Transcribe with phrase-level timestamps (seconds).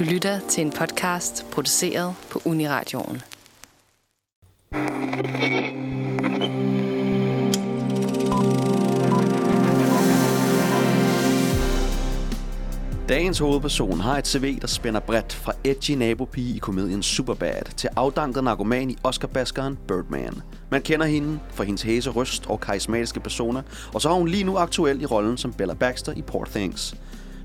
[0.00, 3.22] Du lytter til en podcast produceret på Uniradioen.
[13.08, 17.90] Dagens hovedperson har et CV, der spænder bredt fra edgy nabopige i komedien Superbad til
[17.96, 20.42] afdanket narkoman i Oscar-baskeren Birdman.
[20.70, 23.62] Man kender hende for hendes hæse røst og karismatiske personer,
[23.94, 26.94] og så er hun lige nu aktuel i rollen som Bella Baxter i Poor Things.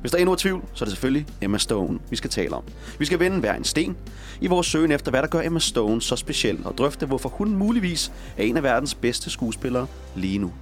[0.06, 2.56] Hvis der er endnu er tvivl, så er det selvfølgelig Emma Stone, vi skal tale
[2.56, 2.64] om.
[3.00, 3.98] Vi skal vende hver en sten
[4.42, 7.56] i vores søgen efter, hvad der gør Emma Stone så speciel, og drøfte, hvorfor hun
[7.56, 10.54] muligvis er en af verdens bedste skuespillere lige nu.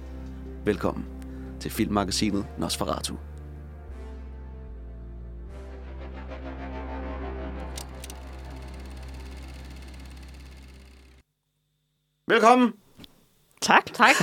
[0.64, 1.04] Velkommen
[1.60, 3.14] til filmmagasinet Nosferatu.
[12.28, 12.83] Velkommen!
[13.64, 13.92] Tak.
[13.94, 14.14] Tak.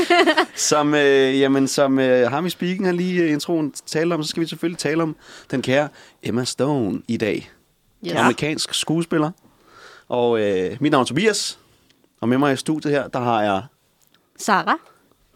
[0.54, 4.28] Som, øh, jamen, som øh, ham i speaking har lige øh, introen talt om, så
[4.28, 5.16] skal vi selvfølgelig tale om
[5.50, 5.88] den kære
[6.22, 7.50] Emma Stone i dag.
[8.04, 8.18] Ja.
[8.20, 9.30] Amerikansk skuespiller.
[10.08, 11.58] Og øh, mit navn er Tobias.
[12.20, 13.62] Og med mig i studiet her, der har jeg...
[14.38, 14.76] Sara.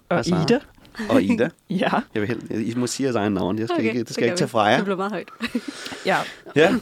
[0.08, 0.42] Og Sara.
[0.42, 0.60] Ida.
[1.08, 1.48] Og Ida.
[1.70, 1.90] Ja.
[2.14, 3.58] Jeg vil helt, I må sige jeres egen navn.
[3.58, 4.76] Jeg skal Okay, ikke, det skal det jeg ikke tage fra jer.
[4.76, 5.28] Det blev meget højt.
[6.06, 6.16] Ja,
[6.56, 6.74] Ja,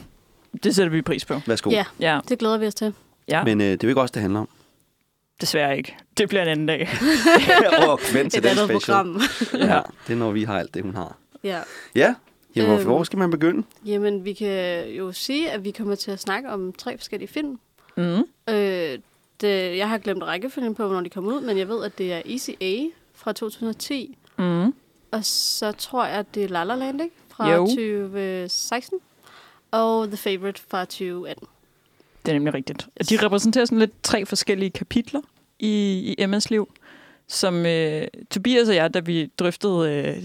[0.63, 1.41] det sætter vi pris på.
[1.47, 1.69] værsgo.
[1.69, 2.93] Ja, Ja, det glæder vi os til.
[3.27, 3.43] ja.
[3.43, 4.49] Men øh, det er jo ikke også det handler om.
[5.41, 5.95] Desværre ikke.
[6.17, 6.89] Det bliver en anden dag.
[7.89, 8.95] og vent til Et den andet special.
[8.95, 9.21] program.
[9.53, 11.17] Ja, det er når vi har alt det, hun har.
[11.43, 11.59] ja.
[11.95, 12.15] Ja,
[12.55, 12.83] jamen, Øhm.
[12.85, 13.63] hvor skal man begynde?
[13.85, 17.59] Jamen, vi kan jo sige, at vi kommer til at snakke om tre forskellige film.
[17.97, 18.03] Mm.
[18.49, 18.99] Øh,
[19.41, 22.13] det, jeg har glemt rækkefølgen på, hvornår de kom ud, men jeg ved, at det
[22.13, 22.83] er Easy A
[23.15, 24.17] fra 2010.
[24.37, 24.73] Mm.
[25.11, 27.15] Og så tror jeg, at det er La La Land, ikke?
[27.29, 27.65] Fra Jo.
[27.65, 28.99] 2016.
[29.71, 31.47] Og The Favorite fra 2018.
[32.27, 32.87] Det er nemlig rigtigt.
[33.09, 35.21] De repræsenterer sådan lidt tre forskellige kapitler
[35.59, 36.69] i, i Emmas liv,
[37.27, 40.23] som øh, Tobias og jeg, da vi drøftede øh,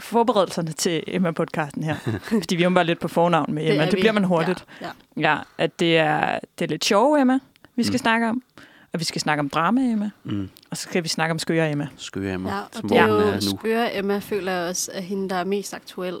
[0.00, 1.96] forberedelserne til Emma-podcasten her,
[2.42, 4.64] fordi vi er jo bare lidt på fornavn med Emma, det, det bliver man hurtigt.
[4.80, 4.86] Ja,
[5.16, 5.30] ja.
[5.34, 7.38] Ja, at det er, det er lidt sjove Emma,
[7.76, 7.98] vi skal Mm.
[7.98, 8.42] snakke om,
[8.92, 10.48] og vi skal snakke om drama Emma, Mm.
[10.70, 11.88] og så skal vi snakke om skøre Emma.
[11.96, 13.58] Skøre Emma, ja og som det er jo er nu.
[13.58, 16.16] skøre Emma, føler jeg også, er hende, der er mest aktuel.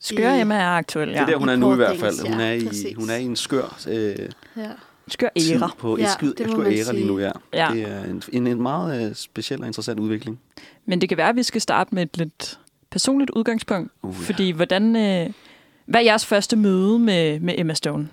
[0.00, 1.20] Skøre I- Emma er aktuel, Det ja.
[1.22, 2.28] er der, hun I er nu i hvert fald.
[2.30, 2.96] Hun er i, præcis.
[2.96, 4.16] hun er i en skør øh,
[4.56, 4.70] Ja.
[5.08, 5.70] Skør æra.
[5.78, 7.30] på et Ja, skyd, det må skør æra lige nu, ja.
[7.54, 7.68] Ja.
[7.72, 10.40] Det er en, en, en meget øh, speciel og interessant udvikling.
[10.86, 12.58] Men det kan være, at vi skal starte med et lidt
[12.90, 13.92] personligt udgangspunkt.
[14.02, 14.26] Uh, ja.
[14.26, 14.96] Fordi hvordan...
[14.96, 15.30] Øh,
[15.86, 18.08] hvad er jeres første møde med, med Emma Stone?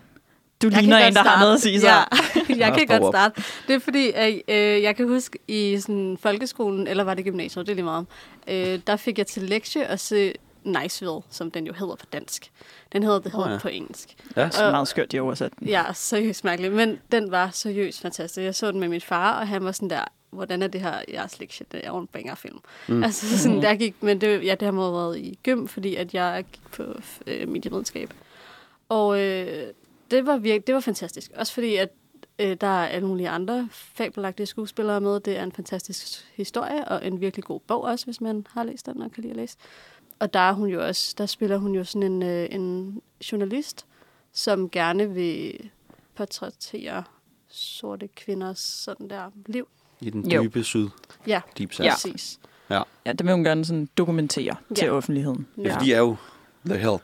[0.61, 1.88] Du Jeg ligner en, der har noget at sige så.
[1.88, 2.03] Ja,
[2.67, 3.44] jeg kan godt starte.
[3.67, 7.65] Det er fordi, at, øh, jeg kan huske i sådan, folkeskolen, eller var det gymnasiet,
[7.65, 8.05] det er lige meget,
[8.47, 10.33] øh, der fik jeg til lektie at se
[10.66, 12.51] Niceville, som den jo hedder på dansk.
[12.91, 13.57] Den hedder The Hood ja.
[13.57, 14.16] på engelsk.
[14.38, 15.68] Ja, Så meget skørt, de oversat den.
[15.68, 18.44] Ja, seriøst mærkeligt, men den var seriøst fantastisk.
[18.46, 21.01] Jeg så den med min far, og han var sådan der, hvordan er det her
[21.13, 21.66] jeres lektie?
[21.72, 22.59] Det er jo en banger-film.
[22.88, 22.96] Mm.
[22.96, 23.03] Mm.
[23.03, 26.13] Altså sådan, der gik, men det, ja, det har må været i gym, fordi at
[26.13, 26.84] jeg gik på
[27.28, 28.13] øh, medievidenskab.
[28.90, 29.68] Og øh,
[30.12, 31.31] det var virkelig, det var fantastisk.
[31.35, 31.90] Også fordi, at
[32.40, 35.19] øh, der er alle mulige andre fabelagtige skuespillere med.
[35.19, 38.85] Det er en fantastisk historie, og en virkelig god bog også, hvis man har læst
[38.85, 39.57] den og kan lide at læse.
[40.19, 43.01] Og der er hun jo også, der spiller hun jo sådan en, øh, en
[43.31, 43.85] journalist,
[44.34, 45.69] som gerne vil
[46.16, 47.03] portrættere
[47.50, 49.68] sorte kvinders sådan der liv.
[50.01, 50.44] I den Jo.
[50.44, 50.88] dybe syd.
[51.28, 51.75] Ja, Deep Ja.
[51.75, 51.91] South.
[52.13, 52.40] præcis.
[52.69, 54.75] Ja, det vil hun gerne sådan dokumentere ja.
[54.75, 54.91] til Ja.
[54.91, 55.47] offentligheden.
[55.57, 55.74] Ja.
[55.75, 56.16] Fordi de er jo
[56.66, 57.01] The Help.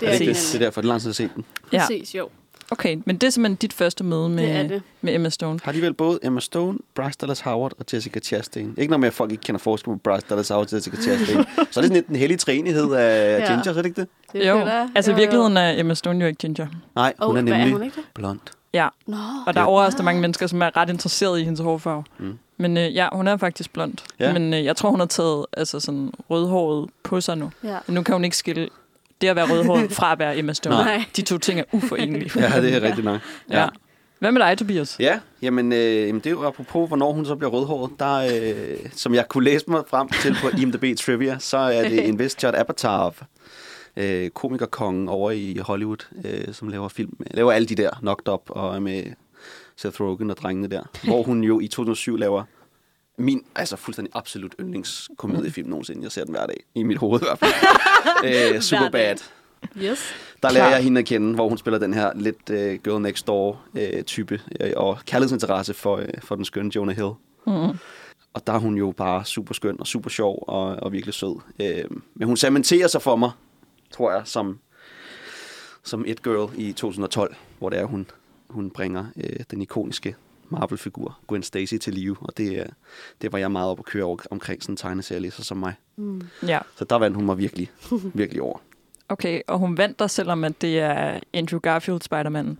[0.00, 0.28] Det er det, det?
[0.36, 1.44] det er derfor, det er lang tid at se den.
[1.72, 1.78] Ja.
[1.80, 2.28] Præcis, jo.
[2.70, 4.82] Okay, men det er simpelthen dit første møde med, Det er det.
[5.00, 5.60] med Emma Stone.
[5.62, 8.74] Har de vel både Emma Stone, Bryce Dallas Howard og Jessica Chastain?
[8.78, 11.44] Ikke noget med, at folk ikke kender forskel på Bryce Dallas Howard og Jessica Chastain.
[11.56, 13.46] så er det sådan lidt den hellige træenighed af Ja.
[13.46, 14.08] Ginger, så er det ikke det?
[14.32, 14.88] det Jo, jeg.
[14.94, 16.66] altså i virkeligheden er Emma Stone jo ikke ginger.
[16.94, 18.04] Nej, hun er nemlig er hun ikke det?
[18.14, 18.40] blond.
[18.72, 19.16] Ja, Nå,
[19.46, 22.04] og der er overraskende mange mennesker, som er ret interesserede i hendes hårfarve.
[22.18, 22.38] Mm.
[22.56, 23.94] Men øh, ja, hun er faktisk blond.
[24.20, 24.32] Ja.
[24.32, 27.50] Men øh, jeg tror, hun har taget altså, sådan rødhåret på sig nu.
[27.64, 27.78] ja.
[27.86, 28.68] Men nu kan hun ikke skille
[29.24, 30.76] det at være rødhåret fra at være Emma Stone.
[30.76, 31.04] Nej.
[31.16, 32.30] De to ting er uforenelige.
[32.40, 33.20] Ja, det er rigtigt nok.
[33.50, 33.66] ja.
[34.18, 34.96] Hvad med dig, Tobias?
[35.00, 37.90] Ja, jamen, øh, jamen det er jo apropos, hvornår hun så bliver rødhåret.
[37.98, 42.08] Der, øh, som jeg kunne læse mig frem til på IMDb Trivia, så er det
[42.08, 43.10] en vis Judd Apatow,
[43.96, 48.40] øh, komikerkongen over i Hollywood, øh, som laver film, laver alle de der Knocked Up
[48.46, 49.02] og med
[49.76, 50.82] Seth Rogen og drengene der.
[51.04, 52.42] Hvor hun jo i 2007 laver
[53.18, 56.02] min, altså fuldstændig absolut yndlingskomediefilm nogensinde.
[56.02, 57.52] Jeg ser den hver dag, i mit hoved i hvert fald.
[58.54, 59.16] øh, Superbad.
[59.78, 60.14] Yes.
[60.42, 63.26] Der lærer jeg hende at kende, hvor hun spiller den her lidt uh, girl next
[63.26, 67.10] door uh, type, uh, og kærlighedsinteresse for, uh, for den skønne Jonah Hill.
[67.46, 67.78] Mm.
[68.34, 71.36] Og der er hun jo bare super skøn og super sjov og, og virkelig sød.
[71.58, 73.30] Uh, men hun cementerer sig for mig,
[73.90, 74.58] tror jeg, som,
[75.82, 78.06] som et girl i 2012, hvor det er, hun,
[78.48, 80.16] hun bringer uh, den ikoniske
[80.58, 82.16] Marvel-figur Gwen Stacy til live.
[82.20, 82.66] Og det, uh,
[83.22, 85.74] det var jeg meget op at køre over, omkring sådan en tegneserielæser som mig.
[85.96, 86.22] Mm.
[86.46, 86.58] Ja.
[86.76, 87.70] Så der vandt hun mig virkelig,
[88.14, 88.58] virkelig over.
[89.08, 92.58] Okay, og hun vandt dig, selvom at det er Andrew Garfield Spider-Man.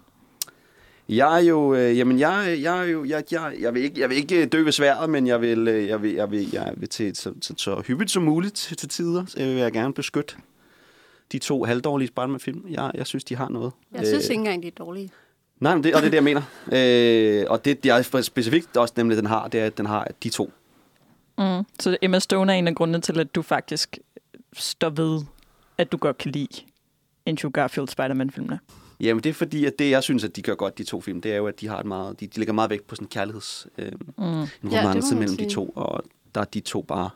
[1.09, 4.09] Jeg er jo, øh, jamen jeg, jeg er jo, jeg, jeg, jeg, vil ikke, jeg
[4.09, 6.89] vil ikke dø ved sværet, men jeg vil, øh, jeg vil, jeg vil, jeg vil
[6.89, 10.35] til, så, så, så hyppigt som muligt til, til tider, så vil jeg gerne beskytte
[11.33, 12.65] de to halvdårlige Spider-Man-film.
[12.71, 13.73] Jeg, jeg synes, de har noget.
[13.93, 15.11] Jeg synes Øh, ikke engang, de er dårlige.
[15.61, 16.43] Nej, men det, og det er det, jeg mener.
[16.73, 20.29] Øh, og det, jeg specifikt også nemlig, den har, det er, at den har de
[20.29, 20.53] to.
[21.39, 21.45] Mm.
[21.81, 23.99] Så Emma Stone er en af grundene til, at du faktisk
[24.53, 25.21] står ved,
[25.79, 26.61] at du godt kan lide
[27.27, 28.59] Andrew Garfield Spider-Man-filmene.
[29.01, 31.21] Jamen, det er fordi, at det, jeg synes, at de gør godt, de to film,
[31.21, 33.05] det er jo, at de har et meget, de, de lægger meget vægt på sådan
[33.05, 34.47] en kærligheds, øh, en Mm.
[34.65, 35.51] romance man mellem de sige.
[35.55, 36.05] to, og
[36.35, 37.11] der er de to bare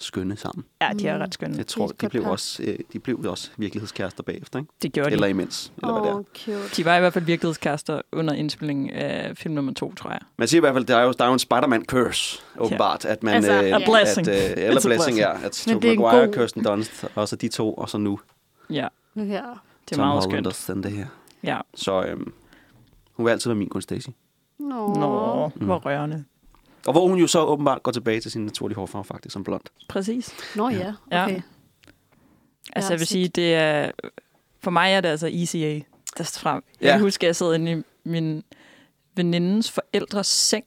[0.00, 0.64] skønne sammen.
[0.82, 1.20] Ja, de er Mm.
[1.22, 1.56] ret skønne.
[1.56, 2.30] Jeg tror, Det de blev, par.
[2.30, 4.70] også, øh, de blev også virkelighedskærester bagefter, ikke?
[4.82, 5.30] Det gjorde Eller de.
[5.30, 6.22] imens, eller hvad det er.
[6.62, 6.76] Cute.
[6.76, 10.20] De var i hvert fald virkelighedskærester under indspillingen af film nummer to, tror jeg.
[10.36, 13.04] Man siger i hvert fald, der er jo, der er jo en Spider-Man curse, åbenbart.
[13.04, 14.28] At man, Altså, øh, a blessing.
[14.28, 15.44] At, øh, eller It's blessing, ja.
[15.44, 18.20] At Tobey det Maguire, god- Kirsten Dunst, og så de to, og så nu
[18.70, 19.22] Ja, Ja.
[19.22, 19.42] det er
[19.92, 20.46] Tom meget Holland skønt.
[20.46, 21.06] og Zendaya.
[21.44, 21.58] Ja.
[21.74, 22.32] Så øhm,
[23.12, 24.08] hun vil altid være min Gwen Stacy.
[24.58, 24.94] Nå.
[24.94, 25.64] Nå, Mm.
[25.66, 26.24] hvor rørende.
[26.90, 29.62] Og hvor hun jo så åbenbart går tilbage til sin naturlige hårfarve, faktisk, som blond.
[29.88, 30.34] Præcis.
[30.56, 31.24] Nå ja, Ja.
[31.24, 31.40] okay.
[32.72, 33.90] Altså, har jeg vil sige, det er...
[34.62, 35.80] For mig er det altså ECA,
[36.18, 36.62] der står frem.
[36.80, 36.92] Jeg Ja.
[36.92, 38.42] kan huske, at jeg sad inde i min
[39.16, 40.64] venindens forældres seng,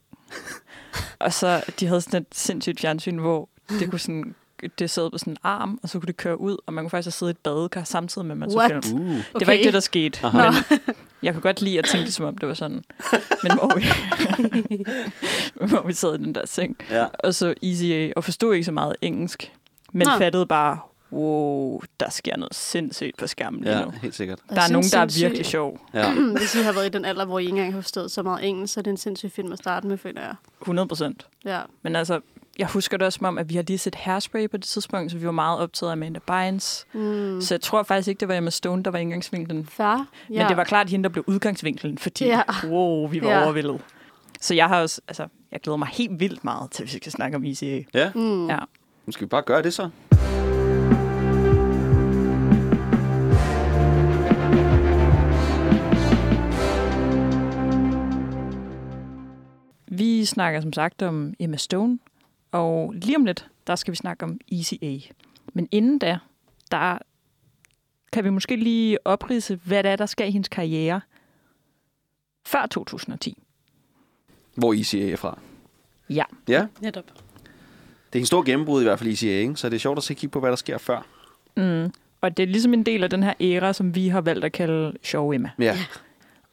[1.20, 4.36] og så de havde sådan et sindssygt fjernsyn, hvor det kunne sådan
[4.80, 6.90] det sad på sådan en arm, og så kunne det køre ud, og man kunne
[6.90, 8.86] faktisk sidde i et badekar samtidig med, at man så What?
[8.86, 9.02] film.
[9.02, 9.08] Uh.
[9.16, 9.54] Det var Okay.
[9.54, 10.20] ikke det, der skete.
[10.26, 10.52] Aha.
[10.68, 10.86] Men
[11.24, 12.84] jeg kunne godt lide at tænke det, som om det var sådan.
[13.44, 13.86] Men hvor vi,
[15.70, 17.06] hvor vi sad i den der seng, Ja.
[17.20, 19.52] og så ECA, og forstod ikke så meget engelsk,
[19.94, 20.18] men Nå.
[20.18, 20.80] fattede bare,
[21.12, 23.92] wow, der sker noget sindssygt på skærmen lige ja, nu.
[24.02, 24.40] helt sikkert.
[24.50, 25.80] Der er nogen, der er virkelig sjov.
[25.94, 26.14] Ja.
[26.40, 28.48] Hvis I har været i den alder, hvor I ikke engang har forstået så meget
[28.50, 30.36] engelsk, så er det en sindssyg film at starte med, føler jeg.
[30.62, 31.28] 100 procent.
[31.46, 31.60] Ja.
[31.82, 32.20] Men altså,
[32.60, 35.12] jeg husker det også som om, at vi har lige set Hairspray på det tidspunkt,
[35.12, 36.86] så vi var meget optaget af Amanda Bynes.
[36.94, 37.42] Mm.
[37.42, 39.66] Så jeg tror faktisk ikke, det var Emma Stone, der var indgangsvinklen.
[39.66, 40.08] Far.
[40.30, 40.38] Ja.
[40.40, 42.42] Men det var klart hende, der blev udgangsvinklen, fordi Ja.
[42.68, 43.44] wow, vi var Ja.
[43.44, 43.82] overvældet.
[44.42, 47.12] Så jeg har også, altså, jeg glæder mig helt vildt meget til, at vi skal
[47.12, 47.84] snakke om ECA.
[47.94, 48.48] ja, Mm.
[48.50, 48.58] Ja.
[49.06, 49.90] nu skal vi bare gøre det så.
[59.88, 62.00] Vi snakker som sagt om Emma Stone,
[62.54, 65.00] og lige om lidt, der skal vi snakke om ECA.
[65.54, 66.18] Men inden da,
[66.72, 66.98] der
[68.12, 71.02] kan vi måske lige oprise, hvad det er, der skal i hendes karriere
[72.46, 73.38] før 2010.
[74.56, 75.40] Hvor ECA er fra.
[76.10, 76.24] Ja.
[76.48, 77.04] Ja, Netop.
[78.14, 79.56] det er en stor gennembrud i hvert fald ECA, ikke?
[79.56, 81.06] så det er sjovt at se kigge på, hvad der sker før.
[81.58, 81.94] Mm.
[82.22, 84.52] Og det er ligesom en del af den her æra, som vi har valgt at
[84.52, 85.50] kalde Sjov Emma.
[85.60, 85.78] Ja,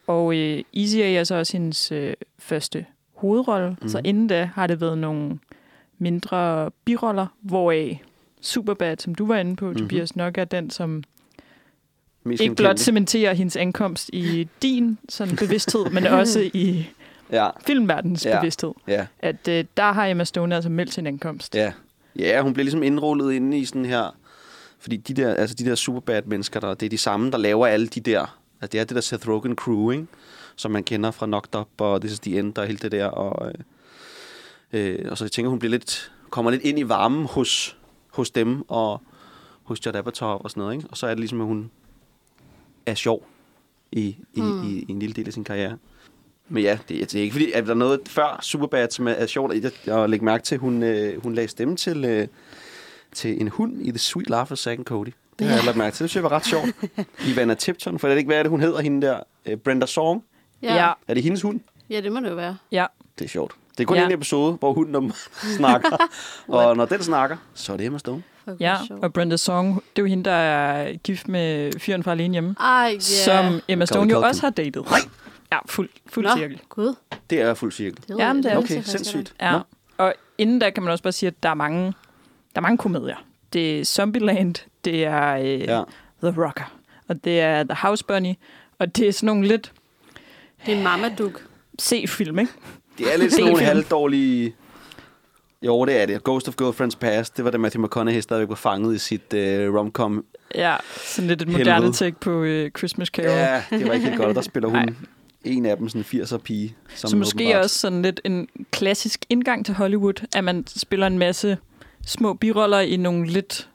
[0.07, 3.89] Og øh, ECA er så også hendes øh, første hovedrolle, mm.
[3.89, 5.39] så inden da har det været nogle
[6.01, 8.01] mindre biroller, hvoraf
[8.41, 9.73] Superbad, som du var inde på, Mhm.
[9.73, 9.89] mm-hmm.
[9.89, 11.03] Tobias, nok er den, som
[12.23, 16.85] mest ikke blot cementerer hendes ankomst i din sådan, bevidsthed, men også i
[17.31, 18.39] Ja, filmverdens Ja.
[18.39, 18.71] bevidsthed.
[18.87, 21.55] ja, At øh, der har Emma Stone altså meldt sin ankomst.
[21.55, 21.73] ja.
[22.15, 24.15] Ja, hun bliver ligesom indrullet inde i sådan her...
[24.79, 27.67] Fordi de der, altså de der superbad mennesker, der, det er de samme, der laver
[27.67, 28.19] alle de der...
[28.61, 30.05] Altså det er det der Seth Rogen crew, ikke?
[30.55, 33.05] Som man kender fra Knocked Up og This is the End og hele det der.
[33.05, 33.53] Og, øh,
[34.73, 37.77] øh, og så jeg tænker, hun bliver lidt, kommer lidt ind i varmen hos,
[38.09, 39.01] hos dem og
[39.63, 40.87] hos Judd Apatow og sådan noget, ikke?
[40.91, 41.71] Og så er det ligesom, at hun
[42.85, 43.25] er sjov
[43.91, 44.63] i, i, mm.
[44.63, 45.77] i, i en lille del af sin karriere.
[46.49, 49.11] Men ja, det, det er ikke fordi, at der er noget før Superbad, som er,
[49.11, 50.57] er sjovt at, at lægge mærke til.
[50.57, 52.27] Hun, øh, hun lagde stemme til, øh,
[53.13, 55.09] til en hund i The Sweet Life of Zack and Cody.
[55.39, 56.03] Det har jeg lagt mærke til.
[56.03, 56.75] Det synes jeg var ret sjovt.
[57.33, 59.19] Ivana Tipton, for jeg ved ikke, hvad er det, hun hedder, hende der?
[59.45, 60.23] Øh, Brenda Song.
[60.61, 60.73] Ja.
[60.73, 60.85] Ja.
[60.85, 60.93] ja.
[61.07, 61.59] Er det hendes hund?
[61.89, 62.57] Ja, det må det jo være.
[62.71, 62.85] ja.
[63.19, 63.55] Det er sjovt.
[63.77, 64.01] Det er kun Ja.
[64.01, 64.07] ja.
[64.07, 65.11] en episode, hvor hunden om
[65.57, 65.97] snakker.
[66.47, 68.23] og når den snakker, så er det Emma Stone.
[68.59, 68.77] Ja.
[69.01, 72.55] Og Brenda Song, det er jo hende, der er gift med fyren fra Alene Hjemme,
[72.59, 72.99] Ej, ja.
[72.99, 74.85] som Emma Stone jo også har datet.
[75.51, 76.59] Ja, fuld, fuld Nå, cirkel.
[76.69, 76.95] gud.
[77.29, 78.03] Det er fuld cirkel.
[78.07, 79.33] Det Jamen, jeg- det er Okay, sindssygt.
[79.41, 79.51] Ja.
[79.51, 79.59] Nå.
[79.97, 81.93] Og inden da kan man også bare sige, at der er mange, der
[82.55, 83.15] er mange komedier.
[83.53, 85.77] Det er Zombieland, det er øh, ja.
[85.77, 85.83] Ja.
[86.23, 86.73] The Rocker,
[87.07, 88.33] og det er The House Bunny,
[88.79, 89.71] og det er sådan nogle lidt.
[90.65, 91.39] Det er en Marmaduke.
[91.81, 92.51] C-film, ikke?
[93.03, 94.55] Det er lidt sådan nogle halvdårlige...
[95.63, 96.23] Jo, det er det.
[96.23, 99.39] Ghost of Girlfriends Past, det var da Matthew McConaughey stadigvæk var fanget i sit uh,
[99.75, 100.25] romcom.
[100.55, 103.29] Ja, sådan lidt et moderne take på øh, Christmas Carol.
[103.29, 104.29] Ja, det var ikke helt godt.
[104.29, 104.93] Og der spiller hun Nej.
[105.43, 106.75] en af dem, sådan en 80'er pige.
[106.95, 111.07] Som Så måske åbenbart- også sådan lidt en klassisk indgang til Hollywood, at man spiller
[111.07, 111.57] en masse
[112.05, 113.69] små biroller i nogle lidt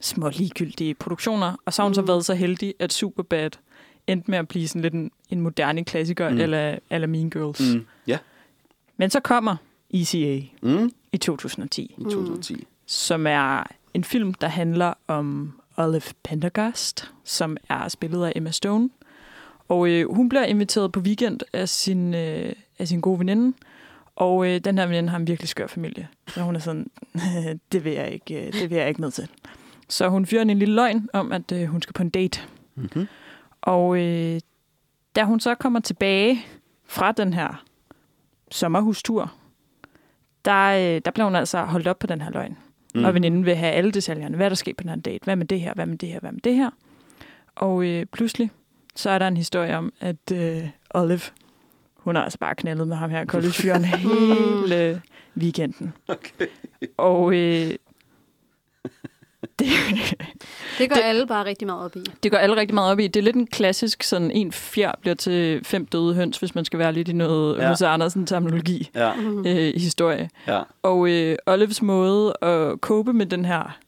[0.00, 2.08] små ligegyldige produktioner, og så har hun så Mm.
[2.08, 3.50] været så heldig, at Superbad
[4.06, 6.38] endte med at blive sådan lidt en, en moderne klassiker, Mm.
[6.40, 7.74] eller, eller Mean Girls.
[7.74, 7.86] Mm.
[8.06, 8.18] Ja,
[8.96, 9.56] Men så kommer
[9.90, 12.66] ECA mm, i 2010, i 2010.
[12.86, 13.62] som er
[13.94, 18.90] en film, der handler om Olive Pendergast, som er spillet af Emma Stone.
[19.68, 23.56] Og øh, hun bliver inviteret på weekend af sin, øh, af sin gode veninde.
[24.16, 26.08] Og øh, den her veninde har en virkelig skør familie.
[26.28, 26.90] Så hun er sådan,
[27.72, 29.28] det vil jeg ikke, øh, det vil jeg ikke med til.
[29.88, 32.40] Så hun fyrer en lille løgn om, at øh, hun skal på en date.
[32.74, 33.06] Mm-hmm.
[33.62, 34.40] Og øh,
[35.16, 36.46] da hun så kommer tilbage
[36.84, 37.64] fra den her
[38.50, 39.32] sommerhustur,
[40.44, 42.56] der, øh, der bliver hun altså holdt op på den her løgn.
[42.94, 43.04] Mm.
[43.04, 44.36] Og veninden vil have alle detaljerne.
[44.36, 45.24] Hvad er der sket på den her date?
[45.24, 45.74] Hvad med det her?
[45.74, 46.20] Hvad med det her?
[46.20, 46.70] Hvad med det her?
[47.54, 48.50] Og øh, pludselig,
[48.94, 51.20] så er der en historie om, at øh, Olive,
[51.96, 55.02] hun har altså bare knaldet med ham her collegefyren hele
[55.36, 55.92] weekenden.
[56.08, 56.46] Okay.
[56.96, 57.70] Og øh,
[59.58, 59.68] det,
[60.78, 62.04] Det går Det- alle bare rigtig meget op i.
[62.22, 63.06] det går alle rigtig meget op i.
[63.06, 66.64] Det er lidt en klassisk, sådan en fjer bliver til fem døde høns, hvis man
[66.64, 67.72] skal være lidt i noget Ja.
[67.72, 67.82] H.C.
[67.82, 69.46] Andersen-terminologi Ja, Mm.
[69.46, 70.30] øh, i historie.
[70.46, 70.62] ja.
[70.82, 73.78] Og øh, Olives måde at cope med den her,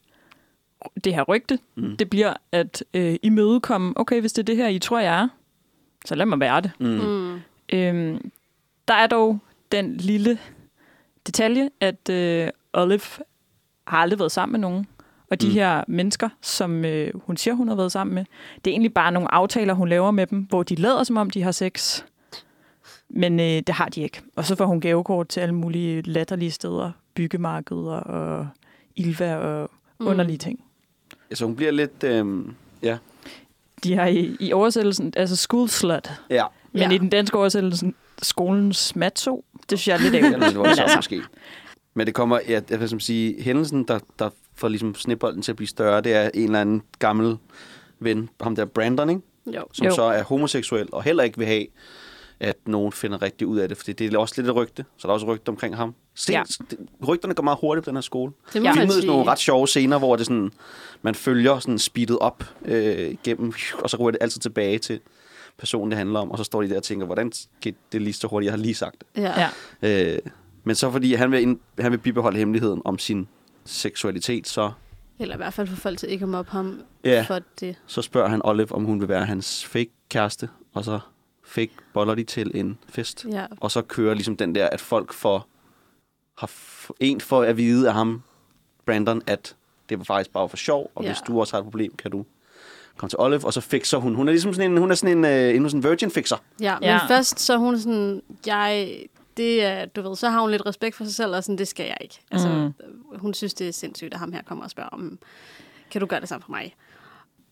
[1.05, 1.97] det her rygte, mm.
[1.97, 5.29] det bliver at øh, imødekomme, okay, hvis det er det her, I tror, jeg er,
[6.05, 6.71] så lad mig være det.
[6.79, 6.87] Mm.
[6.87, 7.41] Mm.
[7.73, 8.31] Øhm,
[8.89, 9.39] der er dog
[9.73, 10.39] den lille
[11.27, 13.01] detalje, at øh, Olive
[13.87, 14.87] har aldrig været sammen med nogen.
[15.30, 15.52] Og de Mm.
[15.52, 18.25] her mennesker, som øh, hun siger, hun har været sammen med,
[18.64, 21.30] det er egentlig bare nogle aftaler, hun laver med dem, hvor de lader som om,
[21.30, 22.02] de har sex.
[23.11, 24.20] Men øh, det har de ikke.
[24.37, 28.49] Og så får hun gavekort til alle mulige latterlige steder, byggemarkeder og
[28.97, 29.70] Ilva og
[30.00, 30.06] Mm.
[30.06, 30.64] underlige ting.
[31.30, 32.04] Altså, hun bliver lidt...
[32.04, 32.99] Øhm, ja.
[33.85, 36.90] De har i, i oversættelsen, altså school slut, Ja, men Ja.
[36.90, 37.92] i den danske oversættelse,
[38.23, 40.49] skolens matzo, det synes jeg er lidt det er ærgerligt.
[40.50, 41.23] lidt voldsomt måske.
[41.94, 45.53] Men det kommer, ja, jeg vil som sige, hændelsen, der, der får ligesom snebolden til
[45.53, 47.37] at blive større, det er en eller anden gammel
[48.00, 49.23] ven, ham der Brandon, ikke?
[49.47, 49.62] Jo.
[49.73, 49.95] som Jo.
[49.95, 51.67] så er homoseksuel, og heller ikke vil have,
[52.41, 55.09] at nogen finder rigtig ud af det, fordi det er også lidt et rygte, så
[55.09, 55.95] der er også rygte omkring ham.
[56.15, 56.43] Sen, ja.
[57.09, 58.33] Rygterne går meget hurtigt på den her skole.
[58.53, 58.87] Det må Ja.
[58.88, 60.50] sådan nogle ret sjove scener, hvor det sådan,
[61.03, 65.00] man følger sådan speedet op øh, gennem, og så ryger det altid tilbage til
[65.59, 68.12] personen, det handler om, og så står de der og tænker, hvordan skete det lige
[68.12, 69.23] så hurtigt, jeg har lige sagt det.
[69.23, 69.49] Ja.
[69.83, 70.12] Ja.
[70.15, 70.19] Øh,
[70.65, 73.29] men så fordi han vil, ind, han vil bibeholde hemmeligheden om sin
[73.69, 74.71] seksualitet, så,
[75.19, 77.77] Eller i hvert fald få folk til ikke at mobbe ham ja, for det.
[77.87, 81.01] så spørger han Olive, om hun vil være hans fake kæreste, og så
[81.45, 83.27] fake boller de til en fest.
[83.33, 83.47] Ja.
[83.61, 85.49] Og så kører ligesom den der, at folk får,
[86.39, 88.23] har f- en for at vide af ham,
[88.87, 89.57] Brandon, at
[89.89, 91.09] det var faktisk bare for sjov, og Ja.
[91.09, 92.25] hvis du også har et problem, kan du
[92.97, 94.15] komme til Olive, og så fikser hun.
[94.15, 96.37] Hun er ligesom sådan en, hun er sådan en, øh, en, sådan en virgin fixer.
[96.61, 97.07] Ja, men Ja.
[97.09, 98.99] først så er hun sådan, jeg,
[99.38, 101.68] det er, du ved, så har hun lidt respekt for sig selv, og sådan, det
[101.68, 102.21] skal jeg ikke.
[102.30, 102.73] Altså, Mm.
[103.18, 105.18] hun synes, det er sindssygt, at ham her kommer og spørger om,
[105.90, 106.76] kan du gøre det samme for mig?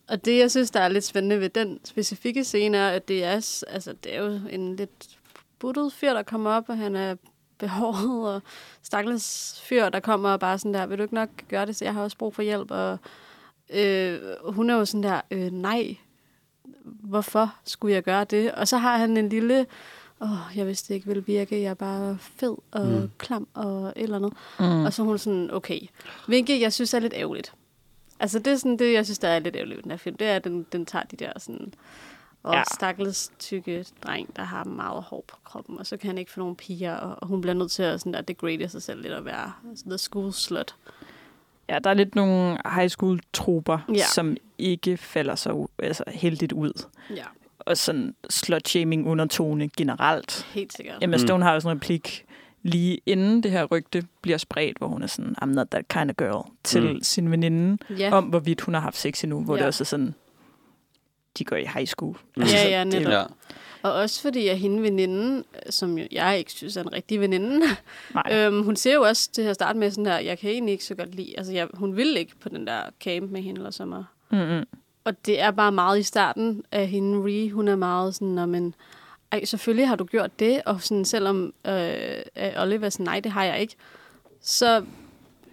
[0.08, 3.24] Og det, jeg synes, der er lidt spændende ved den specifikke scene, er, at det
[3.24, 5.18] er, altså, det er jo en lidt
[5.58, 7.14] buttet fyr, der kommer op, og han er
[7.58, 8.42] behåret, og
[8.82, 11.84] stakkels fyr, der kommer og bare sådan der, vil du ikke nok gøre det, så
[11.84, 12.98] jeg har også brug for hjælp, og
[13.70, 15.96] øh, hun er jo sådan der, øh, nej,
[16.84, 18.52] hvorfor skulle jeg gøre det?
[18.52, 19.66] Og så har han en lille,
[20.20, 23.10] åh, jeg vidste det ikke ville virke, jeg er bare fed og Mm.
[23.18, 24.32] klam og et eller andet.
[24.58, 24.84] Mm.
[24.84, 25.80] Og så er hun sådan, okay.
[26.26, 27.52] Hvilket jeg synes er lidt ærgerligt.
[28.20, 30.16] Altså det er sådan det, jeg synes, der er lidt ærgerligt den her film.
[30.16, 31.74] Det er, at den, den tager de der sådan...
[32.42, 32.62] Og Ja.
[32.74, 36.40] stakkels tykke dreng, der har meget hår på kroppen, og så kan han ikke få
[36.40, 39.12] nogen piger, og, og hun bliver nødt til at sådan der degrade sig selv lidt
[39.12, 40.74] og være sådan the school slut.
[41.68, 44.04] Ja, der er lidt nogle high school troper, Ja.
[44.14, 46.86] som ikke falder så altså, heldigt ud.
[47.10, 47.24] Ja,
[47.66, 50.46] Og sådan slut-shaming undertone generelt.
[50.54, 50.96] helt sikkert.
[51.02, 51.20] Emma Mm.
[51.26, 52.24] Stone har jo sådan en replik
[52.62, 56.10] lige inden det her rygte bliver spredt, hvor hun er sådan, I'm not that kind
[56.10, 56.88] of girl, til Mm.
[56.88, 57.02] mm.
[57.02, 59.58] sin veninde, Ja, om hvorvidt hun har haft sex endnu, hvor ja.
[59.58, 60.14] det også er sådan,
[61.38, 62.16] de går i high school.
[62.36, 62.42] Mm.
[62.42, 63.12] Altså, Ja, ja, netop.
[63.12, 63.22] Ja.
[63.82, 67.66] og også fordi at hende veninde, som jo, jeg ikke synes er en rigtig veninde.
[68.32, 70.84] Øhm, hun siger jo også til at starte med sådan her, jeg kan egentlig ikke
[70.84, 73.70] så godt lide, altså jeg, hun vil ikke på den der camp med hende eller
[73.70, 74.04] sommer.
[74.30, 74.64] Mm-mm.
[75.06, 78.46] Og det er bare meget i starten af hende, Ree, hun er meget sådan, "Nå,
[78.46, 78.74] men
[79.32, 81.92] ej, selvfølgelig har du gjort det, og sådan, selvom øh,
[82.36, 83.76] øh, Olive er sådan, nej, det har jeg ikke,
[84.40, 84.84] så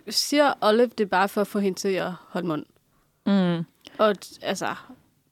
[0.09, 2.65] siger Olive det bare for at få hende til at holde mund.
[3.25, 3.65] Mm.
[3.97, 4.75] Og altså,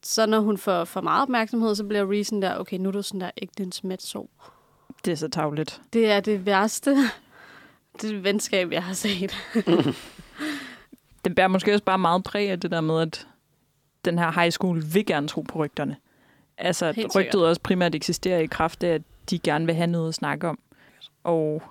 [0.04, 2.94] så når hun får for meget opmærksomhed, så bliver Ree sådan der, okay, nu er
[2.94, 4.30] du sådan der ikke en smet sov.
[5.06, 5.82] Det er så tavligt.
[5.94, 6.98] Det er det værste
[8.02, 9.36] det venskab, jeg har set.
[11.26, 13.28] Den bærer måske også bare meget præg af det der med, at
[14.06, 15.96] den her high school vil gerne tro på rygterne.
[16.58, 17.48] Altså, Helt rygtet sikkert.
[17.50, 20.60] også primært eksisterer i kraft af, at de gerne vil have noget at snakke om.
[21.24, 21.64] Og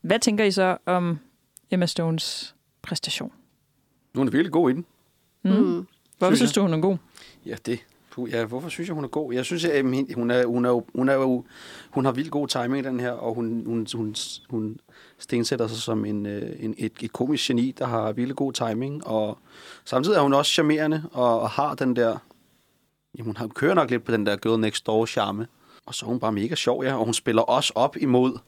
[0.00, 1.18] hvad tænker I så om
[1.70, 3.32] Emma Stones præstation?
[4.14, 4.84] Nu er virkelig god i den.
[5.42, 5.50] Mm.
[5.50, 5.86] Mm.
[6.18, 6.96] Hvorfor Synes synes du, hun er god?
[7.46, 7.80] Ja, det
[8.10, 9.32] Puh, ja, hvorfor synes jeg, hun er god?
[9.32, 11.42] Jeg synes, at hun er, hun er, hun er, jo- hun er
[11.90, 14.14] hun har vildt god timing i den her, og hun, hun, hun,
[14.50, 14.78] hun
[15.22, 19.06] stensætter sig som en, øh, en, et, et komisk geni, der har vildt god timing,
[19.06, 19.38] og
[19.84, 22.18] samtidig er hun også charmerende, og, og har den der,
[23.18, 25.46] jamen hun har, kører nok lidt på den der girl next door charme,
[25.86, 28.38] og så er hun bare mega sjov, ja, og hun spiller også op imod,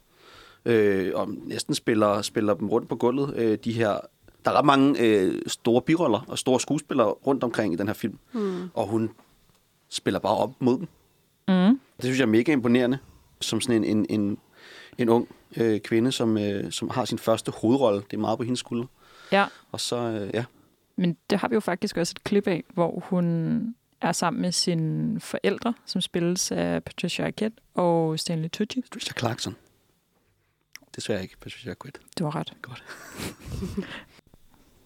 [0.64, 3.98] øh, og næsten spiller, spiller dem rundt på gulvet, øh, de her,
[4.44, 7.94] der er ret mange øh, store biroller og store skuespillere rundt omkring i den her
[7.94, 8.70] film, mm.
[8.74, 9.10] og hun
[9.88, 10.88] spiller bare op mod dem.
[11.48, 11.80] Mm.
[11.96, 12.98] Det synes jeg er mega imponerende,
[13.40, 14.38] som sådan en, en, en,
[14.98, 18.00] en ung øh, kvinde, som, øh, som har sin første hovedrolle.
[18.10, 18.86] Det er meget på hendes skulder.
[19.32, 20.44] Ja, Og så, øh, ja.
[20.96, 24.52] men det har vi jo faktisk også et klip af, hvor hun er sammen med
[24.52, 28.80] sine forældre, som spilles af Patricia Arquette og Stanley Tucci.
[28.80, 29.56] Patricia Clarkson.
[30.96, 32.00] Desværre ikke Patricia Arquette.
[32.18, 32.52] Du har ret.
[32.62, 32.84] Godt.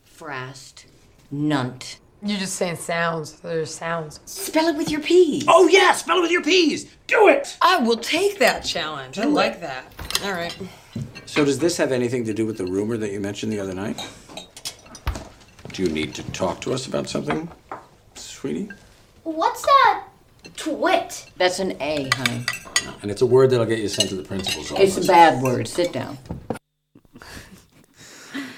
[0.04, 0.88] Frast.
[1.30, 2.02] Nunt.
[2.22, 3.34] You're just saying sounds.
[3.40, 4.20] There's sounds.
[4.24, 5.44] Spell it with your P's.
[5.46, 6.90] Oh yeah, spell it with your P's.
[7.06, 7.56] Do it.
[7.62, 9.18] I will take that challenge.
[9.18, 9.92] I like that.
[10.24, 10.56] All right.
[11.26, 13.74] So does this have anything to do with the rumor that you mentioned the other
[13.74, 14.04] night?
[15.72, 17.48] Do you need to talk to us about something,
[18.14, 18.68] sweetie?
[19.22, 20.04] What's that?
[20.56, 21.30] Twit.
[21.36, 22.44] That's an A, honey.
[23.02, 24.96] And it's a word that'll get you sent to the principal's office.
[24.96, 25.68] It's a bad word.
[25.68, 26.18] Sit down.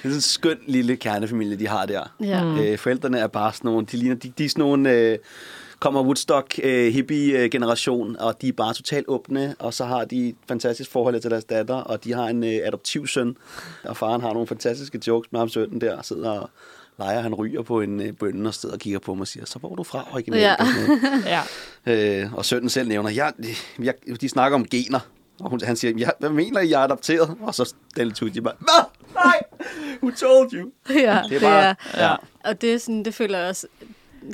[0.02, 2.14] Det er sådan en skøn lille kernefamilie, de har der.
[2.20, 2.44] Ja.
[2.44, 2.58] Mm.
[2.58, 5.18] Øh, forældrene er bare sådan nogle, de ligner, de, de er sådan nogle, øh,
[5.80, 10.04] kommer Woodstock øh, hippie øh, generation, og de er bare totalt åbne, og så har
[10.04, 13.36] de et fantastisk forhold til deres datter, og de har en øh, adoptiv søn,
[13.84, 16.50] og faren har nogle fantastiske jokes med ham sønnen der, og sidder og
[16.98, 19.46] leger, han ryger på en øh, bønne og sidder og kigger på mig og siger,
[19.46, 20.42] så hvor er du fra originalt?
[20.42, 20.54] Ja.
[20.54, 21.24] Og sådan noget.
[21.86, 22.22] Ja.
[22.22, 23.32] Øh, og sønnen selv nævner, jeg,
[23.82, 25.00] jeg, de snakker om gener.
[25.40, 27.36] Og hun, han siger, ja, hvad mener I, jeg er adopteret?
[27.40, 29.12] Og så Stelle Tucci bare, hvad?
[29.14, 29.40] Nej,
[30.02, 30.70] who told you?
[30.90, 32.16] ja, Det er bare, ja.
[32.44, 33.66] Og det er sådan, det føler jeg også,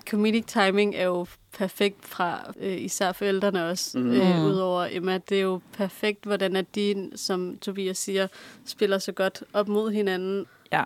[0.09, 4.11] comedic timing er jo perfekt fra øh, især forældrene også, mm.
[4.11, 5.19] øh, udover Emma.
[5.29, 8.29] Det er jo perfekt, hvordan at de, som Tobias siger,
[8.65, 10.47] spiller så godt op mod hinanden.
[10.73, 10.83] Ja,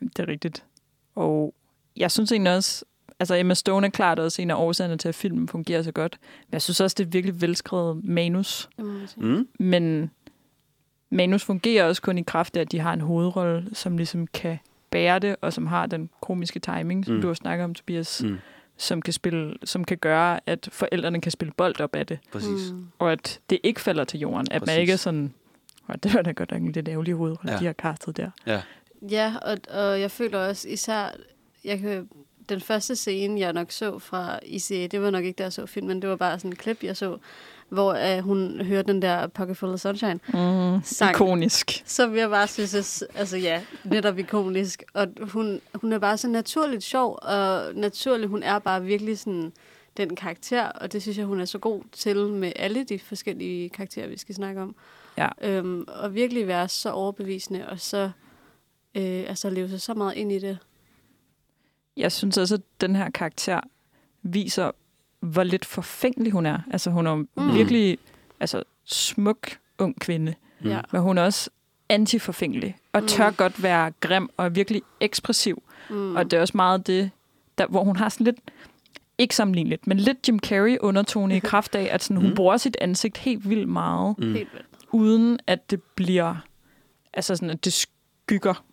[0.00, 0.64] Jamen, det er rigtigt.
[1.14, 1.54] Og
[1.96, 2.84] jeg synes egentlig også,
[3.20, 6.18] altså Emma Stone er klart også en af årsagerne til, at filmen fungerer så godt.
[6.22, 8.68] Men jeg synes også, det er et virkelig velskrevet manus.
[9.16, 9.48] Mm.
[9.58, 10.10] Men
[11.10, 14.58] manus fungerer også kun i kraft af, at de har en hovedrolle, som ligesom kan
[14.90, 17.20] bære det, og som har den komiske timing, som Mm.
[17.20, 18.38] du har snakket om, Tobias, Mm.
[18.76, 22.72] som, kan spille, som kan gøre, at forældrene kan spille bold op af det, Præcis.
[22.72, 22.86] Mm.
[22.98, 24.46] og at det ikke falder til jorden.
[24.50, 24.74] At Præcis.
[24.74, 25.34] man ikke er sådan,
[25.88, 27.58] "Åh, det var da godt nok en lidt ærgerlig hovedrolle, Ja.
[27.58, 28.30] de har castet der.
[28.46, 28.62] Ja.
[29.10, 31.08] Ja, og, og jeg føler også især,
[31.64, 32.08] jeg kan,
[32.48, 35.66] den første scene, jeg nok så fra ICA, det var nok ikke der, jeg så
[35.66, 37.18] filmen, det var bare sådan en klip, jeg så,
[37.68, 40.82] hvor uh, hun hørte den der Pocket Full of Sunshine Mm.
[40.84, 41.10] sang.
[41.10, 41.82] Ikonisk.
[41.86, 44.82] Som jeg bare synes er, altså ja, netop ikonisk.
[44.94, 49.52] Og hun, hun er bare så naturligt sjov, og naturligt, hun er bare virkelig sådan
[49.96, 53.68] den karakter, og det synes jeg, hun er så god til med alle de forskellige
[53.68, 54.74] karakterer, vi skal snakke om.
[55.18, 55.28] Ja.
[55.42, 58.10] Øhm, og virkelig være så overbevisende, og så
[58.94, 60.58] øh, altså leve sig så meget ind i det.
[61.96, 63.60] Jeg synes også, at den her karakter
[64.22, 64.70] viser,
[65.20, 66.58] hvor lidt forfængelig hun er.
[66.72, 67.54] Altså, hun er Mm.
[67.54, 67.98] virkelig
[68.40, 70.70] altså, smuk ung kvinde, Mm.
[70.92, 71.50] Men hun er også
[71.88, 73.06] antiforfængelig, og Mm.
[73.08, 75.62] tør godt være grim og virkelig ekspressiv.
[75.90, 76.16] Mm.
[76.16, 77.10] Og det er også meget det,
[77.58, 78.36] der, hvor hun har sådan lidt,
[79.18, 82.34] ikke sammenligneligt, men lidt Jim Carrey undertone i kraft af, at sådan, hun Mm.
[82.36, 84.24] bruger sit ansigt helt vildt meget, Mm.
[84.34, 84.66] Helt vildt.
[84.92, 86.34] uden at det bliver,
[87.12, 88.64] altså sådan, at det skygger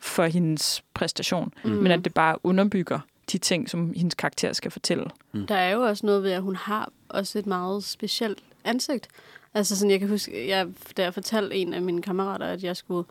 [0.00, 1.70] for hendes præstation, Mm.
[1.70, 2.98] men at det bare underbygger
[3.32, 5.04] de ting, som hendes karakter skal fortælle.
[5.48, 9.08] Der er jo også noget ved, at hun har også et meget specielt ansigt.
[9.54, 12.76] Altså sådan, jeg kan huske, jeg, da jeg fortalte en af mine kammerater, at jeg
[12.76, 13.08] skulle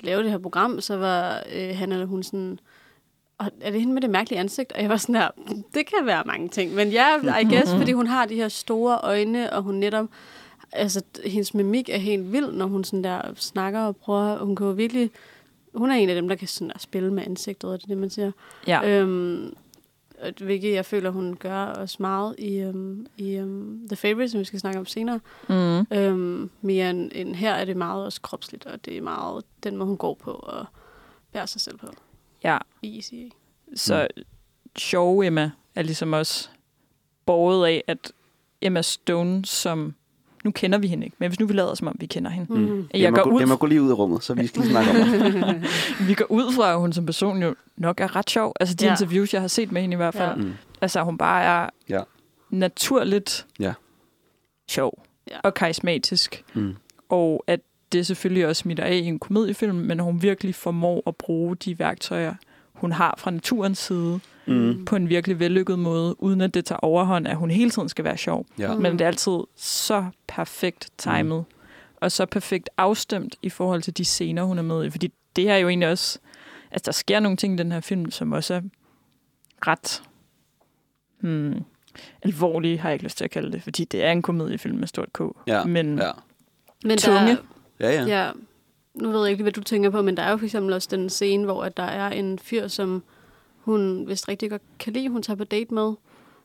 [0.00, 2.58] lave det her program, så var øh, han eller hun sådan,
[3.38, 4.72] "Og er det hende med det mærkelige ansigt?
[4.72, 5.28] Og jeg var sådan her,
[5.74, 6.74] det kan være mange ting.
[6.74, 10.06] Men ja, I guess, fordi hun har de her store øjne, og hun netop,
[10.72, 14.66] altså hendes mimik er helt vild, når hun sådan der snakker og prøver, hun kan
[14.66, 15.10] jo virkelig,
[15.74, 17.98] hun er en af dem, der kan sådan der spille med ansigtet, er det det,
[17.98, 18.32] man siger?
[18.66, 18.88] Ja.
[19.00, 19.56] Øhm,
[20.40, 24.44] hvilket jeg føler, hun gør også meget i, øhm, i øhm, The Favourite, som vi
[24.44, 25.20] skal snakke om senere.
[25.48, 25.86] Mm.
[25.96, 29.76] Øhm, mere end, end her er det meget også kropsligt, og det er meget den
[29.76, 30.66] måde, hun går på og
[31.32, 31.86] bærer sig selv på
[32.44, 33.28] Ja, i ECA.
[33.74, 34.08] så
[34.78, 36.48] sjove Emma er ligesom også
[37.26, 38.12] båret af, at
[38.60, 39.94] Emma Stone, som...
[40.48, 42.52] Nu kender vi hende ikke, men hvis nu vi lader som om, vi kender hende.
[42.52, 42.88] Mm.
[42.94, 44.46] Jeg Jeg, må går gå, ud, jeg må gå lige ud i rummet, så vi
[44.46, 45.64] skal lige snakke om det.
[46.08, 48.52] vi går ud fra, at hun som person jo nok er ret sjov.
[48.60, 48.90] Altså de Ja.
[48.92, 50.28] interviews, jeg har set med hende i hvert fald.
[50.30, 50.34] Ja.
[50.44, 50.52] Mm.
[50.80, 52.00] Altså hun bare er Ja.
[52.50, 53.72] naturligt Ja.
[54.70, 55.36] sjov Ja.
[55.44, 56.44] og karismatisk.
[56.54, 56.74] Mm.
[57.08, 57.60] Og at
[57.92, 61.78] det selvfølgelig også smitter af i en komediefilm, men hun virkelig formår at bruge de
[61.78, 62.34] værktøjer,
[62.78, 64.84] hun har fra naturens side, Mm.
[64.84, 68.04] på en virkelig vellykket måde, uden at det tager overhånd, at hun hele tiden skal
[68.04, 68.46] være sjov.
[68.58, 68.74] Ja.
[68.74, 71.44] Men det er altid så perfekt timet,
[71.96, 74.90] og så perfekt afstemt i forhold til de scener, hun er med i.
[74.90, 76.18] Fordi det er jo egentlig også...
[76.70, 78.60] Altså, der sker nogle ting i den her film, som også er
[79.66, 80.02] ret...
[81.20, 81.64] Hmm,
[82.22, 84.86] alvorlige, har jeg ikke lyst til at kalde det, fordi det er en komediefilm med
[84.86, 85.20] stort K.
[85.46, 85.64] Ja.
[85.64, 86.10] Men Ja.
[86.84, 87.30] Men Tunge.
[87.30, 87.36] Der,
[87.80, 88.04] Ja, ja.
[88.24, 88.30] ja.
[89.00, 90.88] Nu ved jeg ikke, hvad du tænker på, men der er jo for eksempel også
[90.90, 93.02] den scene, hvor at der er en fyr, som
[93.58, 95.92] hun vist rigtig godt kan lide, hun tager på date med,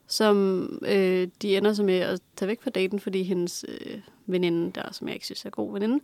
[0.08, 4.72] som øh, de ender så med at tage væk fra daten, fordi hendes øh, veninde,
[4.72, 6.04] der som jeg ikke synes er god veninde,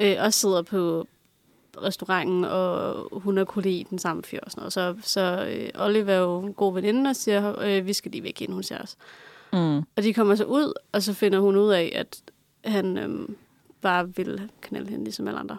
[0.00, 1.06] øh, også sidder på
[1.82, 4.72] restauranten, og hun er kunne lide den samme fyr og sådan noget.
[4.72, 8.22] Så, så øh, Olive er jo en god veninde og siger, øh, vi skal lige
[8.22, 8.96] væk ind hos os.
[9.52, 12.22] mm, Og de kommer så ud, og så finder hun ud af, at
[12.64, 13.36] han øhm,
[13.80, 15.56] bare vil knalde hende ligesom alle andre.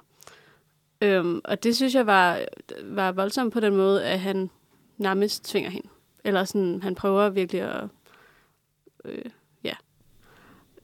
[1.01, 2.39] Øhm, og det synes jeg var,
[2.83, 4.49] var voldsomt på den måde, at han
[4.97, 5.88] nærmest tvinger hende.
[6.23, 7.88] Eller sådan, han prøver virkelig at...
[9.05, 9.25] Øh,
[9.63, 9.73] ja.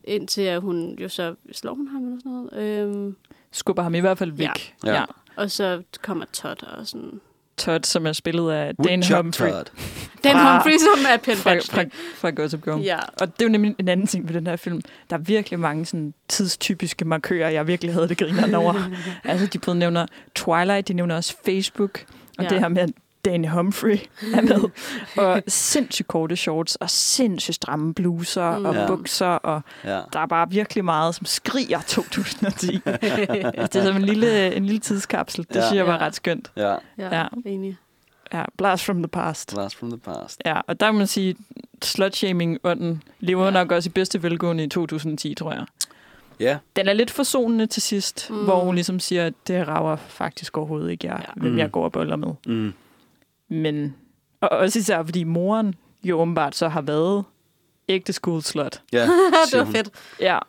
[0.04, 2.54] Indtil at hun jo så slår hun ham eller sådan noget.
[2.54, 3.16] Øhm,
[3.52, 4.76] skubber ham i hvert fald væk.
[4.86, 4.94] Ja.
[4.94, 5.06] Ja.
[5.36, 7.22] og så kommer Todd og sådan...
[7.58, 9.66] Todd, som er spillet af Dan Humphrey Todd.
[10.24, 11.84] Den Fra- Humphrey, som er Penn fra, fra,
[12.16, 12.82] fra Gossip Girl.
[12.82, 13.00] Ja.
[13.22, 14.82] Og det er jo nemlig en anden ting ved den her film.
[15.10, 18.74] Der er virkelig mange sådan, tidstypiske markører, jeg virkelig havde det grineren over.
[19.24, 22.06] altså, de både nævner Twilight, de nævner også Facebook,
[22.38, 22.50] og ja.
[22.50, 22.90] det her med, at
[23.26, 23.98] Danny Humphrey
[24.34, 24.70] er med.
[25.26, 28.66] og sindssygt korte shorts, og sindssygt stramme bluser Mm.
[28.66, 28.88] og Ja.
[28.88, 30.00] bukser, og Ja.
[30.14, 32.68] der er bare virkelig meget, som skriger 2010.
[32.86, 35.46] det er som en lille, en lille tidskapsel.
[35.48, 35.62] Det Ja.
[35.62, 36.00] synes jeg var Ja.
[36.06, 36.52] ret skønt.
[36.56, 36.76] Ja.
[36.98, 37.26] Ja, Ja.
[37.46, 37.78] enig.
[38.34, 39.54] Ja, blast from the past.
[39.56, 40.42] Blast from the past.
[40.46, 41.36] Ja, og der må man sige,
[41.84, 43.52] slut-shaming-ånden lever Ja.
[43.52, 45.66] nok også i bedste velgående i 2010, tror jeg.
[46.40, 46.58] Ja.
[46.76, 48.44] Den er lidt forsonende til sidst, Mm.
[48.44, 51.26] hvor hun ligesom siger, at det rager faktisk overhovedet ikke jeg, Ja.
[51.36, 51.42] ja.
[51.42, 51.58] hvem Mm.
[51.58, 52.28] jeg går og boller med.
[52.46, 52.74] Mm.
[53.50, 53.96] Men,
[54.42, 57.24] og også især fordi moren jo åbenbart så har været
[57.90, 58.82] ægte school slut.
[58.94, 59.04] Ja,
[59.52, 59.90] det var fedt.
[60.20, 60.40] Ja,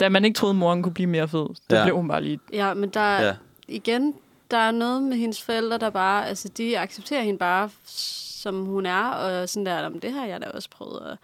[0.00, 1.84] da man ikke troede, moren kunne blive mere fed, der Ja.
[1.84, 2.40] blev hun bare lige...
[2.52, 3.34] Ja, men der, Ja.
[3.68, 4.14] igen,
[4.50, 8.86] der er noget med hendes forældre, der bare, altså de accepterer hende bare, som hun
[8.86, 10.98] er, og sådan der, "Jamen, det har jeg da også prøvet.
[11.00, 11.16] Og,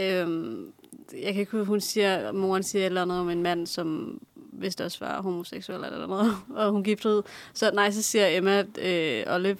[0.00, 0.72] øhm,
[1.12, 4.18] jeg kan ikke huske, hun siger, moren siger et eller andet om en mand, som
[4.52, 7.22] vist også var homoseksuel eller noget, og hun giftede.
[7.54, 9.56] Så nej, så siger Emma, øh, Olive,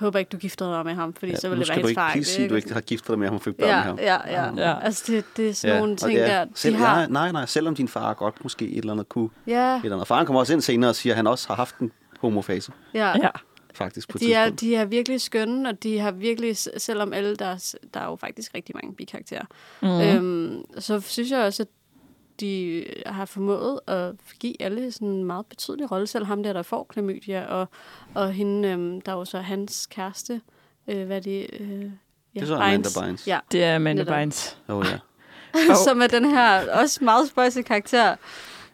[0.00, 1.74] jeg håber ikke, du giftede dig med ham, fordi Ja, så nu ville det være
[1.74, 2.12] skal du hendes ikke far.
[2.12, 3.98] please sige, du ikke har giftet dig med ham og fik børn ja, med ham.
[3.98, 4.80] ja, ja, Ja.
[4.80, 7.00] Altså, det, det er sådan nogle og ting der, de selv, har...
[7.00, 9.28] ja, nej, nej, selvom din far godt måske et eller andet kunne.
[9.46, 10.08] Ja, Et eller andet.
[10.08, 13.08] Faren kommer også ind senere og siger, at han også har haft en homofase, ja.
[13.18, 13.28] Ja,
[13.74, 17.46] faktisk, på De er, de er virkelig skønne, og de har virkelig, selvom alle, der,
[17.46, 19.44] er der er jo faktisk rigtig mange bikarakterer,
[19.82, 20.00] mm.
[20.00, 21.68] øhm, så synes jeg også, at
[22.40, 26.62] de har formået at give alle sådan en meget betydelig rolle, selv ham der, der
[26.62, 27.68] får klamydia, og,
[28.14, 30.40] og hende, øhm, der er jo så hans kæreste,
[30.88, 31.46] øh, hvad er det?
[31.60, 31.86] Øh, ja,
[32.34, 33.26] Det er så Amanda Bynes.
[33.28, 34.14] Ja, det er Amanda Netop.
[34.16, 34.58] Bynes.
[34.68, 34.98] Oh, ja.
[35.70, 38.16] Og- som er den her også meget spøjse karakter.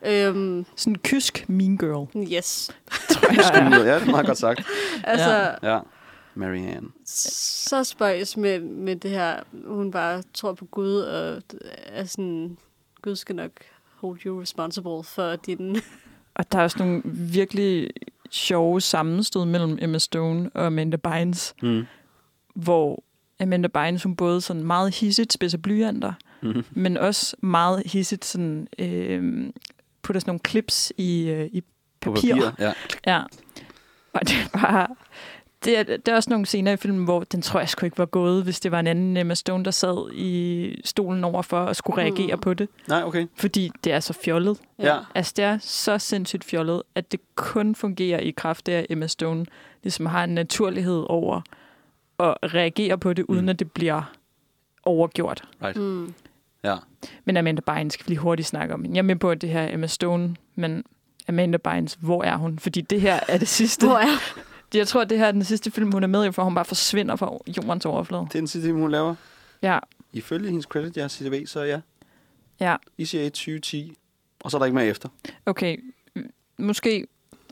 [0.06, 2.70] Øhm, Sådan en kysk mean girl, yes.
[3.10, 3.72] tror jeg.
[3.86, 4.60] Ja, det er meget godt sagt.
[5.04, 5.30] Altså,
[5.62, 5.72] Ja.
[5.74, 5.80] Ja.
[6.34, 6.88] Marianne.
[7.04, 11.42] så spøjs med, med det her, hun bare tror på Gud, og
[11.86, 12.58] er sådan,
[13.08, 13.50] Gud skal nok
[13.96, 15.76] hold you responsible for din...
[16.34, 17.90] Og der er også nogle virkelig
[18.30, 21.86] sjove sammenstød mellem Emma Stone og Amanda Bynes, Mm.
[22.54, 23.02] hvor
[23.40, 26.64] Amanda Bynes, hun både sådan meget hissigt spidser blyanter, Mm.
[26.70, 29.50] men også meget hissigt sådan, øh,
[30.02, 31.60] putter sådan nogle clips i, øh, i
[32.00, 32.34] På papir.
[32.34, 32.50] papir.
[32.58, 32.72] Ja.
[33.06, 33.22] Ja.
[34.12, 34.96] Og det var...
[35.64, 37.98] Det er, det er også nogle scener i filmen, hvor den tror jeg sgu ikke
[37.98, 41.76] var gået, hvis det var en anden Emma Stone, der sad i stolen overfor og
[41.76, 42.40] skulle reagere Mm.
[42.40, 42.68] på det.
[42.88, 43.26] Nej, okay.
[43.36, 44.58] Fordi det er så fjollet.
[44.78, 44.96] Ja.
[45.14, 49.06] Altså, det er så sindssygt fjollet, at det kun fungerer i kraft af, at Emma
[49.06, 49.46] Stone
[49.82, 51.40] ligesom har en naturlighed over
[52.20, 53.48] at reagere på det, uden Mm.
[53.48, 54.02] at det bliver
[54.84, 55.42] overgjort.
[55.64, 55.76] Right.
[55.76, 56.14] Mm.
[56.64, 56.76] Ja.
[57.24, 58.84] Men Amanda Bynes skal vi lige hurtigt snakke om.
[58.86, 60.84] Jeg er med på, at det her er Emma Stone, men
[61.28, 62.58] Amanda Bynes, hvor er hun?
[62.58, 63.86] Fordi det her er det sidste.
[63.86, 64.06] Hvor er
[64.74, 66.54] Jeg tror, at det her er den sidste film, hun er med i, for hun
[66.54, 68.22] bare forsvinder fra jordens overflade.
[68.22, 69.14] Det er den sidste film, hun laver.
[69.62, 69.78] Ja,
[70.12, 71.80] Ifølge hendes credit, ja, CTV, så ja.
[72.60, 72.76] ja.
[72.98, 73.96] ICA 2010.
[74.40, 75.08] Og så er der ikke mere efter.
[75.46, 75.76] Okay,
[76.58, 77.06] måske...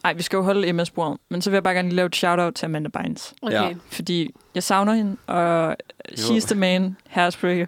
[0.05, 2.07] Ej, vi skal jo holde Emma sporet, men så vil jeg bare gerne lige lave
[2.07, 3.35] et shout-out til Amanda Bynes.
[3.43, 3.55] Okay.
[3.55, 3.75] Ja.
[3.91, 5.77] Fordi jeg savner hende, og
[6.09, 7.67] She's the Man, Hairspray,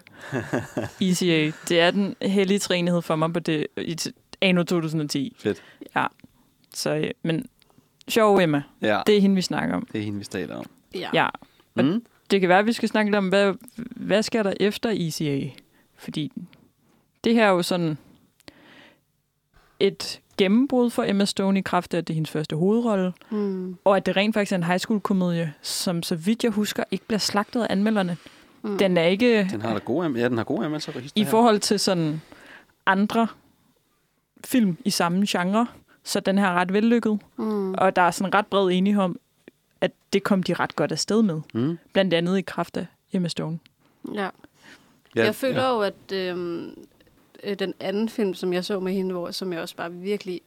[1.01, 1.51] ECA.
[1.69, 3.97] Det er den hellige træenighed for mig på det i
[4.41, 5.35] anno 2010.
[5.39, 5.63] Fedt.
[5.95, 6.05] Ja,
[6.73, 7.45] så, øh, men
[8.09, 9.87] sjov Emma, Ja, det er hende, vi snakker om.
[9.91, 10.65] det er hende, vi taler om.
[10.95, 11.09] Ja.
[11.13, 11.27] Ja,
[11.75, 12.03] Og- Mm.
[12.31, 13.53] det kan være, at vi skal snakke lidt om, hvad,
[13.95, 15.49] hvad sker der efter ECA?
[15.95, 16.31] Fordi
[17.23, 17.97] det her er jo sådan...
[19.79, 23.77] et gennembrud for Emma Stone i kraft af, at det er hendes første hovedrolle, Mm.
[23.83, 26.83] og at det rent faktisk er en high school komedie, som så vidt jeg husker
[26.91, 28.17] ikke bliver slagtet af anmelderne.
[28.61, 28.77] Mm.
[28.77, 31.79] Den er ikke Den har da gode, ja, den har gode anmeldelser i forhold til
[31.79, 32.21] sådan
[32.85, 33.27] andre
[34.45, 35.67] film i samme genre,
[36.03, 37.19] så den her er ret vellykket.
[37.37, 37.73] Mm.
[37.73, 39.19] Og der er sådan ret bred enighed om,
[39.81, 41.41] at det kom de ret godt afsted med.
[41.53, 41.79] Mm.
[41.93, 43.59] Blandt andet i kraft af Emma Stone.
[44.13, 44.29] Ja.
[45.15, 45.69] Ja, Jeg føler ja.
[45.73, 46.73] jo, at øhm,
[47.43, 50.41] øh, den anden film, som jeg så med hende, hvor, som jeg også bare virkelig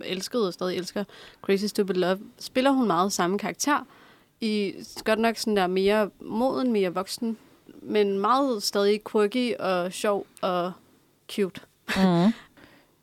[0.00, 1.04] elskede og stadig elsker,
[1.42, 3.86] Crazy Stupid Love, spiller hun meget samme karakter.
[4.40, 4.74] I
[5.04, 7.36] godt nok sådan der mere moden, mere voksen,
[7.82, 10.72] men meget stadig quirky og sjov og
[11.32, 11.60] cute.
[11.96, 12.32] Mm.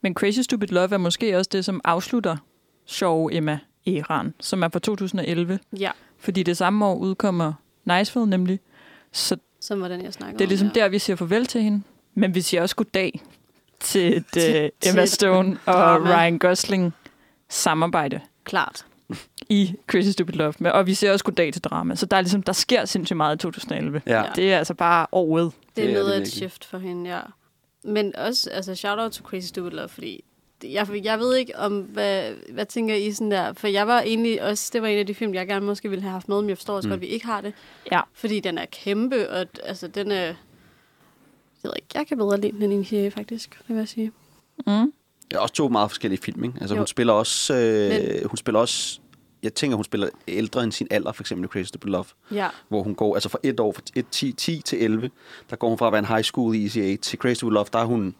[0.06, 2.38] Men Crazy Stupid Love er måske også det, som afslutter
[2.86, 5.60] sjov Emma Eran, som er fra 2011.
[5.80, 7.54] Ja, Fordi det samme år udkommer
[7.86, 8.60] Niceville nemlig.
[9.12, 10.74] Så som var den, jeg snakkede det er ligesom om.
[10.76, 10.82] ja.
[10.82, 11.82] der, vi siger farvel til hende.
[12.14, 13.22] Men vi siger også goddag
[13.80, 16.18] til et Til- uh, til Emma Stone og drama.
[16.18, 16.94] Ryan Gosling
[17.50, 18.86] samarbejde Klart.
[19.50, 20.74] i Crazy Stupid Love.
[20.74, 21.96] Og vi siger også goddag til drama.
[21.96, 24.02] Så der, er ligesom, der sker sindssygt meget i 2011.
[24.08, 24.24] Ja.
[24.36, 25.52] Det er altså bare året.
[25.76, 27.20] Det er noget af et shift for hende, ja.
[27.86, 30.24] Men også, altså, shout out to Crazy Stupid Love, fordi
[30.64, 33.54] jeg, jeg ved ikke om, hvad, hvad tænker I sådan der?
[33.54, 36.02] For jeg var egentlig også, det var en af de film, jeg gerne måske ville
[36.04, 36.92] have haft med, men jeg forstår også Mm.
[36.92, 37.54] godt, at vi ikke har det.
[37.92, 38.02] Ja.
[38.14, 40.16] Fordi den er kæmpe, og altså, den er...
[40.16, 40.36] Jeg
[41.64, 44.12] ved ikke, jeg kan bedre lide den end Initiative, faktisk, det vil jeg sige.
[44.68, 44.92] Mm.
[45.32, 46.56] Det er også to meget forskellige film, ikke?
[46.62, 46.80] Altså, Jo.
[46.80, 47.54] hun spiller også...
[47.54, 49.00] Øh, Men- hun spiller også...
[49.46, 52.48] Jeg tænker, hun spiller ældre end sin alder, for eksempel i Crazy Stupid Love, Ja,
[52.70, 55.10] hvor hun går, altså fra et år, fra et, 10, 10 til 11,
[55.50, 57.66] der går hun fra at være en high school i ECA til Crazy Stupid Love,
[57.74, 58.16] der er hun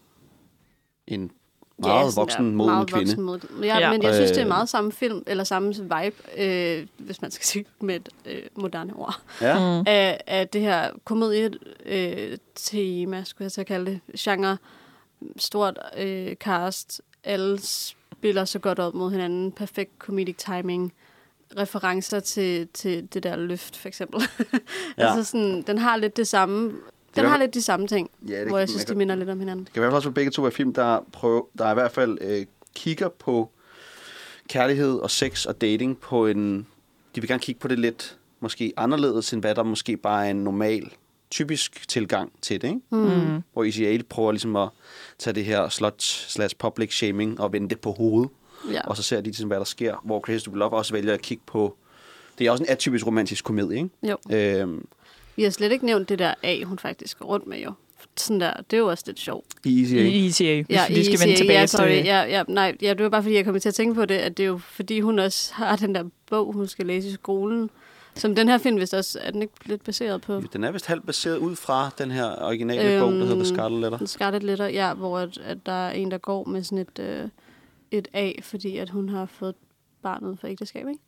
[1.06, 1.30] en
[1.78, 3.04] meget ja, voksen, moden meget kvinde.
[3.06, 3.42] Voksen, moden.
[3.60, 3.78] Ja, Ja.
[3.78, 4.48] ja, men jeg synes, det er Øh.
[4.48, 8.96] meget samme film, eller samme vibe, øh, hvis man skal sige med et øh, moderne
[8.96, 9.20] ord.
[9.40, 9.58] Ja.
[9.80, 9.84] Mm.
[9.86, 14.56] af, af det her komedie-tema, skulle jeg så kalde det, genre,
[15.36, 20.92] stort øh, cast, alle spiller så godt op mod hinanden, perfekt comedic timing,
[21.58, 24.22] referencer til, til det der løft, for eksempel.
[24.98, 25.08] Ja.
[25.16, 26.72] altså sådan, den har lidt det samme,
[27.16, 28.98] den er- har lidt de samme ting, Ja, det hvor jeg kan- synes, man de
[28.98, 29.64] minder lidt om hinanden.
[29.64, 31.74] Det kan i hvert fald også være begge to af film, der, prøver, der i
[31.74, 33.50] hvert fald øh, kigger på
[34.48, 36.66] kærlighed og sex og dating på en...
[37.14, 40.30] De vil gerne kigge på det lidt måske anderledes, end hvad der måske bare er
[40.30, 40.90] en normal,
[41.30, 42.80] typisk tilgang til det, ikke?
[42.90, 43.42] Mm.
[43.52, 44.68] Hvor ECA prøver ligesom at
[45.18, 48.30] tage det her slut slash public shaming og vende det på hovedet.
[48.72, 48.80] Ja.
[48.86, 49.94] Og så ser de ligesom, hvad der sker.
[50.04, 51.76] Hvor Crazy Stupid Love også vælger at kigge på...
[52.38, 53.90] Det er også en atypisk romantisk komedie, ikke?
[54.02, 54.16] Jo.
[54.36, 54.86] Øhm,
[55.36, 57.72] Vi har slet ikke nævnt det der A, hun faktisk går rundt med jo.
[58.16, 59.46] Sådan der, det er jo også lidt sjovt.
[59.64, 59.96] I ECA.
[59.96, 61.86] I ECA, hvis Ja, vi lige skal ECA, vende tilbage ja, sorry.
[61.88, 62.04] til...
[62.04, 64.14] Ja, ja, nej, ja, det var bare fordi, jeg kom til at tænke på det,
[64.14, 67.12] at det er jo fordi, hun også har den der bog, hun skal læse i
[67.12, 67.70] skolen.
[68.14, 70.42] Som den her film vist også, er den ikke lidt baseret på?
[70.52, 73.44] Den er vist halvt baseret ud fra den her originale øhm, bog, der hedder The
[73.44, 73.98] Scarlet Letter.
[73.98, 76.98] The Scarlet Letter, ja, hvor at, at der er en, der går med sådan et,
[76.98, 77.28] øh,
[77.90, 79.54] et A, fordi at hun har fået
[80.02, 81.00] barnet for ægteskab, ikke?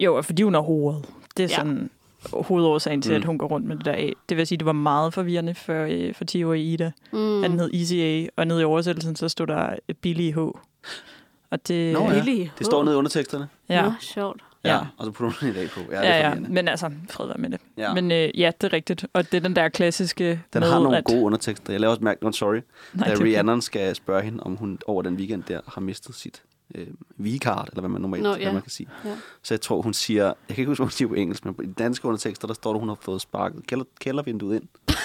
[0.00, 1.04] Jo, fordi hun er hovedet.
[1.36, 1.54] Det er Ja.
[1.56, 1.90] sådan
[2.32, 3.16] hovedårsagen til, Mm.
[3.16, 4.10] at hun går rundt med det der A.
[4.28, 6.92] Det vil sige, det var meget forvirrende for, øh, for 10 år i Ida.
[7.12, 7.44] Mm.
[7.44, 10.38] At den hed ECA, og nede i oversættelsen, så stod der Billy H.
[10.38, 11.92] Og det...
[11.92, 12.22] Nå, ja.
[12.24, 13.48] Billy Det står nede i underteksterne.
[13.68, 13.82] Ja.
[13.84, 14.40] Nå, sjovt.
[14.64, 14.74] Ja.
[14.74, 14.80] Ja.
[14.96, 15.80] Og så putter hun en dag på.
[15.90, 17.60] Ja, det Ja, ja, men altså, fred være med det.
[17.76, 17.94] Ja.
[17.94, 19.06] Men øh, ja, det er rigtigt.
[19.12, 21.04] Og det er den der klassiske Den med, har nogle at...
[21.04, 21.72] gode undertekster.
[21.72, 22.54] Jeg laver også mærke, sorry,
[22.92, 23.24] Nej, da er okay.
[23.26, 26.42] Rhiannon skal spørge hende, om hun over den weekend der har mistet sit
[26.74, 26.86] øh,
[27.18, 28.52] V-card, eller hvad man normalt Nå, hvad ja.
[28.52, 28.88] man kan sige.
[29.04, 29.10] Ja.
[29.42, 31.54] Så jeg tror, hun siger, jeg kan ikke huske, hvad hun siger på engelsk, men
[31.54, 34.68] på de danske undertekster, der står der, hun har fået sparket kælder, kældervinduet ind.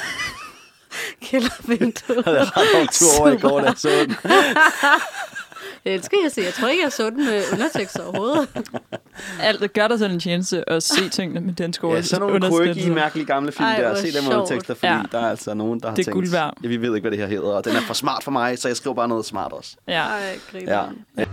[1.22, 2.26] Kældervinduet.
[2.38, 4.16] Jeg havde ret over i går, da jeg så den.
[5.86, 6.42] Jeg elsker jeg se.
[6.42, 8.48] Jeg tror ikke, jeg så den med undertekst overhovedet.
[9.42, 12.54] Alt gør dig sådan en tjeneste at se tingene med danske Ja, sådan nogle quirky,
[12.54, 12.94] undersættelser.
[12.94, 13.96] mærkelige gamle film Ej, der.
[13.96, 14.28] Se dem sjovt.
[14.36, 15.02] undertekster, fordi Ja.
[15.12, 16.54] der er altså nogen, der har Det er tænkt, guld værd.
[16.64, 18.60] ja, vi ved ikke, hvad det her hedder, og den er for smart for mig,
[18.60, 19.76] så jeg skriver bare noget smart også.
[19.88, 20.02] Ja.
[20.04, 20.88] Ej, griner.
[21.18, 21.26] Ja.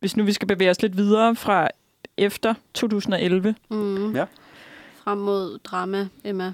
[0.00, 1.68] Hvis nu vi skal bevæge os lidt videre fra
[2.16, 4.14] efter 2011, Mm.
[4.16, 4.24] Ja.
[5.04, 6.52] Frem mod drama, Emma.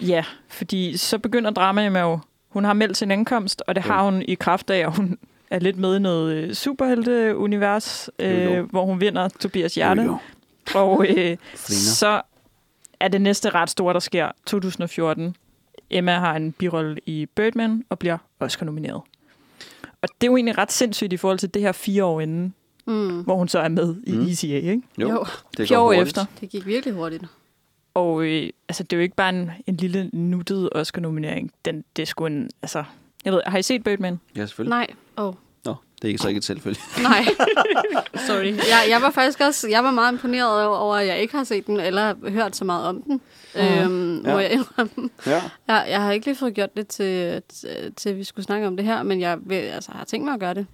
[0.00, 3.92] ja, fordi så begynder dramaet med jo, hun har meldt sin ankomst, og det Jo.
[3.92, 5.18] har hun i kraft af, at hun
[5.50, 8.32] er lidt med i noget øh, superhelte-univers, Jo, jo.
[8.32, 10.02] øh, hvor hun vinder Tobias Hjerte.
[10.02, 10.18] Jo,
[10.74, 11.36] Og øh,
[11.98, 12.20] så
[13.00, 15.36] er det næste ret store, der sker 2014.
[15.90, 19.02] Emma har en birolle i Birdman og bliver Oscar-nomineret.
[20.02, 22.54] Og det er jo egentlig ret sindssygt i forhold til det her fire år inden,
[22.86, 23.20] Mm.
[23.22, 24.22] hvor hun så er med i Mm.
[24.26, 24.82] ECA, ikke?
[24.98, 25.24] Jo, Jo.
[25.56, 26.06] det Fire går år hurtigt.
[26.06, 26.24] efter.
[26.40, 27.24] Det gik virkelig hurtigt.
[27.98, 31.52] Og øh, altså, det er jo ikke bare en, en lille nuttet Oscar-nominering.
[31.64, 32.50] Den, det er sgu en...
[32.62, 32.84] Altså,
[33.24, 34.20] jeg ved, har I set Birdman?
[34.36, 34.70] Ja, selvfølgelig.
[34.70, 34.86] Nej.
[35.16, 35.34] Oh.
[35.64, 35.74] Nå.
[36.02, 36.78] Det er ikke så ikke et tilfælde.
[37.02, 37.24] Nej,
[38.26, 38.44] sorry.
[38.56, 41.66] Jeg, jeg var faktisk også jeg var meget imponeret over, at jeg ikke har set
[41.66, 43.20] den, eller hørt så meget om den.
[43.54, 43.60] Mm.
[43.60, 44.32] Øhm, Ja.
[44.32, 45.10] må jeg indrømme.
[45.26, 45.42] Ja.
[45.68, 48.76] Jeg, jeg har ikke lige fået gjort det til, til, til, vi skulle snakke om
[48.76, 50.66] det her, men jeg vil, altså, har tænkt mig at gøre det.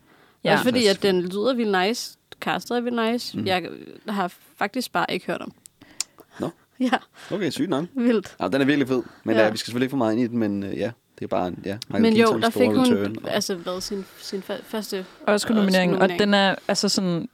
[0.45, 2.19] Ja, også fordi, at den lyder vildt nice.
[2.41, 3.39] Castet er vildt nice.
[3.39, 3.47] Mm.
[3.47, 3.69] Jeg
[4.09, 5.53] har faktisk bare ikke hørt om.
[6.81, 6.91] Ja,
[7.33, 7.85] Okay, sygt nok.
[7.95, 8.37] vildt.
[8.41, 9.03] Ja, den er virkelig fed.
[9.25, 9.43] Men Ja.
[9.45, 9.51] ja.
[9.51, 11.49] vi skal selvfølgelig ikke for meget ind i den, men øh, ja, det er bare
[11.49, 14.05] en, ja, Michael Men jo, Keatons der store fik hun return, og- altså været sin,
[14.19, 15.07] sin fa- første...
[15.27, 17.29] Oscar-nominering, og den er altså sådan...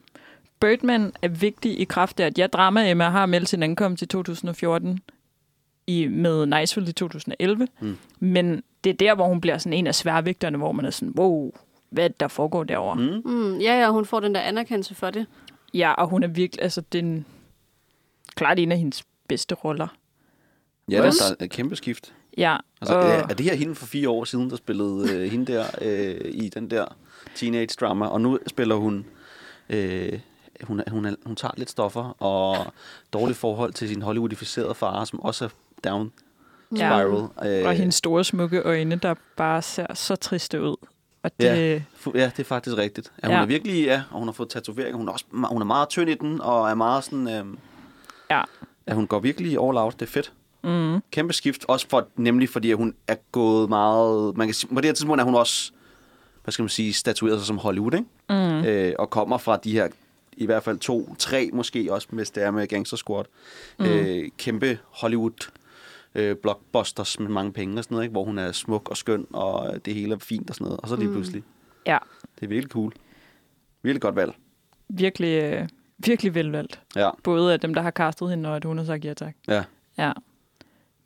[0.60, 4.06] Birdman er vigtig i kraft af, at jeg Drama Emma har meldt sin ankomst i
[4.06, 4.98] 2014
[5.86, 7.68] i, med Niceville i 2011.
[7.80, 7.96] Mm.
[8.20, 11.14] Men det er der, hvor hun bliver sådan en af sværvægterne, hvor man er sådan,
[11.16, 11.52] wow,
[11.90, 12.96] hvad er det, der foregår derovre?
[12.96, 13.02] Mm.
[13.24, 13.30] Mm.
[13.32, 15.26] Mm, ja, ja, hun får den der anerkendelse for det.
[15.74, 17.24] Ja, og hun er virkelig, altså den
[18.34, 19.88] klart en af hendes bedste roller.
[20.90, 22.12] Ja, der, der er et kæmpe skift.
[22.38, 25.52] Ja, Altså, og, er, det her hende for fire år siden, der spillede øh, hende
[25.52, 26.84] der øh, i den der
[27.34, 29.06] teenage drama, og nu spiller hun,
[29.68, 30.18] øh,
[30.62, 32.72] hun, hun, hun tager lidt stoffer og
[33.12, 35.48] dårligt forhold til sin Hollywoodificerede far, som også er
[35.84, 36.12] down
[36.76, 36.76] Ja.
[36.76, 37.60] spiral.
[37.60, 40.76] Øh, og hendes store smukke øjne, der bare ser så triste ud.
[41.22, 41.80] Og det, Ja.
[42.14, 43.12] ja, det er faktisk rigtigt.
[43.22, 43.42] Ja, hun Ja.
[43.42, 44.96] er virkelig, ja, og hun har fået tatoveringer.
[44.96, 47.44] Hun er, også, hun er meget tynd i den, og er meget sådan, øh,
[48.30, 48.42] Ja.
[48.90, 50.00] Ja, hun går virkelig all out.
[50.00, 50.32] Det er fedt.
[50.64, 54.74] mm, kæmpe skift, også for, nemlig fordi at hun er gået meget, man kan sige,
[54.74, 55.72] på det her tidspunkt er hun også,
[56.44, 58.06] hvad skal man sige, statueret sig som Hollywood, ikke?
[58.28, 59.88] mm, Øh, og kommer fra de her,
[60.32, 63.24] i hvert fald to, tre måske også, hvis det er med Gangster Squad,
[63.78, 63.84] mm.
[63.84, 65.50] øh, kæmpe Hollywood
[66.14, 68.12] øh, blockbusters med mange penge og sådan noget, ikke?
[68.12, 70.88] hvor hun er smuk og skøn, og det hele er fint og sådan noget, og
[70.88, 71.42] så lige pludselig,
[71.86, 71.98] ja,
[72.34, 72.92] det er virkelig cool.
[73.82, 74.32] Virkelig godt valg.
[74.88, 75.68] virkelig, øh,
[76.04, 76.80] virkelig velvalgt.
[76.96, 79.34] Ja, Både af dem, der har castet hende, og at hun har sagt ja tak.
[79.48, 79.62] ja.
[79.98, 80.12] Ja.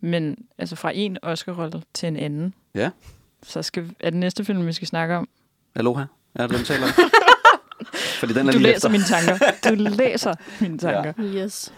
[0.01, 2.91] Men altså fra en Oscar-rolle til en anden, Ja.
[3.43, 5.29] så skal, er det næste film, vi skal snakke om.
[5.75, 6.05] Aloha.
[6.39, 6.93] Ja, det er den taler om.
[8.21, 8.89] Fordi den er Du læser efter.
[8.89, 9.39] mine tanker.
[9.71, 11.13] Du læser mine tanker.
[11.19, 11.73] Yes.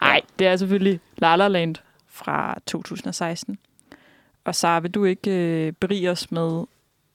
[0.00, 1.74] Nej, det er selvfølgelig La La Land
[2.08, 3.58] fra 2016.
[4.44, 6.64] Og Sara, vil du ikke øh, berige os med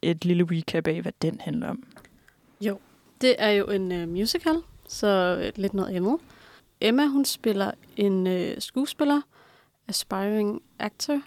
[0.02, 1.84] et lille recap af, hvad den handler om?
[3.22, 4.56] Det er jo en uh, musical,
[4.91, 6.17] så øh, lidt noget andet.
[6.82, 9.21] Emma, hun spiller en øh, skuespiller,
[9.88, 11.21] aspiring actor,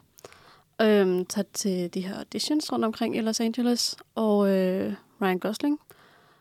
[0.83, 5.81] øhm, tager til de her auditions rundt omkring i Los Angeles, og øh, Ryan Gosling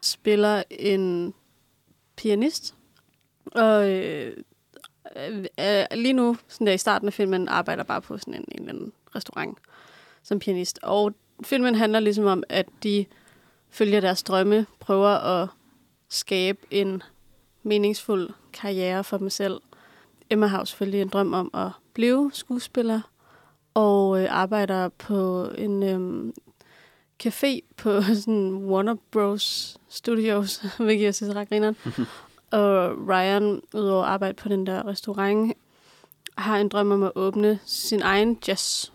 [0.02, 1.34] spiller en
[2.16, 2.76] pianist,
[3.46, 4.38] og øh,
[5.16, 8.46] øh, øh, lige nu, sådan der i starten af filmen, arbejder bare på sådan en,
[8.52, 9.58] en eller anden restaurant
[10.24, 10.80] som pianist.
[10.84, 13.06] Og filmen handler ligesom om, at de
[13.70, 15.50] følger deres drømme, prøver at
[16.10, 17.04] skabe en
[17.64, 19.62] meningsfuld karriere for dem selv.
[20.30, 23.02] Emma har selvfølgelig en drøm om at blive skuespiller,
[23.74, 26.34] og øh, arbejder på en øhm,
[27.24, 29.78] café på sådan Warner Bros.
[29.90, 31.76] Studios, hvilket jeg synes er ret grineren.
[32.52, 35.54] og Ryan, udover at arbejde på den der restaurant,
[36.38, 38.92] har en drøm om at åbne sin egen jazz,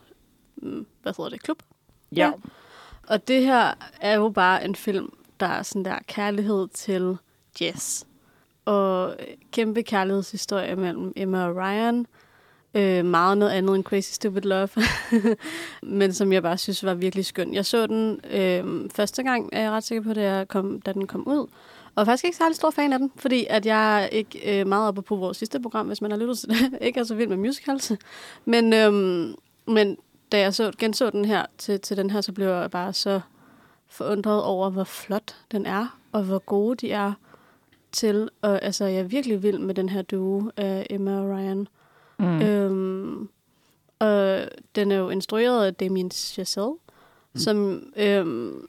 [0.57, 1.63] mm, hvad hedder det, klub.
[2.17, 2.33] Ja.
[3.09, 7.19] Og det her er jo bare en film, der er sådan der kærlighed til
[7.61, 8.05] jazz.
[8.69, 9.17] Og
[9.53, 12.07] kæmpe kærlighedshistorie mellem Emma og Ryan.
[12.75, 14.69] Øh, meget noget andet end Crazy Stupid Love.
[15.83, 17.55] Men som jeg bare synes var virkelig skøn.
[17.55, 20.93] Jeg så den øh, første gang, er jeg ret sikker på, da, jeg kom, da
[20.93, 21.47] den kom ud.
[21.95, 24.89] Og faktisk ikke særlig stor fan af den, fordi at jeg er ikke øh, meget
[24.89, 27.29] oppe på vores sidste program, hvis man har lyttet til det, ikke er så vild
[27.29, 27.93] med musicals.
[28.45, 28.93] Men, øh,
[29.67, 29.97] men
[30.33, 33.21] da jeg så, genså den her til, til den her, så blev jeg bare så
[33.89, 37.13] forundret over, hvor flot den er, og hvor gode de er
[37.99, 38.29] til.
[38.43, 41.69] Og altså, jeg er virkelig vild med den her duo af Emma og Ryan.
[42.19, 42.43] Mm.
[42.43, 43.29] Øhm,
[43.99, 44.41] og
[44.75, 46.73] den er jo instrueret af Damien Chazelle,
[47.35, 47.41] mm.
[47.41, 48.69] som øhm,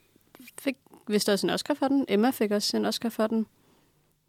[0.60, 0.76] fik
[1.08, 2.04] vist også en Oscar for den.
[2.08, 3.46] Emma fik også en Oscar for den.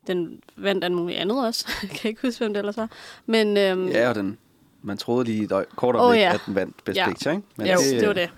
[0.07, 1.67] Den vandt alt muligt andet også.
[1.81, 2.89] jeg kan ikke huske, hvem det ellers var.
[3.25, 4.37] Men øhm, Ja, og den,
[4.81, 6.33] man troede lige et kort øjeblik, ja.
[6.33, 7.09] at den vandt Best Ja.
[7.09, 7.47] Picture, ikke?
[7.55, 8.29] Men jo, det, det var det.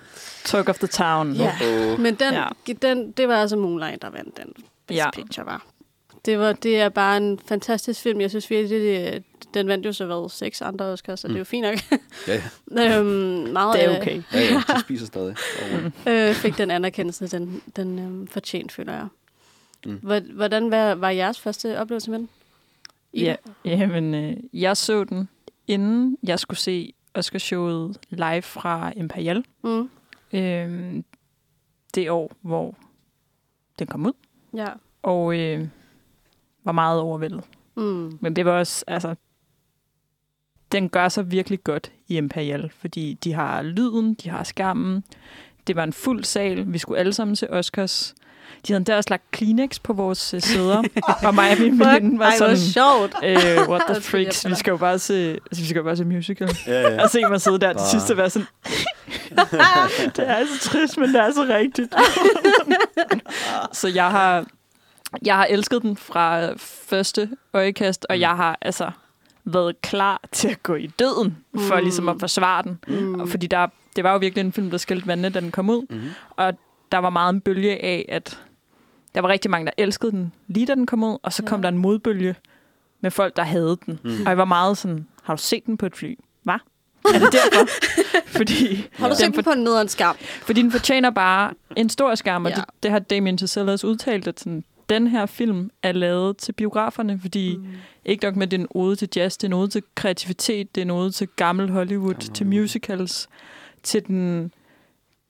[0.46, 1.34] Talk of the Town.
[1.34, 2.00] Ja, Åh.
[2.00, 2.48] men den, Ja.
[2.82, 4.54] den, det var altså Moonlight, der vandt den
[4.88, 5.12] Best ja.
[5.12, 5.66] Picture, var.
[6.26, 8.22] Det, var, det er bare en fantastisk film.
[8.22, 11.34] Jeg synes virkelig, det, det, den vandt jo så været seks andre Oscars, så mm.
[11.34, 12.00] det er jo fint nok.
[12.28, 12.42] Ja,
[12.84, 12.98] ja.
[13.00, 13.08] øhm,
[13.54, 14.22] meget Det er af- okay.
[14.34, 15.36] Ja, ja, de spiser stadig.
[16.08, 19.08] Øh, fik den anerkendelse, den, den øhm, fortjent, føler jeg.
[19.86, 19.92] Mm.
[20.04, 20.32] Mm.
[20.36, 22.30] Hvordan var, var jeres første oplevelse med den?
[23.14, 25.30] Ja, jamen, øh, jeg så den,
[25.68, 29.46] inden jeg skulle se Oscarshowet live fra Imperial.
[29.64, 29.90] Mm.
[30.34, 31.04] Øh,
[31.96, 32.76] det år, hvor
[33.80, 34.14] den kom ud.
[34.56, 34.68] Ja.
[35.04, 35.68] Og øh,
[36.66, 37.44] var meget overvældet.
[37.76, 38.18] Mm.
[38.22, 39.16] Men det var også, altså,
[40.72, 45.04] den gør sig virkelig godt i Imperial, fordi de har lyden, de har skærmen.
[45.68, 46.74] Det var en fuld sal.
[46.74, 48.16] Vi skulle alle sammen til Oscars.
[48.68, 50.84] De havde der også lagt Kleenex på vores øh, sæder,
[51.28, 53.16] og mig og min veninde var Ej, sådan, sjovt.
[53.24, 55.98] øh, what the Det freaks, vi skal jo bare se, altså, vi skal jo bare
[55.98, 56.50] se musical.
[56.68, 57.04] Ja, ja.
[57.04, 58.48] Og se mig sidde der til Bare- sidst og være sådan,
[60.16, 61.94] det er så trist, men det er så rigtigt.
[63.78, 64.46] så jeg har,
[65.26, 68.92] jeg har elsket den fra første øjekast, og jeg har altså
[69.46, 71.82] været klar til at gå i døden, for Mm.
[71.84, 72.80] ligesom at forsvare den.
[72.88, 73.20] Mm.
[73.20, 75.70] Og fordi der, det var jo virkelig en film, der skældte vandene, da den kom
[75.70, 75.86] ud.
[75.90, 76.10] Mhm.
[76.30, 76.54] Og
[76.92, 78.40] der var meget en bølge af, at
[79.16, 81.60] der var rigtig mange, der elskede den lige da den kom ud, og så kom
[81.60, 81.64] Ja.
[81.64, 82.36] der en modbølge
[83.02, 84.00] med folk, der havde den.
[84.04, 84.22] Mhm.
[84.22, 86.16] Og jeg var meget sådan, har du set den på et fly?
[86.44, 86.56] Hvad?
[87.16, 87.68] Er det derfor?
[88.28, 90.16] fordi, Har du set den på en nederen skærm?
[90.42, 92.56] fordi den fortjender bare en stor skærm, og Ja.
[92.56, 96.52] det, det har Damien Chazelle også udtalt, at sådan, den her film er lavet til
[96.54, 97.66] biograferne, fordi mm.
[98.06, 99.84] ikke nok med, at det er en ode til jazz, det er en ode til
[99.96, 103.30] kreativitet, det er en ode til gammel Hollywood, Gammel til musicals,
[103.84, 104.52] til den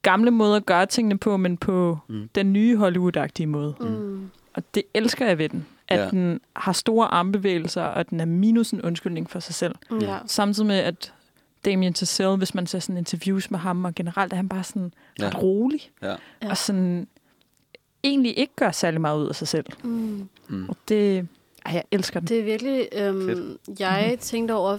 [0.02, 2.16] gamle måde at gøre tingene på, men på Mm.
[2.16, 2.30] mm.
[2.36, 3.76] den nye Hollywood-agtige måde.
[3.80, 4.30] Mm.
[4.54, 6.10] Og det elsker jeg ved den, at Ja.
[6.10, 9.76] den har store armbevægelser, og den er minus en undskyldning for sig selv.
[10.02, 10.18] Ja.
[10.26, 11.14] Samtidig med, at
[11.66, 14.94] Damien Chazelle, hvis man ser sådan interviews med ham, og generelt er han bare sådan
[15.20, 15.26] Ja.
[15.28, 15.92] ret rolig.
[16.02, 16.16] Ja.
[16.42, 16.50] Ja.
[16.50, 17.08] Og sådan
[18.04, 19.66] egentlig ikke gør særlig meget ud af sig selv.
[19.84, 20.30] Mm.
[20.48, 20.70] Mm.
[20.70, 21.28] Og det...
[21.66, 22.28] Ej, jeg elsker den.
[22.28, 22.88] Det er virkelig...
[22.92, 24.78] Øhm, jeg tænkte over,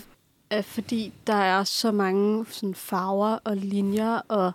[0.50, 4.52] at fordi der er så mange sådan, farver og linjer, og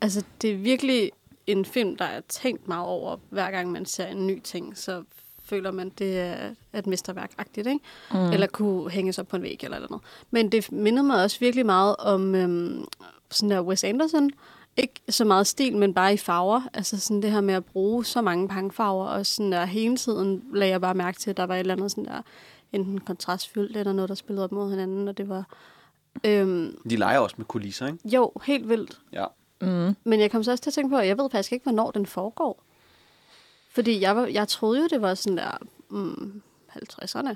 [0.00, 1.10] altså, det er virkelig
[1.46, 5.02] en film, der er tænkt meget over, hver gang man ser en ny ting, så
[5.44, 7.80] føler man, det er et mesterværk-agtigt, ikke?
[8.12, 8.30] Mm.
[8.32, 10.02] Eller kunne hænges op på en væg eller noget.
[10.30, 12.84] Men det mindede mig også virkelig meget om øhm,
[13.30, 14.30] sådan der Wes Anderson.
[14.76, 16.62] Ikke så meget stil, men bare i farver.
[16.74, 20.44] Altså sådan det her med at bruge så mange pangfarver, og sådan der hele tiden
[20.52, 22.22] lagde jeg bare mærke til, at der var et eller andet sådan der,
[22.72, 25.44] enten kontrastfyldt eller noget, der spillede op mod hinanden, og det var...
[26.24, 27.98] Øhm, De leger også med kulisser, ikke?
[28.04, 29.00] jo, helt vildt.
[29.12, 29.26] Ja.
[29.60, 29.96] Mm.
[30.04, 31.90] Men jeg kom så også til at tænke på, at jeg ved faktisk ikke, hvornår
[31.90, 32.62] den foregår.
[33.74, 35.58] Fordi jeg, var, jeg troede jo, det var sådan der
[35.88, 36.42] mm,
[36.76, 37.34] 50'erne.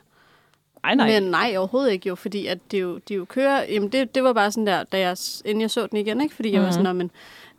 [0.84, 1.06] Ej, nej.
[1.20, 3.62] Men nej, overhovedet ikke jo, fordi at det jo, de jo kører...
[3.62, 6.34] Jamen det, det var bare sådan der, da jeg, inden jeg så den igen, ikke?
[6.34, 6.72] Fordi jeg var Mhm.
[6.72, 7.10] sådan, "Nå, men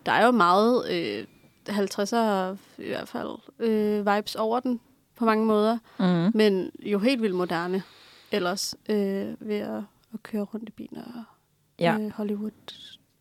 [0.05, 1.25] der er jo meget øh,
[1.69, 4.79] 50'er i hvert fald øh, vibes over den
[5.15, 5.77] på mange måder.
[5.99, 6.31] Mm.
[6.37, 7.83] Men jo helt vildt moderne
[8.31, 11.23] ellers øh, ved at, at køre rundt i biler og
[11.79, 11.97] Ja.
[11.99, 12.51] øh, Hollywood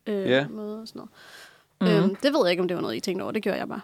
[0.07, 0.99] øh, måde og sådan
[1.81, 1.95] noget.
[1.99, 2.03] Mhm.
[2.09, 3.31] Øhm, det ved jeg ikke, om det var noget, I tænkte over.
[3.31, 3.81] Det gør jeg bare.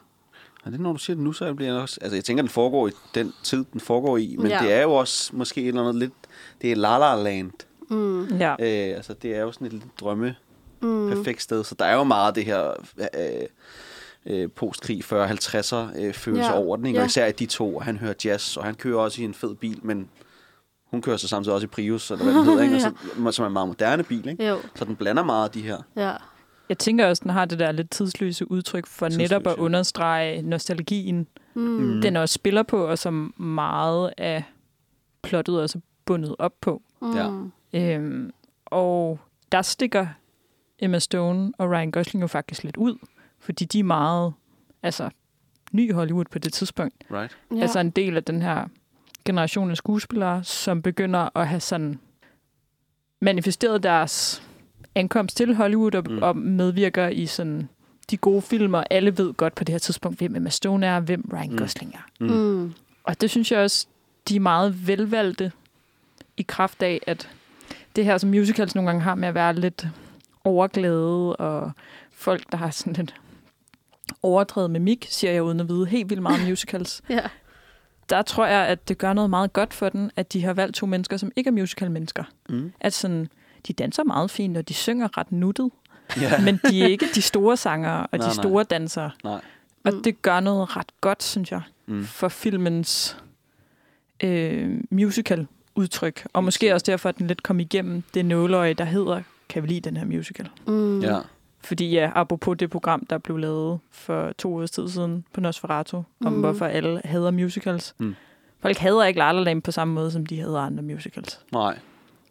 [0.64, 1.97] Og det når du siger det nu, så bliver jeg også...
[2.01, 4.36] Altså, jeg tænker, den foregår i den tid, den foregår i.
[4.39, 4.59] Men Ja.
[4.64, 6.14] det er jo også måske et eller andet lidt...
[6.62, 7.51] Det er La La Land.
[7.89, 8.26] Mm.
[8.38, 8.51] Ja.
[8.51, 10.36] Øh, altså, det er jo sådan et lidt drømme
[10.84, 11.09] Mm.
[11.12, 11.64] perfekt sted.
[11.64, 12.72] Så der er jo meget af det her
[13.18, 13.47] øh,
[14.26, 16.86] øh, postkrig 40-50'er øh, følelse Ja, over den.
[16.86, 16.97] Ikke?
[16.97, 17.03] ja.
[17.03, 17.80] Og især i de to.
[17.80, 20.09] Han hører jazz, og han kører også i en fed bil, men
[20.91, 22.76] hun kører så samtidig også i Prius, eller hvad den hedder, ikke?
[22.76, 24.28] Og så, som er en meget moderne bil.
[24.28, 24.47] Ikke?
[24.49, 25.78] Jo, Så den blander meget af de her.
[25.95, 26.14] ja.
[26.72, 30.41] Jeg tænker også, den har det der lidt tidsløse udtryk for Tidsløs, netop at understrege
[30.41, 31.61] nostalgien, Mm.
[31.61, 32.01] mm.
[32.01, 34.43] den også spiller på, og som meget af
[35.22, 36.82] plottet også er bundet op på.
[37.01, 37.15] Mm.
[37.15, 37.30] Ja.
[37.74, 38.32] Øhm,
[38.65, 39.19] og
[39.51, 40.07] der stikker
[40.80, 42.97] Emma Stone og Ryan Gosling jo faktisk lidt ud,
[43.39, 44.34] fordi de er meget
[44.84, 45.09] altså,
[45.72, 46.95] ny Hollywood på det tidspunkt.
[47.11, 47.38] Right?
[47.55, 47.61] Ja.
[47.61, 48.65] Altså en del af den her
[49.26, 51.99] generation af skuespillere, som begynder at have sådan
[53.22, 54.43] manifesteret deres
[54.96, 56.18] ankomst til Hollywood og, Mm.
[56.24, 57.70] og medvirker i sådan
[58.12, 60.96] de gode film, og alle ved godt på det her tidspunkt, hvem Emma Stone er,
[60.96, 61.58] og hvem Ryan Mm.
[61.58, 62.24] Gosling er.
[62.26, 62.28] Mm.
[62.32, 62.74] Mm.
[63.04, 63.88] Og det synes jeg også,
[64.30, 65.52] de er meget velvalgte
[66.38, 67.30] i kraft af, at
[67.96, 69.88] det her, som musicals nogle gange har med at være lidt
[70.44, 71.72] overglæde, og
[72.12, 73.16] folk, der har sådan lidt
[74.24, 77.02] overdrevet mimik, siger jeg uden at vide helt vildt meget om musicals.
[77.10, 77.22] Ja.
[78.10, 80.76] Der tror jeg, at det gør noget meget godt for den, at de har valgt
[80.76, 82.24] to mennesker, som ikke er musical-mennesker.
[82.50, 82.72] Mm.
[82.80, 83.30] At sådan,
[83.68, 85.72] de danser meget fint, og de synger ret nuttet,
[86.22, 86.39] Ja.
[86.45, 88.43] men de er ikke de store sangere og Nej, de nej.
[88.43, 89.12] store dansere.
[89.24, 89.41] Nej.
[89.86, 90.03] Og Mm.
[90.03, 92.03] det gør noget ret godt, synes jeg Mm.
[92.03, 93.18] for filmens
[94.24, 96.28] øh, musical udtryk.
[96.34, 99.68] Og måske også derfor, at den lidt kom igennem det nåløje, der hedder, kan vi
[99.68, 100.49] lide den her musical?
[100.68, 100.99] Mm.
[100.99, 101.20] Ja.
[101.64, 106.03] Fordi ja, apropos det program, der blev lavet for to år tid siden på Nosferatu,
[106.20, 106.28] mm.
[106.28, 107.95] om hvorfor alle hader musicals.
[107.97, 108.16] Mm.
[108.62, 111.39] Folk hader ikke La La Land på samme måde, som de hader andre musicals.
[111.51, 111.78] Nej.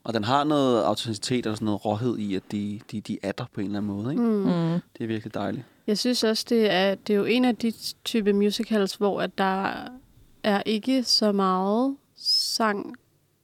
[0.05, 3.33] Og den har noget autenticitet og sådan noget råhed i, at de, de, de er
[3.33, 4.13] der på en eller anden måde.
[4.13, 4.23] Ikke?
[4.23, 4.29] Mm.
[4.29, 4.81] Mm.
[4.99, 5.65] Det er virkelig dejligt.
[5.87, 7.73] Jeg synes også, det er, det er jo en af de
[8.05, 9.73] type musicals, hvor at der
[10.43, 12.97] er ikke så meget sang,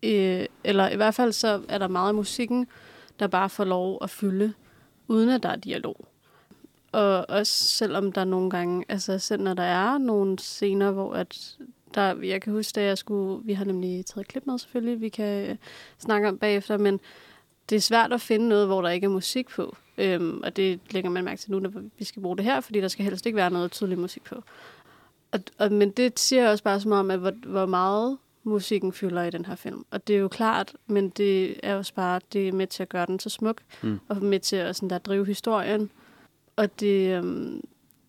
[0.02, 2.66] øh, eller i hvert fald så er der meget af musikken,
[3.18, 4.52] der bare får lov at fylde,
[5.08, 6.08] uden at der er dialog.
[6.92, 11.56] Og også selvom der nogle gange, altså selv når der er nogle scener, hvor at
[11.96, 15.08] der, jeg kan huske, da jeg skulle, vi har nemlig taget klip med selvfølgelig, vi
[15.08, 15.56] kan øh,
[15.98, 17.00] snakke om bagefter, men
[17.70, 19.76] det er svært at finde noget, hvor der ikke er musik på.
[19.98, 22.80] Øhm, og det lægger man mærke til nu, når vi skal bruge det her, fordi
[22.80, 24.42] der skal helst ikke være noget tydelig musik på.
[25.32, 29.22] Og, og, men det siger også bare som om, at hvor, hvor meget musikken fylder
[29.22, 29.84] i den her film.
[29.90, 32.88] Og det er jo klart, men det er også bare, det er med til at
[32.88, 34.00] gøre den så smuk, Mm.
[34.08, 35.90] og med til at sådan der, drive historien.
[36.56, 37.60] Og det, øhm,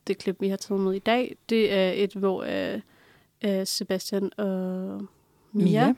[0.08, 2.82] det klip, vi har taget med i dag, det er et, hvor øh,
[3.42, 5.02] øh, Sebastian og
[5.52, 5.94] Mia, Mia.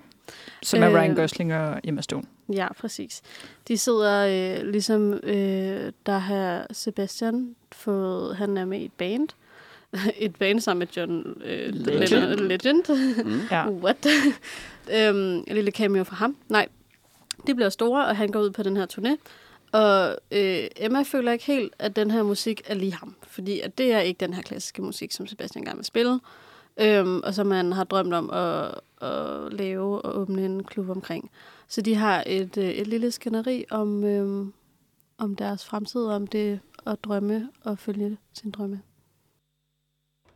[0.63, 2.23] Som er Øh, Ryan Gosling og Emma Stone.
[2.53, 3.21] Ja, præcis.
[3.67, 4.25] De sidder
[4.61, 9.27] øh, ligesom, øh, der har Sebastian fået, han er med i et band.
[10.17, 11.99] et band sammen med John øh, Legend.
[11.99, 12.39] Legend.
[12.39, 13.23] Legend.
[13.25, 13.41] Mm.
[13.51, 13.69] Ja.
[13.69, 14.07] What?
[14.95, 16.35] øhm, en lille cameo fra ham.
[16.49, 16.67] Nej,
[17.47, 19.15] de bliver store, og han går ud på den her turné.
[19.71, 23.15] Og øh, Emma føler ikke helt, at den her musik er lige ham.
[23.27, 26.19] Fordi at det er ikke den her klassiske musik, som Sebastian gerne vil spille.
[26.81, 31.31] Øhm, og som man har drømt om at, at lave og åbne en klub omkring.
[31.67, 34.53] Så de har et, øh, et lille skænderi om, øhm,
[35.17, 38.81] om deres fremtid, om det at drømme og følge sin drømme.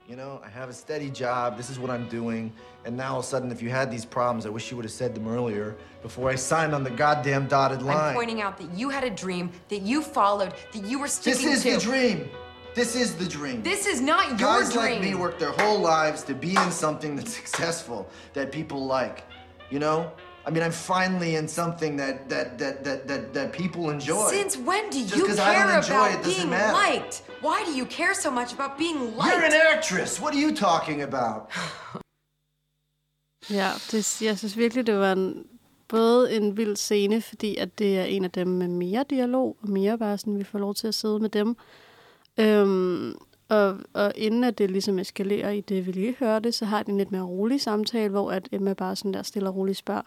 [0.10, 1.54] You know, I have a steady job.
[1.56, 2.52] This is what I'm doing.
[2.86, 4.86] And now all of a sudden, if you had these problems, I wish you would
[4.86, 8.10] have said them earlier before I signed on the goddamn dotted line.
[8.10, 11.16] I'm pointing out that you had a dream that you followed, that you were this
[11.16, 11.72] sticking is to.
[11.72, 12.30] the dream.
[12.76, 13.62] This is the dream.
[13.64, 14.86] This is not your Guys dream.
[14.86, 18.00] like me work their whole lives to be in something that's successful,
[18.34, 19.18] that people like.
[19.74, 20.12] You know?
[20.46, 24.28] I mean, I'm finally in something that that that that that, that people enjoy.
[24.40, 26.74] Since when do Just you 'cause I don't care enjoy about it being matter.
[26.92, 27.16] liked?
[27.48, 29.28] Why do you care so much about being liked?
[29.30, 30.12] You're an actress.
[30.22, 31.40] What are you talking about?
[33.50, 35.46] Ja, det, jeg synes virkelig, det var en,
[35.88, 39.70] både en vild scene, fordi at det er en af dem med mere dialog, og
[39.70, 41.56] mere bare sådan, vi får lov til at sidde med dem.
[42.40, 43.16] Øhm,
[43.50, 46.92] og, og inden at det ligesom eskalerer i det, vi lige hørte, så har de
[46.92, 50.02] en lidt mere rolig samtale, hvor at Emma bare sådan der stille og roligt spørger,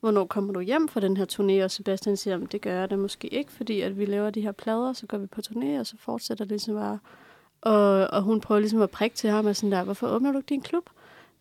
[0.00, 1.64] hvornår kommer du hjem fra den her turné?
[1.64, 4.40] Og Sebastian siger, at det gør jeg da måske ikke, fordi at vi laver de
[4.40, 6.98] her plader, så går vi på turné, og så fortsætter det ligesom bare.
[7.60, 10.38] Og, og hun prøver ligesom at prikke til ham, og sådan der, hvorfor åbner du
[10.38, 10.90] ikke din klub?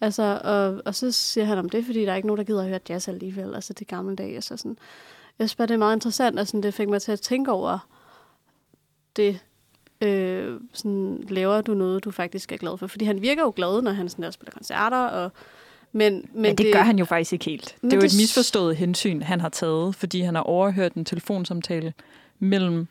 [0.02, 2.62] Altså, og, og så siger han om det, fordi der er ikke nogen, der gider
[2.62, 3.56] at høre jazz alligevel.
[3.56, 4.42] Altså, det gamle dage.
[4.42, 4.78] Så sådan.
[5.40, 7.52] Jeg synes bare, det er meget interessant, og sådan, det fik mig til at tænke
[7.52, 7.88] over
[9.16, 9.40] det.
[10.04, 12.88] Øh, sådan, laver du noget, du faktisk er glad for?
[12.88, 15.32] Fordi han virker jo glad, når han sådan der spiller koncerter, og
[15.92, 17.76] men, men, Men det, det gør han jo faktisk ikke helt.
[17.82, 20.94] Det er jo det et s- misforstået hensyn, han har taget, fordi han har overhørt
[20.94, 21.94] en telefonsamtale
[22.40, 22.88] mellem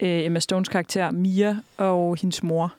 [0.00, 2.74] øh, Emma Stones karakter Mia og hendes mor,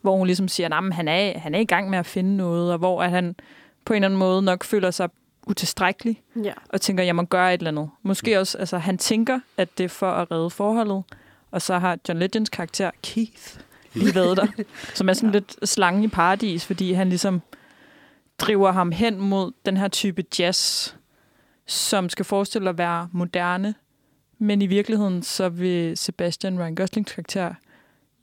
[0.00, 2.72] hvor hun ligesom siger, at han er, han er i gang med at finde noget,
[2.72, 3.36] og hvor at han
[3.84, 5.08] på en eller anden måde nok føler sig
[5.46, 6.52] utilstrækkelig, Ja.
[6.68, 7.90] og tænker, at jeg må gøre et eller andet.
[8.02, 11.02] Måske også, altså han tænker, at det er for at redde forholdet,
[11.52, 13.58] og så har John Legends karakter, Keith,
[13.94, 14.46] lige været der,
[14.94, 15.32] som er sådan ja.
[15.32, 17.42] lidt slangen i paradis, fordi han ligesom
[18.38, 20.92] driver ham hen mod den her type jazz,
[21.66, 23.74] som skal forestille at være moderne,
[24.38, 27.54] men i virkeligheden så vil Sebastian Ryan Goslings karakter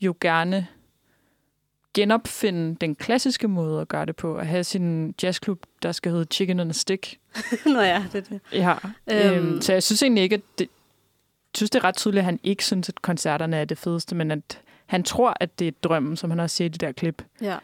[0.02, 0.68] jo gerne
[1.94, 6.26] genopfinde den klassiske måde at gøre det på, at have sin jazzklub, der skal hedde
[6.32, 7.18] Chicken and a Stick.
[7.66, 8.42] Nå ja, det er det.
[8.54, 8.76] Ja,
[9.12, 9.48] Øhm.
[9.48, 10.70] øhm, så jeg synes egentlig ikke, at det,
[11.58, 14.32] synes, det er ret tydeligt, at han ikke synes, at koncerterne er det fedeste, men
[14.32, 17.24] at han tror, at det er drømmen, som han har set i det der klip.
[17.42, 17.58] Ja.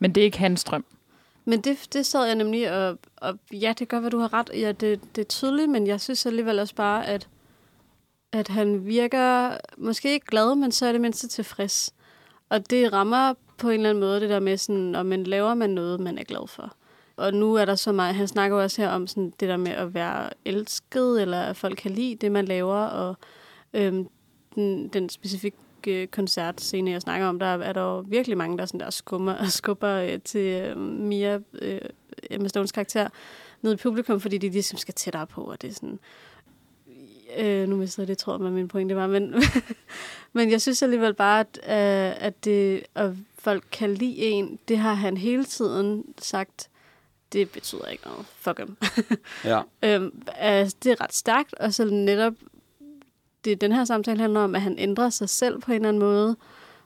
[0.00, 0.84] Men det er ikke hans drøm.
[1.44, 4.50] Men det, det sad jeg nemlig, og, og ja, det gør, hvad du har ret.
[4.54, 7.28] Ja, det, det er tydeligt, men jeg synes alligevel også bare, at,
[8.32, 11.94] at han virker måske ikke glad, men så er det mindste tilfreds.
[12.48, 15.54] Og det rammer på en eller anden måde det der med, sådan, om man laver
[15.54, 16.74] man noget, man er glad for.
[17.18, 19.56] Og nu er der så meget, han snakker jo også her om sådan, det der
[19.56, 23.16] med at være elsket, eller at folk kan lide det, man laver, og
[23.74, 24.08] øhm,
[24.54, 28.66] den, den specifikke øh, koncertscene, jeg snakker om, der er der jo virkelig mange, der,
[28.66, 31.80] sådan der skummer, og skubber øh, til øh, Mia, øh,
[32.30, 33.08] Emma Stones karakter,
[33.62, 35.98] ned i publikum, fordi de ligesom skal tættere på, og det er sådan...
[37.38, 39.34] Øh, nu mistede jeg det, tror jeg, hvad min pointe var, men,
[40.32, 44.78] men jeg synes alligevel bare, at, øh, at, det, at folk kan lide en, det
[44.78, 46.68] har han hele tiden sagt,
[47.32, 48.26] det betyder ikke noget.
[48.26, 48.76] Fuck ham.
[49.44, 49.62] Ja.
[49.82, 52.32] øhm, altså, det er ret stærkt, og så netop
[53.44, 56.00] det den her samtale handler om, at han ændrer sig selv på en eller anden
[56.00, 56.36] måde,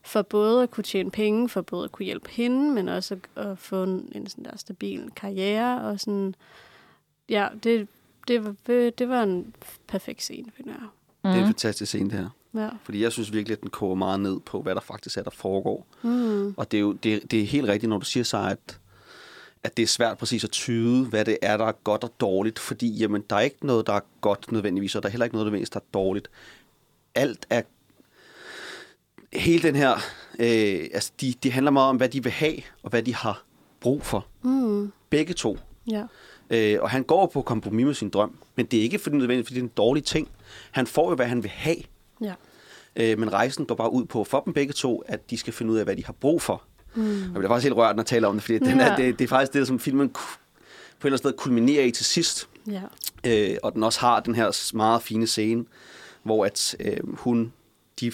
[0.02, 3.44] for både at kunne tjene penge, for både at kunne hjælpe hende, men også at,
[3.46, 6.34] at få en, en sådan der stabil karriere, og sådan,
[7.28, 7.88] ja, det,
[8.28, 8.54] det, var,
[8.98, 9.54] det var en
[9.86, 10.88] perfekt scene, finder jeg.
[11.24, 12.28] Det er en fantastisk scene, det her.
[12.54, 12.68] Ja.
[12.82, 15.30] Fordi jeg synes virkelig, at den koger meget ned på, hvad der faktisk er, der
[15.30, 15.86] foregår.
[16.02, 16.54] Mm.
[16.56, 18.78] Og det er jo det, det er helt rigtigt, når du siger så, at,
[19.64, 22.58] at det er svært præcis at tyde, hvad det er, der er godt og dårligt.
[22.58, 25.34] Fordi jamen, der er ikke noget, der er godt nødvendigvis, og der er heller ikke
[25.34, 26.30] noget, nødvendigvis, der er dårligt.
[27.14, 27.62] Alt er...
[29.32, 29.92] Hele den her...
[30.38, 33.44] Øh, altså, de, de handler meget om, hvad de vil have, og hvad de har
[33.80, 34.26] brug for.
[34.42, 34.92] Mm.
[35.10, 35.58] Begge to.
[35.90, 36.04] Ja.
[36.50, 38.38] Øh, og han går på kompromis med sin drøm.
[38.56, 40.28] Men det er ikke fordi, nødvendigvis, fordi det er en dårlig ting.
[40.70, 41.76] Han får jo, hvad han vil have.
[42.20, 42.34] Ja.
[42.96, 45.72] Øh, men rejsen går bare ud på for dem begge to, at de skal finde
[45.72, 46.62] ud af, hvad de har brug for.
[46.94, 47.02] Mm.
[47.04, 48.88] Og jeg bliver faktisk helt rørt, når jeg taler om det, fordi den Ja.
[48.88, 50.24] er, det, det er faktisk det, som filmen på et
[51.04, 52.48] eller andet sted kulminerer i til sidst.
[52.70, 52.82] Ja.
[53.26, 55.64] Øh, og den også har den her meget fine scene,
[56.22, 57.52] hvor at øh, hun,
[58.00, 58.12] de,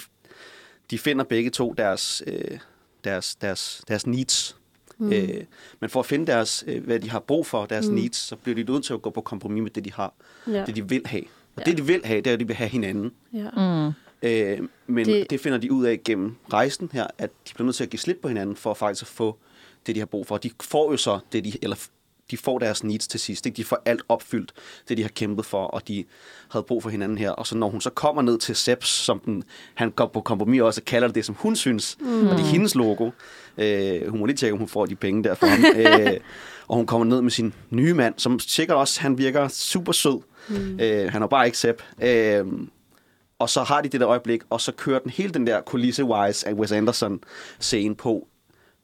[0.90, 2.58] de finder begge to deres, øh,
[3.04, 4.56] deres, deres, deres needs.
[4.98, 5.12] Mm.
[5.12, 5.44] Øh,
[5.80, 7.92] men for at finde deres, øh, hvad de har brug for, deres Mm.
[7.92, 7.98] mm.
[7.98, 10.12] needs, så bliver de nødt til at gå på kompromis med det, de har.
[10.46, 10.64] Ja.
[10.66, 11.22] Det, de vil have.
[11.56, 11.70] Og Ja.
[11.70, 13.12] det, de vil have, det er, at de vil have hinanden.
[13.32, 13.50] Ja.
[13.86, 13.92] Mm.
[14.22, 17.76] Øh, men Det- det, finder de ud af gennem rejsen her, at de bliver nødt
[17.76, 19.36] til at give slip på hinanden, for faktisk at få
[19.86, 20.36] det, de har brug for.
[20.36, 21.76] De får jo så det, de, eller
[22.30, 23.46] de får deres needs til sidst.
[23.46, 23.56] Ikke?
[23.56, 24.52] De får alt opfyldt,
[24.88, 26.04] det de har kæmpet for, og de
[26.50, 27.30] havde brug for hinanden her.
[27.30, 29.44] Og så når hun så kommer ned til Seps, som den,
[29.74, 32.26] han går på kompromis også, og kalder det det, som hun synes, mm.
[32.28, 33.10] og det er hendes logo.
[33.58, 35.64] Øh, hun må lige tjekke, om hun får de penge der for ham.
[36.06, 36.20] øh,
[36.68, 40.20] og hun kommer ned med sin nye mand, som sikkert også, han virker super sød.
[40.48, 40.80] Mm.
[40.80, 41.82] Øh, han er bare ikke Sepp.
[42.02, 42.46] Øh,
[43.38, 46.46] og så har de det der øjeblik, og så kører den hele den der kulisse-wise
[46.48, 48.28] af Wes Anderson-scene på.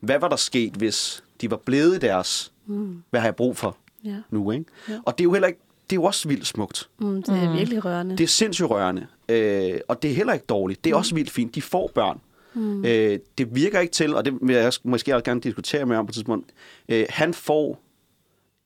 [0.00, 3.02] Hvad var der sket, hvis de var blevet deres, Mm.
[3.10, 4.16] hvad har jeg brug for Ja.
[4.30, 4.64] nu, ikke?
[4.88, 4.98] Ja.
[5.06, 6.88] Og det er jo heller ikke, det er jo også vildt smukt.
[6.98, 8.16] Mm, det er virkelig rørende.
[8.18, 10.84] Det er sindssygt rørende, øh, og det er heller ikke dårligt.
[10.84, 11.54] Det er også vildt fint.
[11.54, 12.20] De får børn.
[12.54, 12.84] Mm.
[12.84, 16.06] Øh, det virker ikke til, og det vil jeg måske også gerne diskutere med om
[16.06, 16.50] på et tidspunkt,
[16.88, 17.80] øh, han får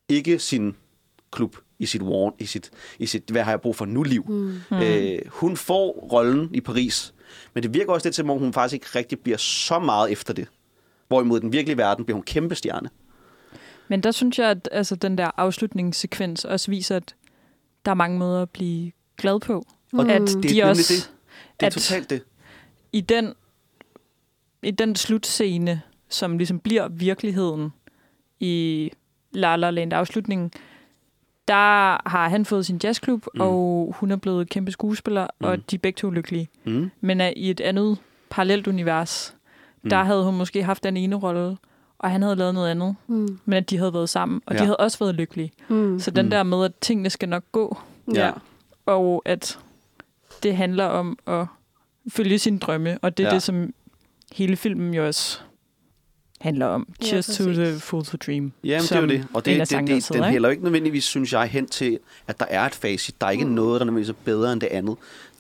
[0.09, 0.77] ikke sin
[1.31, 4.25] klub i sit warn, i sit, i sit hvad har jeg brug for nu liv.
[4.29, 4.77] Mm.
[4.77, 7.15] Øh, hun får rollen i Paris,
[7.55, 10.35] men det virker også lidt til, at hun faktisk ikke rigtig bliver så meget efter
[10.35, 10.49] det.
[11.09, 12.91] Hvorimod den virkelige verden bliver hun kæmpe stjerne.
[13.89, 17.15] Men der synes jeg, at altså, den der afslutningssekvens også viser, at
[17.85, 19.67] der er mange måder at blive glad på.
[19.93, 21.13] Og at det er de nemlig også, det.
[21.61, 22.23] Det er at totalt det.
[22.93, 23.35] I den,
[24.63, 27.71] i den slutscene, som ligesom bliver virkeligheden
[28.41, 28.91] i
[29.33, 30.53] La La Land afslutningen,
[31.49, 33.41] der har han fået sin jazzklub, mm.
[33.41, 35.47] og hun er blevet kæmpe skuespiller, mm.
[35.47, 36.49] og de er begge to lykkelige.
[36.65, 36.91] Mm.
[37.01, 37.99] Men i et andet
[38.31, 39.35] parallelt univers,
[39.83, 39.91] Mm.
[39.91, 41.57] der havde hun måske haft den ene rolle,
[41.99, 42.97] og han havde lavet noget andet.
[43.07, 43.39] Mm.
[43.45, 44.59] Men at de havde været sammen, og Ja.
[44.59, 45.53] de havde også været lykkelige.
[45.69, 46.01] Mm.
[46.01, 46.31] Så den Mm.
[46.31, 47.79] der med, at tingene skal nok gå,
[48.15, 48.31] Ja.
[48.87, 49.59] og at
[50.43, 51.47] det handler om at
[52.09, 53.35] følge sine drømme, og det er Ja.
[53.35, 53.73] det, som
[54.33, 55.41] hele filmen jo også
[56.41, 56.89] handler om.
[57.03, 57.57] Ja, Just to præcis.
[57.59, 58.53] the full to dream.
[58.65, 59.27] Jamen, det er jo det.
[59.35, 62.47] Og det, det, det, hedder, den hælder ikke nødvendigvis, synes jeg, hen til, at der
[62.49, 63.21] er et facit.
[63.21, 63.51] Der er ikke Mm.
[63.51, 64.97] noget, der nødvendigvis er bedre end det andet.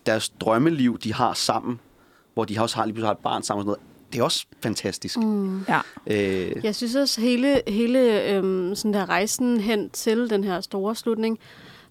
[0.07, 1.81] Deres drømmeliv, de har sammen,
[2.35, 4.23] hvor de også har lige pludselig har et barn sammen og sådan noget, det er
[4.25, 5.17] også fantastisk.
[5.19, 5.61] Mm.
[5.69, 5.81] Ja.
[6.07, 10.95] Øh, Jeg synes også, hele, hele øhm, sådan der rejsen hen til den her store
[10.95, 11.39] slutning,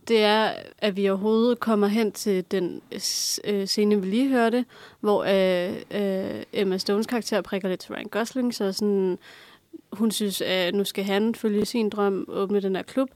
[0.07, 2.99] det er, at vi overhovedet kommer hen til den øh,
[3.43, 4.65] øh, scene, vi lige hørte,
[4.99, 9.19] hvor øh, øh, Emma Stones karakter prikker lidt til Ryan Gosling, så sådan,
[9.93, 13.09] hun synes, at nu skal han følge sin drøm, åbne den her klub.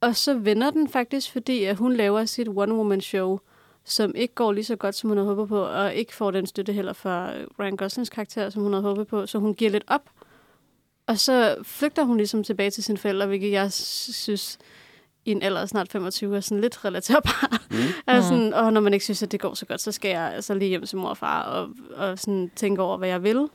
[0.00, 3.38] Og så vender den faktisk, fordi at hun laver sit one-woman-show,
[3.84, 6.46] som ikke går lige så godt, som hun havde håbet på, og ikke får den
[6.46, 9.70] støtte heller fra øh, Ryan Goslings karakter, som hun havde håbet på, så hun giver
[9.70, 10.10] lidt op.
[11.06, 14.58] Og så flygter hun ligesom tilbage til sine forældre, hvilket jeg synes
[15.26, 17.62] i en alder af snart 25 er sådan lidt relaterbart.
[17.70, 17.76] mm.
[18.06, 20.32] Altså, sådan, og når man ikke synes, at det går så godt, så skal jeg
[20.34, 23.48] altså lige hjem til mor og far og, og sådan tænke over, hvad jeg vil.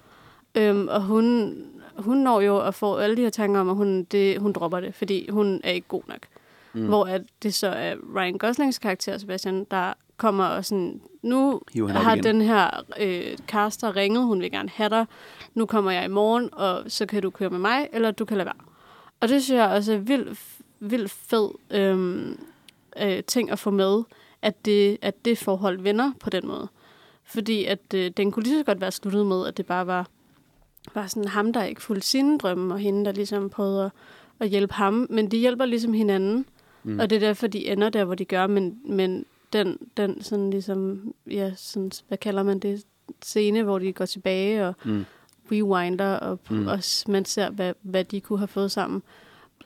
[0.56, 1.56] Øhm, og hun,
[1.98, 4.80] hun når jo at få alle de her tanker om, at hun, det, hun dropper
[4.80, 6.20] det, fordi hun er ikke god nok.
[6.74, 6.88] Mm.
[6.88, 12.14] Hvor at det så er Ryan Goslings karakter, Sebastian, der kommer og sådan, nu har
[12.14, 12.24] igen.
[12.24, 12.70] den her
[13.00, 15.06] øh, caster ringet, hun vil gerne have dig,
[15.54, 18.38] nu kommer jeg i morgen, og så kan du køre med mig, eller du kan
[18.38, 18.66] lade være.
[19.20, 20.40] Og det synes jeg også er vildt,
[20.82, 22.40] vildt fed øhm,
[23.02, 24.04] øh, ting at få med,
[24.42, 26.68] at det, at det forhold vender på den måde.
[27.24, 30.08] Fordi at øh, den kunne lige så godt være sluttet med, at det bare var,
[30.94, 33.92] var sådan ham, der ikke fulgte sine drømme, og hende, der ligesom prøvede at,
[34.40, 35.08] at hjælpe ham.
[35.10, 36.46] Men de hjælper ligesom hinanden,
[36.84, 37.00] mm.
[37.00, 38.48] og det er derfor, de ender der, hvor de gør.
[38.48, 42.84] Men, men den, den sådan ligesom, ja, sådan, hvad kalder man det,
[43.22, 45.06] scene, hvor de går tilbage og Mm.
[45.52, 46.68] rewinder, og, Mm.
[46.68, 49.04] og man ser, hvad, hvad de kunne have fået sammen.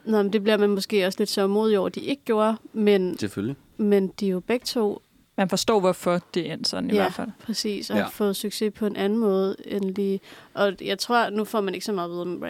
[0.06, 2.56] Nå, men det bliver man måske også lidt så modig over, at de ikke gjorde,
[2.74, 3.56] men, Selvfølgelig.
[3.78, 5.02] men de er jo begge to
[5.38, 7.28] Man forstår, hvorfor det endte sådan i ja, hvert fald.
[7.46, 8.04] præcis, og Ja.
[8.04, 10.20] har fået succes på en anden måde end lige...
[10.54, 12.44] Og jeg tror, nu får man ikke så meget at om,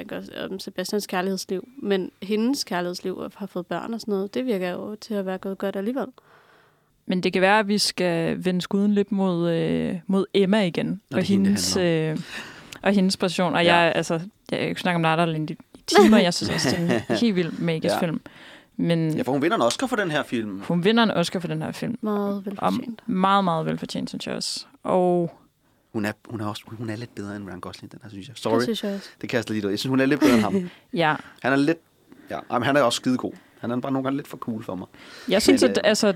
[0.51, 4.69] om Sebastians kærlighedsliv, men hendes kærlighedsliv og har fået børn og sådan noget, det virker
[4.71, 6.05] jo til at være gået godt alligevel.
[7.05, 11.01] Men det kan være, at vi skal vende skuden lidt mod, øh, mod Emma igen.
[11.11, 12.17] Og Og, er hende, hendes, øh,
[12.81, 13.55] og hendes passion.
[13.55, 13.75] Og Ja.
[13.75, 14.13] jeg, altså,
[14.51, 15.01] jeg kan ikke snakke om
[15.49, 16.17] i timer.
[16.17, 17.99] Jeg synes også, det er en helt vild magisk Ja.
[17.99, 18.21] film.
[18.77, 20.61] Men Ja, for hun vinder en Oscar for den her film.
[20.67, 21.97] hun vinder en Oscar for den her film.
[22.01, 23.07] Meget Og velfortjent.
[23.09, 24.65] meget, meget velfortjent, synes jeg også.
[24.83, 25.35] Og
[25.93, 28.27] Hun er, hun er, også, hun er lidt bedre end Ryan Gosling, den her, synes
[28.27, 28.33] jeg.
[28.35, 29.09] Det Sorry, synes jeg også.
[29.21, 29.69] det kaster lidt ud.
[29.69, 30.69] Jeg synes, hun er lidt bedre end ham.
[30.93, 31.77] ja, Han er lidt...
[32.29, 33.31] Ja, jamen, han er også skidegod.
[33.59, 34.87] Han er bare nogle gange lidt for cool for mig.
[35.29, 36.13] jeg synes, Men, at øh, altså,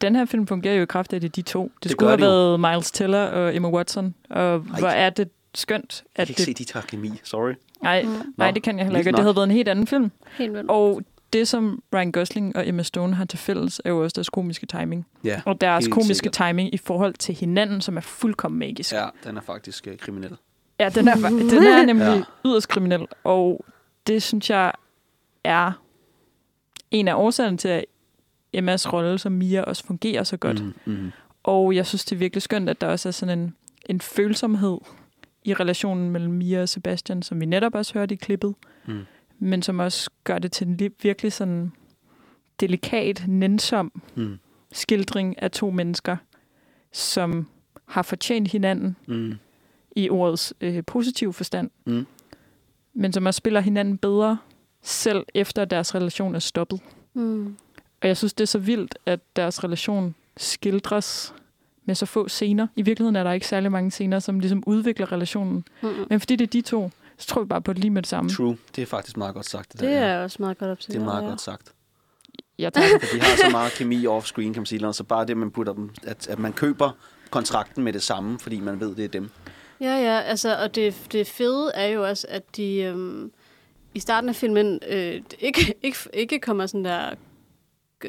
[0.00, 1.62] den her film fungerer jo i kraft af det de to.
[1.74, 4.14] Det, Det skulle have det været Miles Teller og Emma Watson.
[4.30, 6.04] Og hvor er det skønt.
[6.16, 7.20] Jeg At kan ikke det, se, de tager kemi.
[7.24, 7.52] Sorry.
[7.84, 8.32] Nej, Mm.
[8.36, 9.12] nej, det kan jeg heller ikke.
[9.12, 10.10] Det havde været en helt anden film.
[10.38, 10.70] Helt vildt.
[10.70, 14.28] Og det, som Ryan Gosling og Emma Stone har til fælles, er jo også deres
[14.30, 15.06] komiske timing.
[15.24, 16.32] Ja, Og deres komiske sikkert.
[16.32, 18.92] timing i forhold til hinanden, som er fuldkommen magisk.
[18.92, 20.36] Ja, den er faktisk uh, kriminel.
[20.80, 22.22] Ja, den er, den er nemlig Ja.
[22.44, 23.64] yderst kriminel, og
[24.06, 24.72] det synes jeg
[25.44, 25.72] er
[26.90, 27.84] en af årsagerne til, at
[28.52, 30.64] Emmas rolle som Mia også fungerer så godt.
[30.64, 31.10] Mm, mm.
[31.42, 33.54] Og jeg synes, det er virkelig skønt, at der også er sådan en,
[33.86, 34.78] en følsomhed
[35.44, 38.54] i relationen mellem Mia og Sebastian, som vi netop også hørte i klippet,
[38.86, 39.00] Mm.
[39.38, 41.72] men som også gør det til en li- virkelig sådan
[42.60, 44.38] delikat, nænsom Mm.
[44.72, 46.16] skildring af to mennesker,
[46.92, 47.46] som
[47.86, 49.34] har fortjent hinanden Mm.
[49.96, 52.06] i ordets øh, positive forstand, Mm.
[52.94, 54.38] men som også spiller hinanden bedre,
[54.82, 56.80] selv efter deres relation er stoppet.
[57.14, 57.56] Mm.
[58.02, 61.34] Og jeg synes, det er så vildt, at deres relation skildres
[61.84, 62.66] med så få scener.
[62.76, 65.64] I virkeligheden er der ikke særlig mange scener, som ligesom udvikler relationen.
[65.82, 65.88] Mm.
[66.10, 68.08] Men fordi det er de to, så tror vi bare på det lige med det
[68.08, 68.30] samme.
[68.30, 68.56] True.
[68.76, 69.72] Det er faktisk meget godt sagt.
[69.72, 70.06] Det, Det der, ja.
[70.06, 70.92] er også meget godt til.
[70.92, 71.28] det er meget ja.
[71.28, 71.72] godt sagt.
[72.58, 74.92] Tager For de har så meget kemi off-screen, kan man sige.
[74.92, 76.90] Så bare det, man putter dem, at, at man køber
[77.30, 79.30] kontrakten med det samme, fordi man ved, det er dem.
[79.80, 83.32] Ja, ja, altså, og det, det fede er jo også, at de øhm,
[83.94, 87.14] i starten af filmen øh, ikke, ikke, ikke kommer sådan der,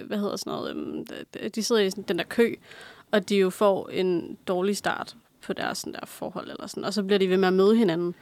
[0.08, 2.54] hvad hedder sådan noget, øhm, de- de sidder i sådan, den der kø,
[3.16, 6.94] og de jo får en dårlig start på deres sådan der forhold, eller sådan, og
[6.94, 8.16] så bliver de ved med at møde hinanden.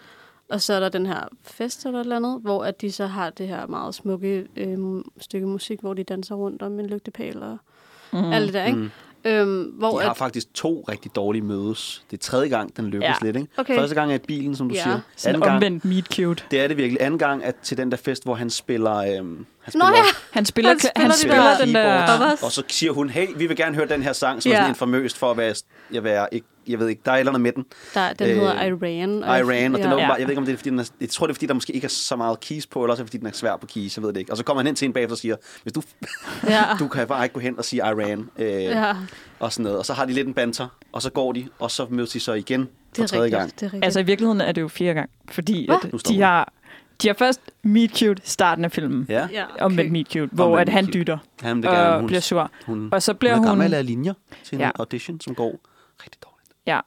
[0.50, 3.06] Og så er der den her fest eller et eller andet, hvor at de så
[3.06, 7.44] har det her meget smukke øh, stykke musik, hvor de danser rundt om en lygtepæl
[7.44, 7.58] og
[8.14, 8.32] mm.
[8.32, 8.80] alt det der, ikke?
[8.80, 8.90] Mm.
[9.26, 12.04] Øhm, hvor De har at, faktisk to rigtig dårlige mødes.
[12.12, 13.14] Det er tredje gang, den lykkes Ja.
[13.22, 13.36] lidt.
[13.36, 13.48] Ikke?
[13.58, 13.76] Okay.
[13.76, 14.84] Første gang er bilen, som du Ja.
[14.84, 15.00] siger.
[15.16, 16.44] sådan Anden gang, omvendt meet cute.
[16.52, 17.02] det er det virkelig.
[17.02, 18.96] Anden gang er til den der fest, hvor han spiller...
[18.96, 22.22] Øhm, han Nå spiller ja, Han spiller, Han han spiller spiller, han der spiller den
[22.22, 22.46] der...
[22.46, 24.56] Og så siger hun, hey, vi vil gerne høre den her sang, som Ja.
[24.58, 25.54] er sådan infamøst for at være,
[25.92, 27.66] jeg, være ikke, jeg ved ikke, der er et eller andet med den.
[27.94, 29.24] der, den Øh, hedder Iran.
[29.24, 30.08] og- Iran, og den er ja.
[30.14, 31.54] jeg ved ikke, om det er, fordi den er, jeg tror, det er, fordi der
[31.54, 33.56] måske ikke er så meget keys på, eller også er det, fordi den er svær
[33.58, 34.32] på keys, jeg ved det ikke.
[34.32, 35.82] Og så kommer han hen til en bagefter og siger, hvis du,
[36.48, 36.64] Ja.
[36.80, 38.94] du kan bare ikke gå hen og sige Iran, øh, ja,
[39.40, 39.80] og sådan noget.
[39.80, 42.20] Og så har de lidt en banter, og så går de, og så mødes de
[42.20, 43.40] så igen det for er tredje rigtigt.
[43.40, 43.52] gang.
[43.56, 43.86] Det er rigtigt.
[43.86, 45.76] Altså i virkeligheden er det jo fire gang, fordi Hva?
[45.94, 46.54] at de har,
[47.02, 49.06] de har først meet cute starten af filmen.
[49.10, 51.00] Ja, ja, Om med meet cute, hvor Omvendt at han cute.
[51.00, 51.98] dytter han det og.
[52.00, 52.52] Hun, bliver sur.
[52.66, 53.60] hun, Og så bliver hun er hun...
[53.60, 54.72] gammel af linjer til en Ja.
[54.76, 55.60] audition, som går
[56.04, 56.33] rigtig dårligt.
[56.68, 56.80] Ja.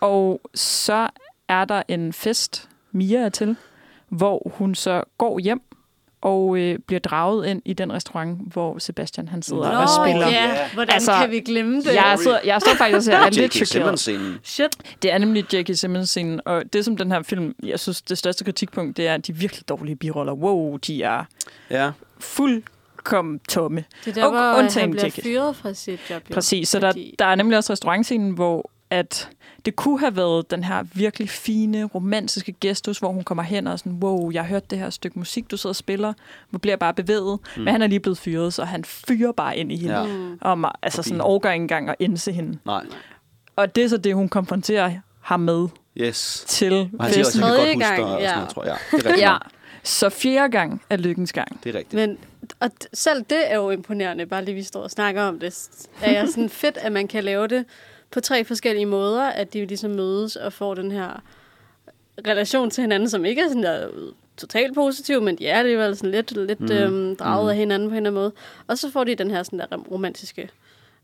[0.00, 1.08] Og så
[1.48, 3.56] er der en fest, Mia er til,
[4.08, 5.60] hvor hun så går hjem
[6.20, 10.28] og øh, bliver draget ind i den restaurant, hvor Sebastian han sidder Nå, og spiller.
[10.28, 11.94] ja, hvordan Altså, kan vi glemme det?
[11.94, 14.00] Jeg, sidder, jeg står faktisk og er lidt chokeret.
[14.42, 14.76] Shit.
[15.02, 15.70] Det er nemlig J.K.
[15.76, 19.26] Simmons-scenen, og det som den her film, jeg synes, det største kritikpunkt, det er, at
[19.26, 20.32] de er virkelig dårlige biroller.
[20.32, 21.24] Wow, de er
[21.70, 21.90] Ja,
[23.08, 23.84] fuldkommen tomme.
[24.04, 25.24] Det er der, Og hvor han bliver Ticket.
[25.24, 26.22] fyret fra sit job.
[26.30, 26.34] Jo.
[26.34, 29.28] Præcis, så der, Fordi- der er nemlig også restaurantscenen, hvor at
[29.64, 33.78] det kunne have været den her virkelig fine, romantiske gestus, hvor hun kommer hen og
[33.78, 36.12] sådan, wow, jeg har hørt det her stykke musik, du sidder og spiller,
[36.50, 37.38] hvor bliver jeg bare bevæget.
[37.56, 37.62] Mm.
[37.62, 39.98] Men han er lige blevet fyret, så han fyrer bare ind i hende.
[39.98, 40.06] Ja.
[40.40, 42.58] Om, altså sådan overgår ikke engang at indse hende.
[42.66, 42.84] nej.
[43.56, 46.44] Og det er så det, hun konfronterer ham med Yes.
[46.48, 48.46] til Og han siger også, han kan godt huske gang, dig, og sådan ja.
[48.46, 48.76] tror jeg.
[48.92, 49.28] Ja, det er rigtigt.
[49.28, 49.36] Ja,
[49.82, 51.60] så fjerde gang er lykkens gang.
[51.64, 51.94] Det er rigtigt.
[52.08, 52.18] Men
[52.60, 55.68] og selv det er jo imponerende, bare lige vi står og snakker om det.
[56.02, 57.64] Er jeg sådan fedt, at man kan lave det
[58.10, 61.22] på tre forskellige måder, at de ligesom mødes og får den her
[62.26, 63.88] relation til hinanden, som ikke er sådan der
[64.36, 66.72] totalt positiv, men de er alligevel sådan lidt, lidt Mm.
[66.72, 67.50] øhm, draget mm.
[67.50, 68.32] af hinanden på en eller anden måde.
[68.66, 70.48] Og så får de den her sådan der romantiske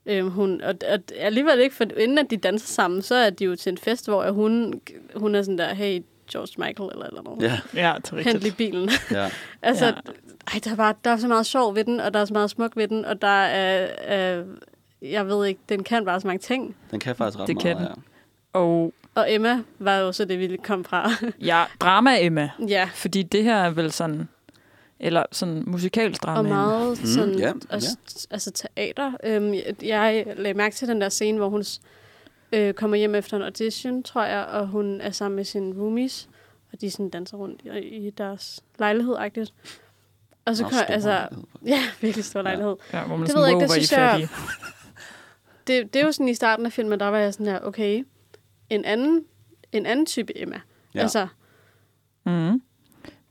[0.06, 3.44] øhm, hun, og, og alligevel ikke, for inden at de danser sammen, så er de
[3.44, 4.80] jo til en fest, hvor hun,
[5.14, 7.42] hun er sådan der, hey, George Michael, eller eller noget.
[7.42, 8.56] Ja, Ja, det er Hent lige rigtigt.
[8.56, 8.90] bilen.
[9.10, 9.30] ja.
[9.62, 9.92] Altså, Ja.
[10.52, 12.32] Ej, der er, bare, der er så meget sjov ved den, og der er så
[12.32, 14.46] meget smuk ved den, og der er, øh,
[15.02, 16.76] jeg ved ikke, den kan bare så mange ting.
[16.90, 17.92] Den kan faktisk ret Det meget, kan ja.
[18.52, 21.10] Og Og Emma var jo så det, vi kom fra.
[21.50, 22.50] ja, drama Emma.
[22.68, 24.28] ja, Fordi det her er vel sådan,
[25.00, 26.38] eller sådan musikalsk drama.
[26.38, 27.96] og meget Mm, sådan, ja, også,
[28.30, 29.12] altså teater.
[29.24, 31.64] Øhm, jeg- jeg lagde mærke til den der scene, hvor hun
[32.52, 36.28] øh, kommer hjem efter en audition, tror jeg, og hun er sammen med sine roomies,
[36.72, 39.52] og de sådan danser rundt i, i deres lejlighed-agtigt.
[40.46, 41.44] Og så kom, altså, lejlighed.
[41.66, 42.76] ja, virkelig stor lejlighed.
[42.92, 44.28] Ja, hvor man Det ved jeg ikke, det er synes jeg-
[45.66, 48.04] det, det er jo sådan i starten af filmen, der var jeg sådan her, okay,
[48.70, 49.24] en anden,
[49.72, 50.60] en anden type Emma.
[50.94, 51.00] Ja.
[51.00, 51.26] Altså,
[52.26, 52.62] Mm.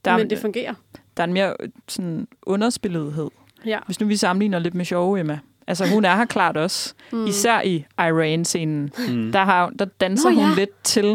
[0.05, 0.73] Der, men det fungerer.
[1.17, 3.29] der er en mere øh, sådan underspillethed.
[3.65, 3.79] Ja.
[3.85, 5.39] Hvis nu vi sammenligner lidt med sjove Emma.
[5.67, 6.93] Altså, hun er her klart også.
[7.11, 7.25] Mm.
[7.25, 8.91] Især i Iran-scenen.
[9.09, 9.31] Mm.
[9.31, 10.55] Der, har, der danser Nå, hun ja.
[10.55, 11.05] lidt til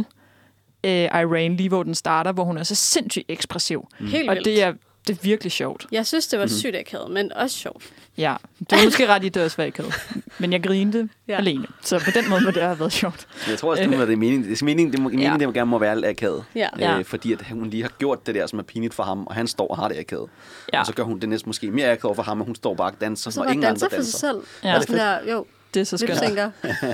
[0.84, 3.88] øh, Iran, lige hvor den starter, hvor hun er så sindssygt ekspressiv.
[4.00, 4.74] Helt Og det er,
[5.08, 5.86] Det er virkelig sjovt.
[5.92, 6.54] Jeg synes, det var Mhm.
[6.54, 7.84] sygt akavet, men også sjovt.
[8.18, 8.36] Ja,
[8.70, 9.94] du er måske ret i, det også var akavet.
[10.38, 11.36] Men jeg grinte Ja.
[11.36, 11.66] alene.
[11.82, 13.26] Så på den måde må det have været sjovt.
[13.48, 15.38] Jeg tror også, det, må, det er meningen, det er meningen, det må, meningen, Ja.
[15.38, 16.44] det må gerne må være lidt akavet.
[16.54, 16.68] Ja.
[16.78, 16.98] Ja.
[16.98, 19.34] Øh, fordi at hun lige har gjort det der, som er pinligt for ham, og
[19.34, 20.28] han står og har det akavet.
[20.72, 20.80] Ja.
[20.80, 22.90] Og så gør hun det næsten måske mere akavet for ham, og hun står bare
[22.90, 24.10] og danser, Så og ingen danser andre for danser.
[24.10, 24.38] sig selv.
[24.64, 24.68] Ja.
[24.68, 26.10] Er det Sådan der, jo, Det er så skønt.
[26.20, 26.50] lipsynker.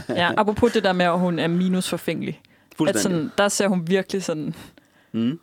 [0.20, 2.40] Ja, apropos det der med, at hun er minusforfængelig.
[2.70, 3.02] At Fuldstændig.
[3.02, 4.54] sådan, der ser hun virkelig sådan...
[5.12, 5.38] Mm.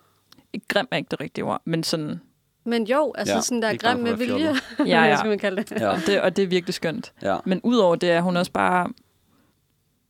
[0.54, 2.22] Ikke grim er ikke det rigtige ord, men sådan...
[2.64, 4.56] Men jo, altså Ja, sådan der grim med vilje.
[4.80, 5.16] Ja, ja.
[5.18, 5.72] skal man kalde det?
[5.82, 5.90] Ja.
[5.90, 7.14] Og det, og det er virkelig skønt.
[7.22, 7.38] Ja.
[7.46, 8.90] Men udover det er hun også bare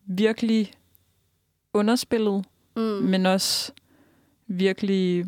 [0.05, 0.73] virkelig
[1.73, 2.45] underspillet,
[2.75, 2.81] Mm.
[2.83, 3.71] men også
[4.47, 5.25] virkelig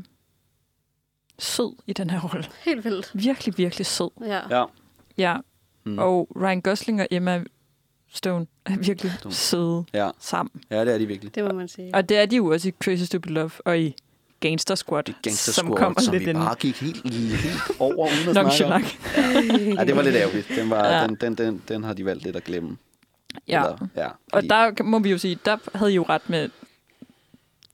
[1.40, 2.46] sød i den her rolle.
[2.66, 3.12] Helt vildt.
[3.14, 4.10] Virkelig, virkelig sød.
[4.22, 4.58] Ja.
[4.60, 4.66] Ja.
[5.18, 5.38] Ja.
[5.84, 6.00] Mm.
[6.00, 7.44] Og Ryan Gosling og Emma
[8.14, 9.34] Stone er virkelig Stone.
[9.36, 10.10] søde Ja.
[10.20, 10.64] sammen.
[10.70, 11.36] ja, det er de virkelig.
[11.36, 11.96] Det må man sige.
[11.96, 13.96] Og det er de jo også i Crazy Stupid Love og i
[14.50, 18.38] Gangster Squad, Gangster som Squad, kommer som lidt vi bare gik helt, helt over uden
[18.38, 18.84] at snakke om.
[19.78, 20.48] Ja, det var lidt ærgerligt.
[20.56, 20.98] Den, var, Ja.
[21.02, 21.08] ja.
[21.08, 22.78] den, den, den, den har de valgt lidt at glemme.
[23.48, 23.64] Ja.
[23.64, 26.50] Eller, ja Og fordi- der må vi jo sige, der havde I jo ret med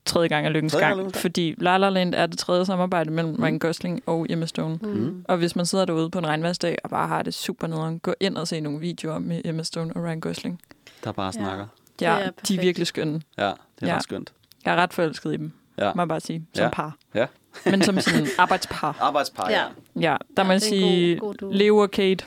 [0.05, 3.33] tredje gang af lykkens gang gang, fordi La La Land er det tredje samarbejde mellem
[3.33, 3.43] mm.
[3.43, 4.79] Ryan Gosling og Emma Stone.
[4.81, 5.25] Mm.
[5.27, 8.13] Og hvis man sidder derude på en regnværsdag og bare har det super nederen, gå
[8.19, 10.61] ind og se nogle videoer med Emma Stone og Ryan Gosling.
[11.03, 11.65] der bare snakker.
[12.01, 13.21] Ja, er de er virkelig skønne.
[13.37, 13.95] Ja, det er Ja.
[13.95, 14.33] ret skønt.
[14.65, 15.91] Jeg er ret forelsket i dem, Ja.
[15.95, 16.69] må jeg bare sige, som Ja.
[16.69, 16.97] par.
[17.15, 17.25] Ja.
[17.71, 18.97] Men som sådan arbejdspar.
[19.01, 19.57] Arbejdspar, Ja.
[19.59, 19.65] ja.
[20.11, 21.51] Ja, der må Ja, jeg det er en sige, god- god duo.
[21.51, 22.25] Leo og Kate,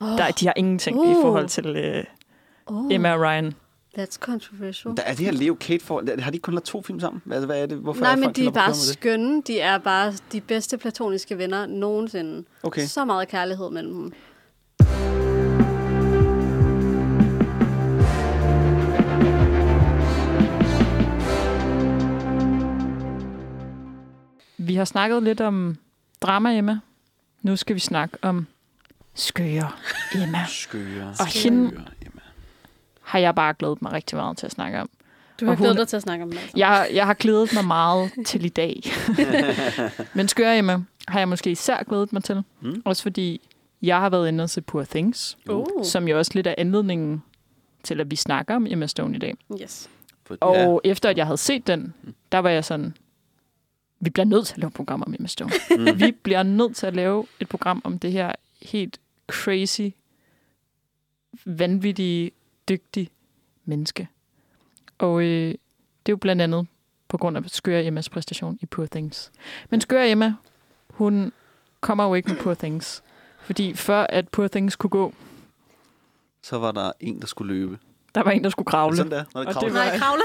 [0.00, 1.22] Oh, der, de har ingenting i Uh.
[1.22, 2.04] forhold til øh,
[2.66, 3.54] oh, Emma og Ryan.
[3.98, 4.96] That's controversial.
[4.96, 6.20] Der er det her Leo Kate for...
[6.20, 7.22] Har de kun lavet to film sammen?
[7.32, 7.78] Altså, hvad er det?
[7.78, 9.42] Hvorfor Nej, er men folk de er bare skønne.
[9.46, 12.44] De er bare de bedste platoniske venner nogensinde.
[12.62, 12.86] Okay.
[12.86, 14.12] Så meget kærlighed mellem dem.
[24.66, 25.76] Vi har snakket lidt om
[26.20, 26.78] drama, Emma.
[27.42, 28.46] Nu skal vi snakke om
[29.14, 29.70] skøre
[30.22, 30.38] Emma.
[30.48, 31.14] Skøre.
[31.20, 32.20] Og hende skøre, Emma.
[33.02, 34.90] har jeg bare glædet mig rigtig meget til at snakke om.
[35.40, 36.38] Du har glædet dig til at snakke om det.
[36.38, 36.56] Altså.
[36.56, 38.82] Jeg, jeg har glædet mig meget til i dag.
[40.14, 42.42] Men skøre Emma har jeg måske især glædet mig til.
[42.60, 42.82] Mm.
[42.84, 43.40] Også fordi
[43.82, 45.66] jeg har været inde og se Poor Things, Uh.
[45.84, 47.22] som jo også lidt er anledningen
[47.82, 49.34] til, at vi snakker om Emma Stone i dag.
[49.62, 49.90] Yes.
[50.26, 50.90] For, Og ja.
[50.90, 51.94] efter at jeg havde set den,
[52.32, 52.94] der var jeg sådan,
[54.04, 55.50] vi bliver nødt til at lave et program om Emma Stone.
[55.78, 56.00] Mm.
[56.00, 58.32] vi bliver nødt til at lave et program om det her
[58.62, 59.00] helt
[59.30, 59.88] crazy,
[61.44, 62.30] vanvittige,
[62.68, 63.10] dygtige
[63.64, 64.08] menneske.
[64.98, 66.66] Og øh, det er jo blandt andet
[67.08, 69.32] på grund af Skøre Emmas præstation i Poor Things.
[69.70, 70.34] Men Skøre Emma,
[70.90, 71.32] hun
[71.80, 73.02] kommer jo ikke med Poor Things.
[73.40, 75.14] Fordi før at Poor Things kunne gå,
[76.42, 77.78] Så var der en, der skulle løbe.
[78.14, 78.96] der var en, der skulle kravle.
[78.96, 79.24] sådan der?
[79.34, 79.68] Når det Og kravler?
[79.68, 80.22] det var- Nej, kravle.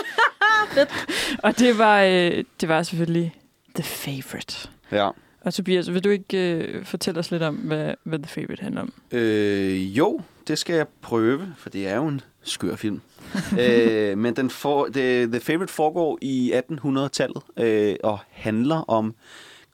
[1.43, 3.35] Og det var, øh, det var selvfølgelig
[3.79, 4.69] The Favorite.
[4.91, 5.09] Ja.
[5.41, 8.81] Og Tobias, vil du ikke øh, fortælle os lidt om, hvad, hvad The Favorite handler
[8.81, 8.93] om?
[9.11, 13.01] Øh, jo, det skal jeg prøve, for det er jo en skør film.
[13.59, 19.15] øh, men den for, det, The Favorite foregår i 1800-tallet øh, og handler om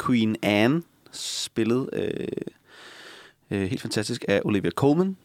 [0.05, 0.81] Queen Anne,
[1.11, 2.27] spillet øh,
[3.51, 5.17] øh, helt fantastisk af Olivia Colman,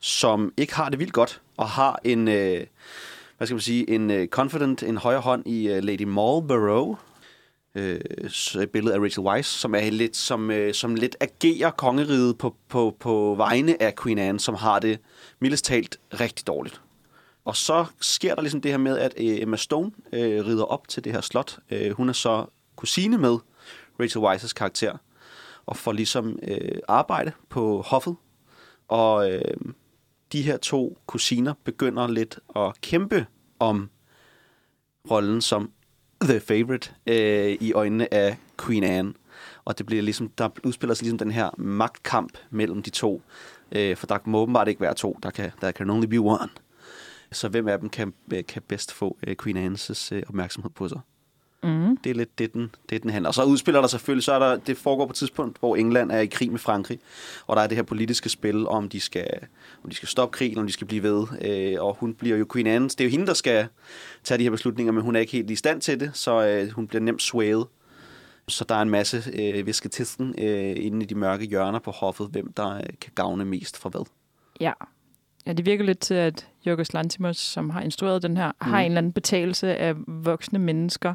[0.00, 2.66] som ikke har det vildt godt og har en, øh,
[3.36, 6.96] hvad skal man sige, en øh, confident, en højre hånd i øh, Lady Marlborough,
[8.56, 12.56] øh, billede af Rachel Weisz, som er lidt som, øh, som lidt agerer kongeriget på,
[12.68, 14.98] på, på vegne af Queen Anne, som har det
[15.40, 16.80] mildest talt rigtig dårligt.
[17.44, 20.88] Og så sker der ligesom det her med, at øh, Emma Stone øh, rider op
[20.88, 21.58] til det her slot.
[21.70, 23.38] Øh, hun er så kusine med
[24.00, 24.96] Rachel Weisz' karakter,
[25.66, 28.16] og får ligesom øh, arbejde på hoffet.
[28.88, 29.54] Og øh,
[30.32, 33.26] de her to kusiner begynder lidt at kæmpe
[33.58, 33.90] om
[35.10, 35.70] rollen som
[36.20, 39.14] the favorite øh, i øjnene af Queen Anne.
[39.64, 43.22] Og det bliver ligesom, der udspiller sig ligesom den her magtkamp mellem de to.
[43.72, 45.18] Øh, for der må åbenbart ikke være to.
[45.22, 46.48] Der kan, der kan only be one.
[47.32, 50.88] Så hvem af dem kan, øh, kan bedst få øh, Queen Annes øh, opmærksomhed på
[50.88, 51.00] sig?
[51.62, 51.96] Mm.
[51.96, 53.28] Det er lidt det, den, det, den handler.
[53.28, 56.12] Og så udspiller der selvfølgelig, så er der, det foregår på et tidspunkt, hvor England
[56.12, 56.98] er i krig med Frankrig,
[57.46, 59.30] og der er det her politiske spil, om de skal,
[59.84, 61.26] om de skal stoppe krigen, om de skal blive ved.
[61.44, 62.88] Øh, og hun bliver jo Queen Anne.
[62.88, 63.66] Det er jo hende, der skal
[64.24, 66.70] tage de her beslutninger, men hun er ikke helt i stand til det, så øh,
[66.70, 67.62] hun bliver nemt swayed.
[68.48, 72.28] Så der er en masse øh, visketisten øh, inde i de mørke hjørner på hoffet,
[72.32, 74.06] hvem der øh, kan gavne mest fra hvad.
[74.60, 74.72] Ja.
[75.46, 78.70] Ja, det virker lidt til, at Jorgos Lantimos, som har instrueret den her, mm.
[78.70, 81.14] har en eller anden betagelse af voksne mennesker,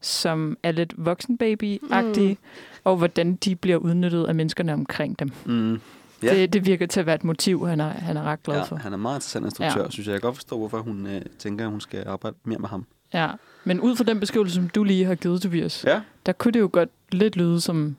[0.00, 2.36] som er lidt voksenbaby-agtige, mm.
[2.84, 5.32] og hvordan de bliver udnyttet af menneskerne omkring dem.
[5.46, 5.72] Mm.
[5.72, 5.78] Ja.
[6.22, 6.34] Ja.
[6.40, 8.62] Det, det virker til at være et motiv, han er, han er ret glad Ja,
[8.62, 8.76] for.
[8.76, 9.90] han er meget interessant instruktør, ja.
[9.90, 10.12] synes jeg.
[10.12, 12.86] Jeg kan godt forstå, hvorfor hun øh, tænker, at hun skal arbejde mere med ham.
[13.14, 13.28] Ja.
[13.64, 16.00] Men ud fra den beskrivelse, som du lige har givet, Tobias, Ja.
[16.26, 17.96] der kunne det jo godt lidt lyde som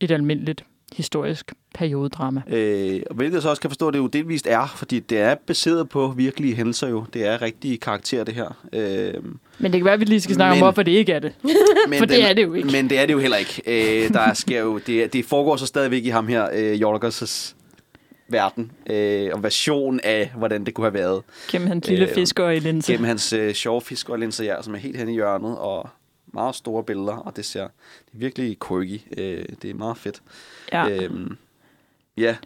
[0.00, 0.64] et almindeligt
[0.96, 2.42] historisk periodedrama.
[2.48, 5.34] Øh, og hvilket så også kan forstå, at det jo delvist er, fordi det er
[5.46, 7.04] baseret på virkelige hændelser jo.
[7.14, 8.58] Det er rigtige karakterer, det her.
[8.72, 9.14] Øh,
[9.58, 11.18] Men det kan være, at vi lige skal snakke Men- om, hvorfor det ikke er
[11.18, 11.32] det.
[11.98, 12.68] For det er det jo ikke.
[12.72, 13.62] Men det er det jo heller ikke.
[13.66, 17.54] Øh, der sker jo, det, det foregår så stadigvæk i ham her, øh, Jorgers'
[18.28, 21.22] verden, øh, og version af, hvordan det kunne have været.
[21.50, 22.92] Gennem hans lille Øh, fisker i linse.
[22.92, 25.88] Gennem hans øh, sjove fiskerlinser, ja, som er helt hen i hjørnet, og
[26.34, 29.00] meget store billeder, og det ser det er virkelig quirky.
[29.18, 30.22] Øh, det er meget fedt.
[30.72, 30.88] Ja.
[30.88, 31.36] Øhm,
[32.16, 32.36] ja,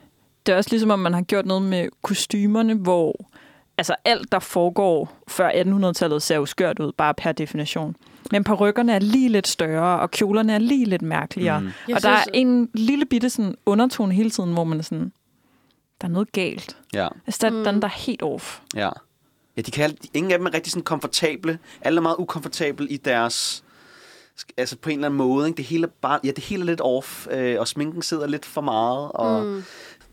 [0.47, 3.31] Det er også ligesom, om man har gjort noget med kostymerne, hvor
[3.79, 7.97] altså alt, der foregår før 1800-tallet, ser jo skørt ud, bare per definition.
[8.31, 11.61] Men parykkerne er lige lidt større, og kjolerne er lige lidt mærkeligere.
[11.61, 11.66] Mm.
[11.66, 11.72] Mm.
[11.89, 14.83] Jeg Og der er synes- en lille bitte sådan undertone hele tiden, hvor man er
[14.83, 15.12] sådan,
[16.01, 16.77] der er noget galt.
[16.95, 17.64] ja, Altså, der, mm.
[17.64, 18.61] den der er helt off.
[18.75, 18.91] ja.
[19.57, 21.59] Ja, de kan, ingen af dem er rigtig sådan komfortable.
[21.81, 23.64] Alle er meget ukomfortable i deres...
[24.57, 25.57] Altså på en eller anden måde, ikke?
[25.57, 26.20] Det hele er bare...
[26.24, 29.45] Ja, det hele er lidt off, øh, og sminken sidder lidt for meget, og...
[29.47, 29.62] Mm.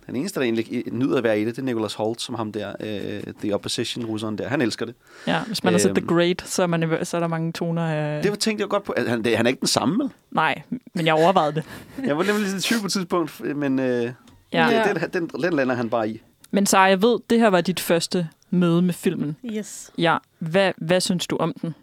[0.08, 2.52] Den eneste, der egentlig nyder at være i det, det er Nicholas Holt, som ham
[2.52, 4.48] der, øh, The Opposition-russeren der.
[4.48, 4.96] Han elsker det.
[5.28, 6.08] Ja, hvis man har set The Øhm.
[6.16, 8.22] Great, så er, man, i- så er der mange toner af...
[8.24, 8.94] Det var tænkte jeg godt på.
[8.98, 10.12] Altså, Han, det, han er ikke den samme, vel?
[10.32, 10.62] Nej,
[10.94, 11.64] men jeg overvejede det.
[12.08, 14.12] Jeg var nemlig lidt i tvivl på et tidspunkt, men øh,
[14.54, 14.84] Ja.
[14.94, 16.22] det, den, den, den lander han bare i.
[16.52, 19.38] Men Sara, jeg ved, det her var dit første møde med filmen.
[19.46, 19.92] Yes.
[19.98, 21.76] Ja, hvad, hvad synes du om den?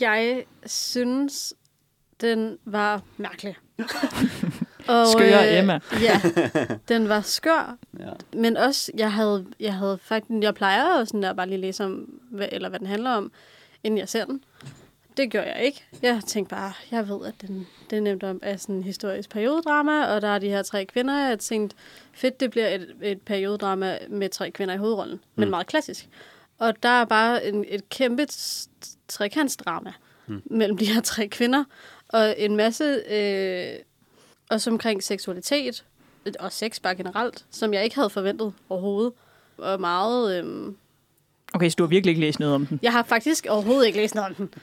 [0.00, 1.54] Jeg synes,
[2.22, 3.56] den var mærkelig.
[4.88, 5.80] Og, Skøre Emma.
[6.00, 6.20] Ja,
[6.88, 7.76] den var skør.
[7.98, 8.10] Ja.
[8.32, 11.84] Men også, jeg havde, jeg havde faktisk, jeg plejer jo sådan der bare lige læse
[11.84, 13.32] om, hvad, eller hvad den handler om,
[13.84, 14.44] inden jeg ser den.
[15.16, 15.84] Det gør jeg ikke.
[16.02, 19.30] Jeg tænkte bare, jeg ved, at den, det er nemt om er sådan en historisk
[19.30, 21.28] periodedrama, og der er de her tre kvinder.
[21.28, 21.76] Jeg tænkte,
[22.12, 25.40] fedt, det bliver et, et periodedrama med tre kvinder i hovedrollen, mm.
[25.40, 26.08] men meget klassisk.
[26.58, 28.26] Og der er bare en, et kæmpe
[29.08, 29.92] trekantsdrama
[30.26, 30.42] mm.
[30.44, 31.64] mellem de her tre kvinder,
[32.12, 33.84] og en masse, øh,
[34.50, 35.84] også omkring seksualitet,
[36.38, 39.12] og sex bare generelt, som jeg ikke havde forventet overhovedet.
[39.58, 40.44] Og meget...
[40.44, 40.72] Øh,
[41.54, 42.80] Okay, så du har virkelig ikke læst noget om den.
[42.82, 44.54] jeg har faktisk overhovedet ikke læst noget om den.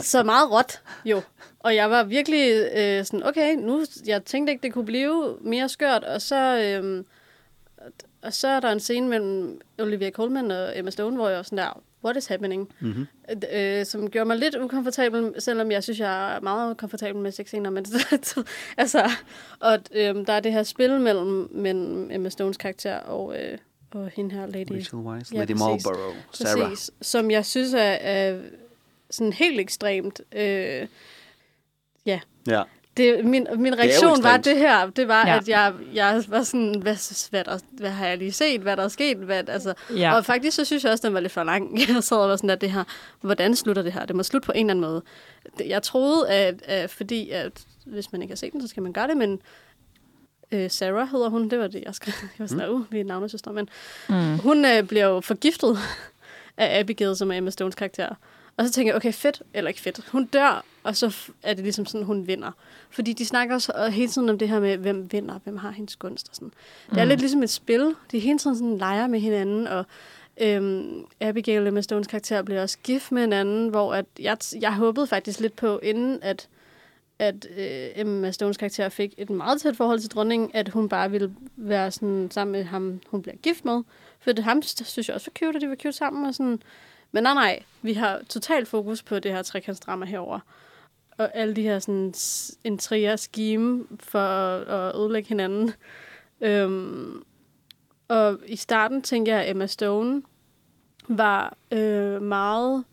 [0.00, 1.22] Så meget råt, jo.
[1.60, 5.68] Og jeg var virkelig øh, sådan, okay, nu, jeg tænkte ikke, det kunne blive mere
[5.68, 6.04] skørt.
[6.04, 7.04] Og så, øh,
[8.22, 11.42] og så er der en scene mellem Olivia Colman og Emma Stone, hvor jeg var
[11.42, 12.72] sådan der, what is happening?
[12.80, 13.06] Mm-hmm.
[13.52, 17.70] Øh, som gjorde mig lidt ukomfortabel, selvom jeg synes, jeg er meget komfortabel med sexscener.
[17.70, 17.86] Men,
[18.76, 19.10] altså,
[19.60, 23.58] og øh, der er det her spil mellem, mellem Emma Stones karakter og, øh,
[23.90, 25.52] og hende her, Lady Rachel Weisz, Ja, Lady.
[25.52, 26.68] Marlborough, Sarah.
[26.68, 28.40] Præcis, som jeg synes er, er
[29.10, 30.20] sådan helt ekstremt.
[30.32, 30.86] Øh,
[32.06, 32.62] ja, Ja.
[32.98, 34.44] Det, min, min reaktion var ekstremt.
[34.44, 34.90] det her.
[34.90, 35.36] Det var, Ja.
[35.36, 38.60] at jeg, jeg var sådan, hvad, hvad, der, hvad har jeg lige set?
[38.60, 39.16] Hvad der er sket?
[39.16, 40.14] Hvad, altså, Ja.
[40.16, 41.78] Og faktisk så synes jeg også, den var lidt for lang.
[41.94, 42.84] Jeg sad og var sådan, at det her,
[43.20, 44.04] hvordan slutter det her?
[44.06, 45.02] Det må slutte på en eller anden måde.
[45.58, 47.52] Det- Jeg troede, at, at fordi at,
[47.86, 49.40] hvis man ikke har set den, så skal man gøre det, men
[50.52, 52.12] øh, Sarah hedder hun, det var det, jeg skrev.
[52.22, 52.74] Jeg var sådan, mm.
[52.74, 53.68] uh, vi er navnesøstre, men
[54.08, 54.38] Mm.
[54.38, 55.78] hun øh, bliver jo forgiftet
[56.56, 58.08] af Abigail, som er Emma Stones karakter.
[58.56, 60.00] Og så tænker jeg, okay, fedt, eller ikke fedt.
[60.12, 62.50] Hun dør, og så er det ligesom sådan, hun vinder.
[62.90, 65.96] Fordi de snakker også hele tiden om det her med, hvem vinder, hvem har hendes
[65.96, 66.52] gunst og sådan.
[66.90, 67.08] Det er Mm.
[67.08, 67.94] lidt ligesom et spil.
[68.10, 69.84] De hele tiden sådan leger med hinanden, og
[70.40, 75.06] øhm, Abigail, Emma Stones karakter, bliver også gift med hinanden, hvor at jeg, jeg håbede
[75.06, 76.48] faktisk lidt på, inden at
[77.20, 81.10] at øh, Emma Stones karakter fik et meget tæt forhold til dronningen, at hun bare
[81.10, 83.82] ville være sådan sammen med ham, hun bliver gift med.
[84.20, 86.26] For det ham synes jeg også var cute, at de var cute sammen.
[86.26, 86.62] Og sådan.
[87.12, 90.40] Men nej, nej, vi har totalt fokus på det her trekantsdrama herover
[91.18, 92.14] Og alle de her sådan
[92.64, 95.72] intriger, scheme for at, at ødelægge hinanden.
[96.40, 97.22] Øhm,
[98.08, 100.22] og i starten tænker jeg, at Emma Stone
[101.08, 102.84] var øh, meget...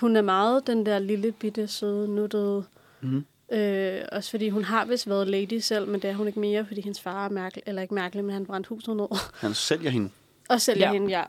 [0.00, 2.64] Hun er meget den der lille, bitte, søde, nuttede...
[3.00, 3.24] Mhm.
[3.52, 6.66] Øh, også fordi hun har vist været lady selv, men det er hun ikke mere,
[6.66, 9.06] fordi hendes far er mærkelig, eller ikke mærkelig, men han brændte huset ned.
[9.34, 10.10] Han sælger hende.
[10.48, 10.92] Og sælger Ja.
[10.92, 11.22] hende, ja.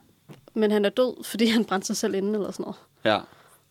[0.53, 2.77] Men han er død, fordi han brændte sig selv inde, eller sådan noget.
[3.05, 3.19] Ja.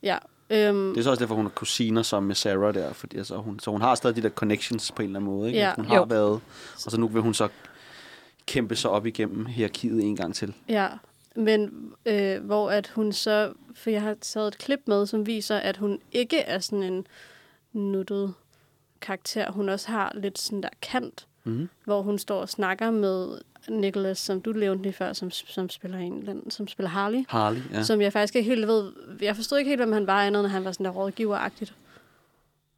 [0.03, 0.19] Ja.
[0.51, 2.93] Øhm, Det er så også derfor, hun er kusiner som med Sarah der.
[2.93, 5.49] Fordi, altså, hun, så hun har stadig de der connections på en eller anden måde.
[5.49, 5.59] Ikke?
[5.61, 5.73] Ja.
[5.77, 6.03] Hun har Jo.
[6.09, 6.41] været...
[6.85, 7.49] Og så nu vil hun så
[8.47, 10.55] kæmpe sig op igennem hierarkiet en gang til.
[10.69, 10.89] Ja,
[11.37, 15.57] men øh, hvor at hun så, for jeg har taget et klip med, som viser,
[15.57, 17.07] at hun ikke er sådan en
[17.73, 18.35] nuttet
[19.01, 19.53] karakter.
[19.53, 21.69] Hun også har lidt sådan der kant, Mhm.
[21.85, 23.39] hvor hun står og snakker med
[23.69, 27.25] Nicholas, som du nævnte lige før, som, som spiller en, eller anden- som spiller Harley.
[27.29, 27.83] Harley, ja.
[27.83, 28.93] Som jeg faktisk ikke helt ved,
[29.23, 31.75] jeg forstod ikke helt, hvem han var, andet, når han var sådan der rådgiveragtigt.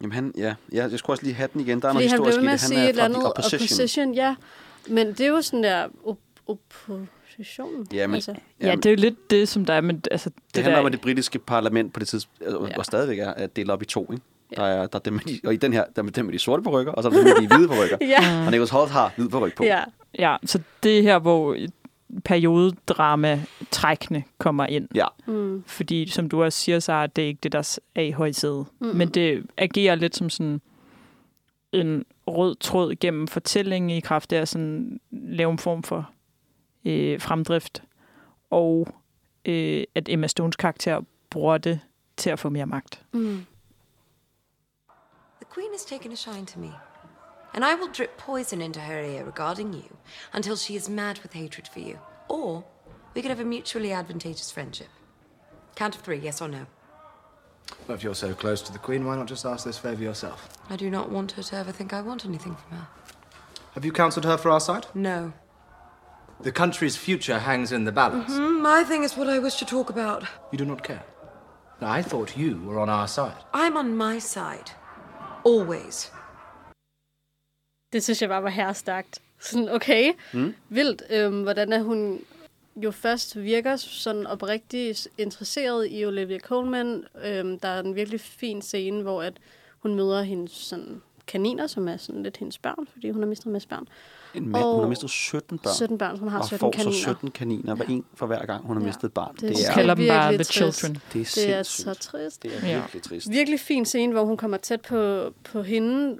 [0.01, 0.55] Jamen han, ja.
[0.73, 0.87] ja.
[0.87, 1.81] Jeg skulle også lige have den igen.
[1.81, 2.47] Der er Fordi noget han historisk i det.
[2.47, 3.61] at Han sige er et eller fra andet Opposition.
[3.61, 4.35] opposition, ja.
[4.89, 6.17] Men det er jo sådan der op-
[6.47, 7.87] opposition.
[7.93, 9.95] Ja, men- altså, Ja, det er jo lidt det, som der er med...
[10.11, 12.77] Altså, det, Det handler der, om, at det britiske parlament på det tidspunkt, Ja.
[12.77, 14.23] og stadigvæk er, er delt op i to, ikke?
[14.57, 16.33] Der er, der er dem med de, og i den her, der er dem med
[16.33, 17.97] de sorte perukker, og så er der dem med de hvide perukker.
[18.21, 18.45] Ja.
[18.45, 19.63] Og Nicholas Holt har hvid peruk på.
[19.63, 19.83] Ja.
[20.19, 21.55] Ja, så det er her, hvor
[22.25, 24.87] periodedrama-trækkene kommer ind.
[24.95, 25.07] Ja.
[25.27, 25.63] Mm.
[25.67, 28.65] Fordi, som du også siger, så er det ikke det, der er i højsædet.
[28.79, 28.87] Mm.
[28.87, 30.61] Men det agerer lidt som sådan
[31.71, 36.09] en rød tråd gennem fortællingen i kraft af at sådan lave en form for
[36.85, 37.83] øh, fremdrift.
[38.49, 38.87] Og
[39.45, 41.79] øh, at Emma Stones karakter bruger det
[42.17, 43.01] til at få mere magt.
[43.13, 43.45] Mm.
[45.53, 46.73] The Queen has taken a shine to me,
[47.53, 49.97] and I will drip poison into her ear regarding you
[50.33, 51.99] until she is mad with hatred for you.
[52.27, 52.63] Or
[53.13, 54.87] we could have a mutually advantageous friendship.
[55.75, 56.65] Count of three, yes or no.
[57.87, 60.57] Well, if you're so close to the Queen, why not just ask this favour yourself?
[60.71, 62.87] I do not want her to ever think I want anything from her.
[63.75, 64.87] Have you counselled her for our side?
[64.95, 65.33] No.
[66.41, 68.33] The country's future hangs in the balance.
[68.33, 70.23] Hmm, my thing is what I wish to talk about.
[70.51, 71.03] You do not care.
[71.79, 73.37] I thought you were on our side.
[73.53, 74.71] I'm on my side.
[75.45, 76.11] Always.
[77.93, 79.21] Det synes jeg bare var herrestagt.
[79.39, 80.53] Sådan, okay, Mm.
[80.69, 81.03] vildt.
[81.09, 82.21] Øhm, hvordan er hun
[82.75, 87.03] jo først virker sådan oprigtigt interesseret i Olivia Colman.
[87.23, 89.33] Øhm, der er en virkelig fin scene, hvor at
[89.79, 93.45] hun møder hendes sådan, kaniner, som er sådan lidt hendes børn, fordi hun har mistet
[93.45, 93.87] en masse børn.
[94.35, 95.73] En mand, hun har mistet 17 børn.
[95.73, 96.91] 17 børn, hun har og 17 får kaniner.
[96.93, 99.35] så 17 kaniner, hver en for hver gang, hun har mistet et barn.
[99.35, 100.43] Det, De kalder dem bare The.
[100.43, 100.97] Children.
[101.13, 102.43] Det er Det er så trist.
[102.43, 102.79] Det er Ja.
[102.79, 103.29] virkelig trist.
[103.29, 106.17] Virkelig fin scene, hvor hun kommer tæt på, på hende.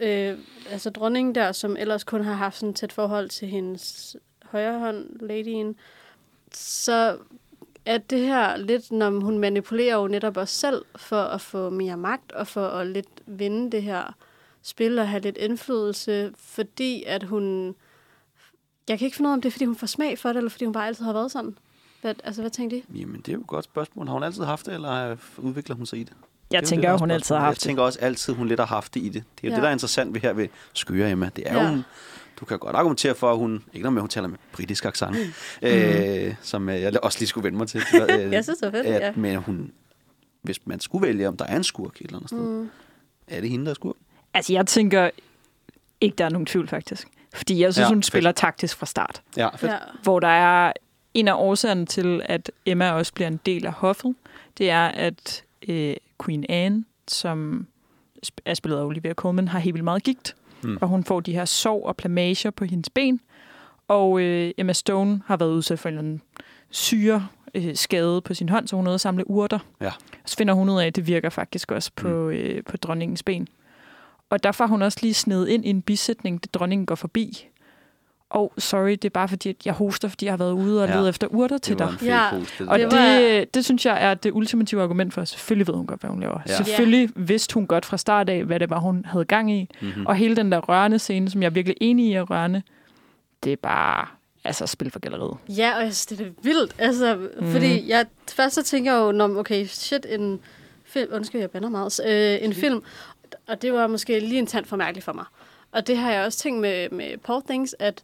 [0.00, 0.38] Øh,
[0.70, 4.78] altså dronningen der, som ellers kun har haft sådan et tæt forhold til hendes højre
[4.78, 5.74] hånd, ladyen.
[6.54, 7.16] Så
[7.86, 11.96] er det her lidt, når hun manipulerer jo netop os selv for at få mere
[11.96, 14.14] magt og for at lidt vinde det her
[14.62, 17.74] spil og have lidt indflydelse, fordi at hun...
[18.88, 20.36] Jeg kan ikke finde ud af, om det er, fordi hun får smag for det,
[20.36, 21.58] eller fordi hun bare altid har været sådan.
[22.00, 22.98] Hvad, altså, hvad tænker de?
[22.98, 24.06] Jamen, det er jo et godt spørgsmål.
[24.06, 26.12] Har hun altid haft det, eller øh, udvikler hun sig i det?
[26.50, 27.62] Jeg Det er tænker, det, hun altid har haft Jeg det.
[27.62, 29.12] tænker også altid, hun lidt har haft det i det.
[29.14, 29.54] Det er jo Ja.
[29.54, 31.30] det, der er interessant ved her ved Skøre Emma.
[31.36, 31.62] Det er Ja.
[31.62, 31.82] jo, hun,
[32.40, 34.84] du kan godt argumentere for, at hun, ikke noget med, at hun taler med britisk
[34.84, 35.16] accent,
[35.62, 37.80] øh, som øh, jeg også lige skulle vende mig til.
[38.10, 39.12] Øh, Jeg synes, det var fedt, at, ja.
[39.16, 39.72] Men hun,
[40.42, 42.70] hvis man skulle vælge, om der er en skurk et eller andet sted, Mm.
[43.28, 43.96] er det hende, der er skurk?
[44.34, 45.10] Altså, jeg tænker
[46.00, 47.08] ikke, der er nogen tvivl, faktisk.
[47.34, 48.06] Fordi jeg synes, Ja, hun fedt.
[48.06, 49.22] spiller taktisk fra start.
[49.36, 49.72] Ja, fedt.
[49.72, 49.78] Ja.
[50.02, 50.72] Hvor der er
[51.14, 54.14] en af årsagerne til, at Emma også bliver en del af hoffet,
[54.58, 57.66] det er, at øh, Queen Anne, som
[58.44, 60.36] er spillet af Olivia Colman, har helt vildt meget gigt.
[60.62, 60.78] Mm.
[60.80, 63.20] Og hun får de her sår og plamager på hendes ben.
[63.88, 66.22] Og øh, Emma Stone har været udsat for en eller anden
[66.70, 69.58] syre øh, skade på sin hånd, så hun er ude at samle urter.
[69.80, 69.90] Ja.
[70.26, 72.30] Så finder hun ud af, at det virker faktisk også på, mm.
[72.30, 73.48] øh, på dronningens ben.
[74.30, 77.46] Og der får hun også lige snedet ind i en bisætning, da dronningen går forbi.
[78.30, 80.88] Og sorry, det er bare fordi, at jeg hoster, fordi jeg har været ude og
[80.88, 80.94] Ja.
[80.96, 82.06] lede efter urter til Det var dig.
[82.06, 82.28] Ja.
[82.38, 85.66] host, det Og det, var- det, synes jeg er det ultimative argument for, at selvfølgelig
[85.66, 86.40] ved hun godt, hvad hun laver.
[86.48, 86.56] Ja.
[86.56, 89.68] Selvfølgelig vidste hun godt fra start af, hvad det var, hun havde gang i.
[89.80, 90.06] Mhm.
[90.06, 92.62] Og hele den der rørende scene, som jeg er virkelig enig i er rørende,
[93.44, 94.06] det er bare
[94.44, 95.36] altså spil for galleriet.
[95.48, 96.74] Ja, og jeg synes, det er vildt.
[96.78, 97.50] Altså, mm.
[97.52, 100.40] fordi jeg, først så tænker jeg jo, når, okay, shit, en
[100.84, 102.82] film, undskyld, jeg bander meget, øh, en film,
[103.46, 105.24] og det var måske lige en tand for mærkeligt for mig.
[105.72, 108.02] Og det har jeg også tænkt med, med Poor Things, at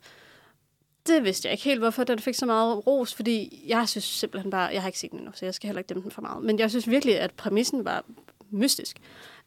[1.07, 4.51] det vidste jeg ikke helt, hvorfor den fik så meget ros, fordi jeg synes simpelthen
[4.51, 6.23] bare, jeg har ikke set den endnu, så jeg skal heller ikke dæmpe den for
[6.23, 8.05] meget, men jeg synes virkelig, at præmissen var
[8.51, 8.97] mystisk.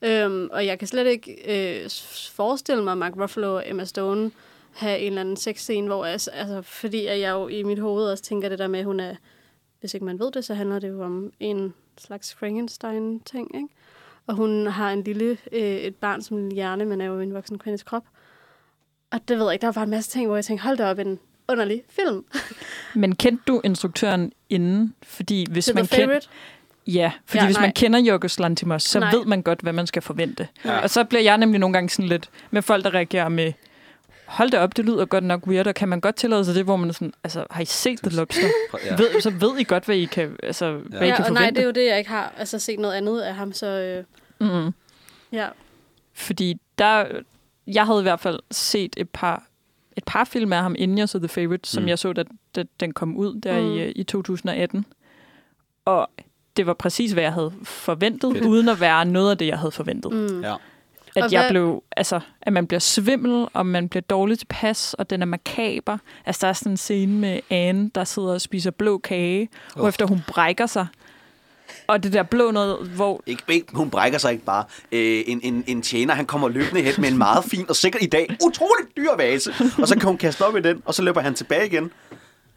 [0.01, 1.89] Øhm, og jeg kan slet ikke øh,
[2.31, 4.31] forestille mig Mark Ruffalo og Emma Stone
[4.73, 8.11] have en eller anden sexscene, hvor jeg, altså, fordi at jeg jo i mit hoved
[8.11, 9.15] også tænker det der med, at hun er,
[9.79, 13.67] hvis ikke man ved det, så handler det jo om en slags Frankenstein-ting, ikke?
[14.29, 17.33] Og hun har en lille, øh, et barn som en hjerne, men er jo en
[17.33, 18.03] voksen kvindes krop.
[19.11, 20.77] Og det ved jeg ikke, der var bare en masse ting, hvor jeg tænkte, hold
[20.77, 22.25] da op, en underlig film.
[23.01, 24.93] Men kendte du instruktøren inden?
[25.03, 25.87] Fordi hvis man.
[25.87, 26.27] Favorite.
[26.87, 27.65] Ja, fordi Ja, hvis nej.
[27.65, 29.11] man kender Jorgos Lantimos, så Nej.
[29.15, 30.47] ved man godt, hvad man skal forvente.
[30.65, 30.79] Ja.
[30.79, 33.53] Og så bliver jeg nemlig nogle gange sådan lidt med folk, der reagerer med,
[34.29, 36.63] hold da op, det lyder godt nok weird, og kan man godt tillade sig det,
[36.63, 38.47] hvor man er sådan, altså, har I set The Lobster?
[38.85, 38.95] Ja.
[38.95, 41.41] ved, så ved I godt, hvad I kan, altså, hvad I Ja, kan og forvente.
[41.41, 43.67] nej, det er jo det, jeg ikke har altså, set noget andet af ham, så
[43.67, 44.03] øh,
[44.65, 44.73] mm.
[45.31, 45.47] ja.
[46.13, 47.05] Fordi der,
[47.67, 49.43] jeg havde i hvert fald set et par,
[49.97, 51.89] et par film af ham, inden jeg så The Favorite, som Mm.
[51.89, 52.23] jeg så, da,
[52.55, 53.71] da den kom ud der Mm.
[53.71, 54.85] i, øh, i 2018.
[55.85, 56.09] Og
[56.57, 58.45] det var præcis, hvad jeg havde forventet, Fedt.
[58.45, 60.11] uden at være noget af det, jeg havde forventet.
[60.13, 60.41] Mm.
[60.43, 60.55] Ja.
[61.19, 64.93] At Og jeg hvad- blev, altså, at man bliver svimmel, og man bliver dårlig tilpas,
[64.93, 65.97] og den er makaber.
[66.25, 69.81] Altså, der er sådan en scene med Anne, der sidder og spiser blå kage, oh.
[69.83, 69.89] Åh.
[69.89, 70.87] efter hun brækker sig.
[71.87, 73.21] Og det der blå noget, hvor...
[73.25, 74.63] Ikke, ikke, hun brækker sig ikke bare.
[74.91, 78.01] Øh, en, en, en tjener, han kommer løbende hen med en meget fin og sikkert
[78.03, 79.53] i dag utroligt dyr vase.
[79.81, 81.91] Og så kan hun kaste op i den, og så løber han tilbage igen.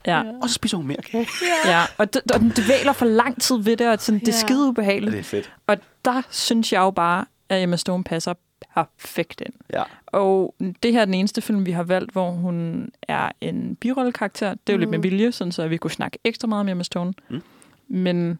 [0.06, 1.28] Ja, Og så spiser hun mere kage.
[1.66, 1.82] ja.
[1.98, 4.39] og, d- og den dvæler for lang tid ved det, og sådan, det er Ja.
[4.39, 5.12] skide ubehageligt.
[5.12, 5.52] Det er fedt.
[5.66, 8.34] Og der synes jeg jo bare, at Emma Stone passer
[8.74, 9.52] perfekt ind.
[9.72, 9.82] Ja.
[10.06, 14.51] Og det her er den eneste film, vi har valgt, hvor hun er en birollekarakter.
[14.55, 14.80] Det er jo mm.
[14.80, 15.02] lidt med Mhm.
[15.02, 17.14] vilje, sådan så vi kunne snakke ekstra meget med Emma Stone.
[17.30, 17.43] Mm.
[17.89, 18.39] Men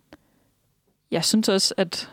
[1.11, 2.11] jeg synes også, at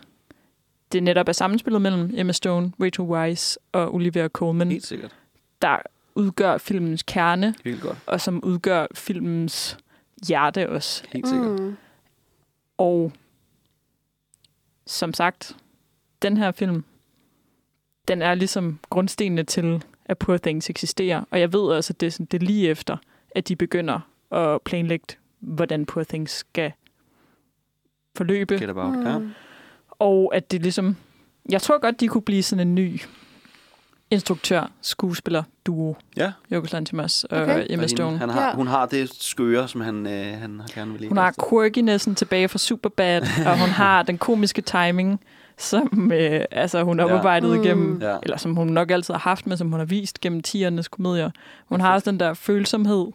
[0.91, 5.15] det netop er sammenspillet mellem Emma Stone, Rachel Weisz og Olivia Colman, Helt sikkert.
[5.61, 5.77] der
[6.15, 7.97] udgør filmens kerne, Helt godt.
[8.05, 9.77] og som udgør filmens
[10.27, 11.03] hjerte også.
[11.13, 11.59] Helt sikkert.
[11.59, 11.77] Mm.
[12.77, 13.11] Og
[14.87, 15.55] som sagt,
[16.21, 16.83] den her film,
[18.09, 21.23] den er ligesom grundstenene til, at Poor Things eksisterer.
[21.31, 22.97] Og jeg ved også, at det er, sådan, det er lige efter,
[23.35, 23.99] at de begynder
[24.31, 25.05] at planlægge,
[25.39, 26.71] hvordan Poor Things skal
[28.15, 28.57] forløbe.
[28.57, 29.05] Get about.
[29.05, 29.19] Ja.
[29.89, 30.95] Og at det ligesom...
[31.49, 33.01] Jeg tror godt, de kunne blive sådan en ny
[34.11, 35.95] instruktør, skuespiller, duo.
[36.17, 36.31] Ja.
[36.53, 37.65] Yorgos Lanthimos og Okay.
[37.69, 38.09] Emma Stone.
[38.09, 38.55] hende, han har, Ja.
[38.55, 41.09] Hun har det skøre, som han, øh, han gerne vil lide.
[41.09, 45.19] Hun har quirkinessen tilbage fra Superbad, og hun har den komiske timing,
[45.59, 47.05] som øh, altså, hun Ja.
[47.05, 47.63] oparbejdede Mm.
[47.63, 48.17] gennem, Ja.
[48.23, 51.31] eller som hun nok altid har haft, men som hun har vist gennem tiernes komedier.
[51.65, 53.05] Hun har også den der følsomhed,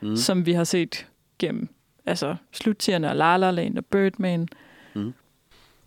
[0.00, 0.08] Mm.
[0.08, 0.16] mm.
[0.16, 1.06] som vi har set
[1.38, 1.68] gennem
[2.06, 4.48] altså, sluttierne og La La Land og Birdman.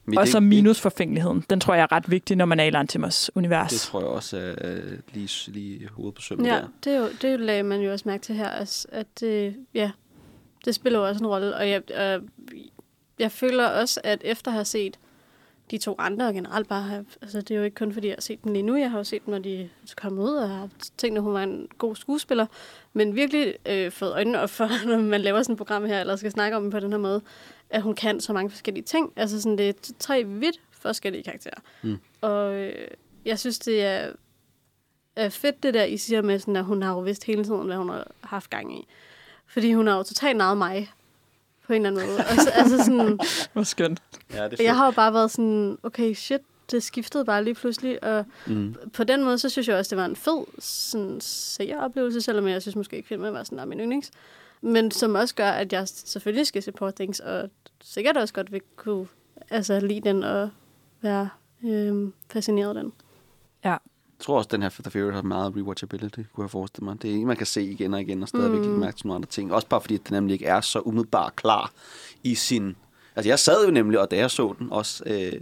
[0.05, 1.45] Men Og det- så det- minusforfængeligheden.
[1.49, 3.71] Den tror jeg er ret vigtig, når man er i Lantimos univers.
[3.71, 6.67] Det tror jeg også er øh, lige, lige hovedet på sømmet Ja, der.
[6.83, 9.91] det, er jo, det lagde man jo også mærke til her, altså, at det, ja,
[10.65, 11.55] det spiller jo også en rolle.
[11.55, 12.21] Og jeg, øh,
[13.19, 14.99] jeg føler også, at efter at have set
[15.71, 18.15] de to andre, og generelt bare have, altså det er jo ikke kun fordi, jeg
[18.15, 20.49] har set dem lige nu, jeg har jo set dem, når de kommet ud, og
[20.49, 22.45] har tænkt, at hun var en god skuespiller,
[22.93, 26.15] men virkelig øh, fået øjnene op for, når man laver sådan et program her, eller
[26.15, 27.21] skal snakke om dem på den her måde,
[27.69, 29.13] at hun kan så mange forskellige ting.
[29.15, 31.59] Altså sådan, det er tre vidt forskellige karakterer.
[31.81, 31.97] Mm.
[32.21, 32.87] Og øh,
[33.25, 34.11] jeg synes, det er,
[35.15, 37.65] er fedt, det der, I siger med, sådan, at hun har jo vidst hele tiden,
[37.65, 38.87] hvad hun har haft gang i.
[39.47, 40.91] Fordi hun har jo totalt naget mig,
[41.71, 42.25] på en eller anden måde.
[42.27, 43.19] Og så, altså sådan,
[43.53, 44.01] Hvor skønt.
[44.33, 46.41] Ja, det er jeg har jo bare været sådan, okay, shit,
[46.71, 48.03] det skiftede bare lige pludselig.
[48.03, 48.75] Og Mm.
[48.93, 52.61] på den måde, så synes jeg også, det var en fed sådan, seeroplevelse, selvom jeg
[52.61, 54.11] synes måske ikke, filmen var sådan der min yndlings.
[54.61, 57.49] Men som også gør, at jeg selvfølgelig skal se Poor Things, og
[57.83, 59.07] sikkert også godt vil kunne
[59.49, 60.49] altså, lide den og
[61.01, 61.29] være
[61.65, 62.93] øhm, fascineret af den.
[63.65, 63.77] Ja.
[64.21, 67.01] Jeg tror også, den her The Favorite har meget rewatchability, kunne jeg forestille mig.
[67.01, 68.67] Det er en, man kan se igen og igen, og stadigvæk mm.
[68.67, 69.53] Mærke til nogle andre ting.
[69.53, 71.71] Også bare fordi, at den nemlig ikke er så umiddelbart klar
[72.23, 72.75] i sin...
[73.15, 75.03] Altså, jeg sad jo nemlig, og da jeg så den også...
[75.05, 75.41] Øh,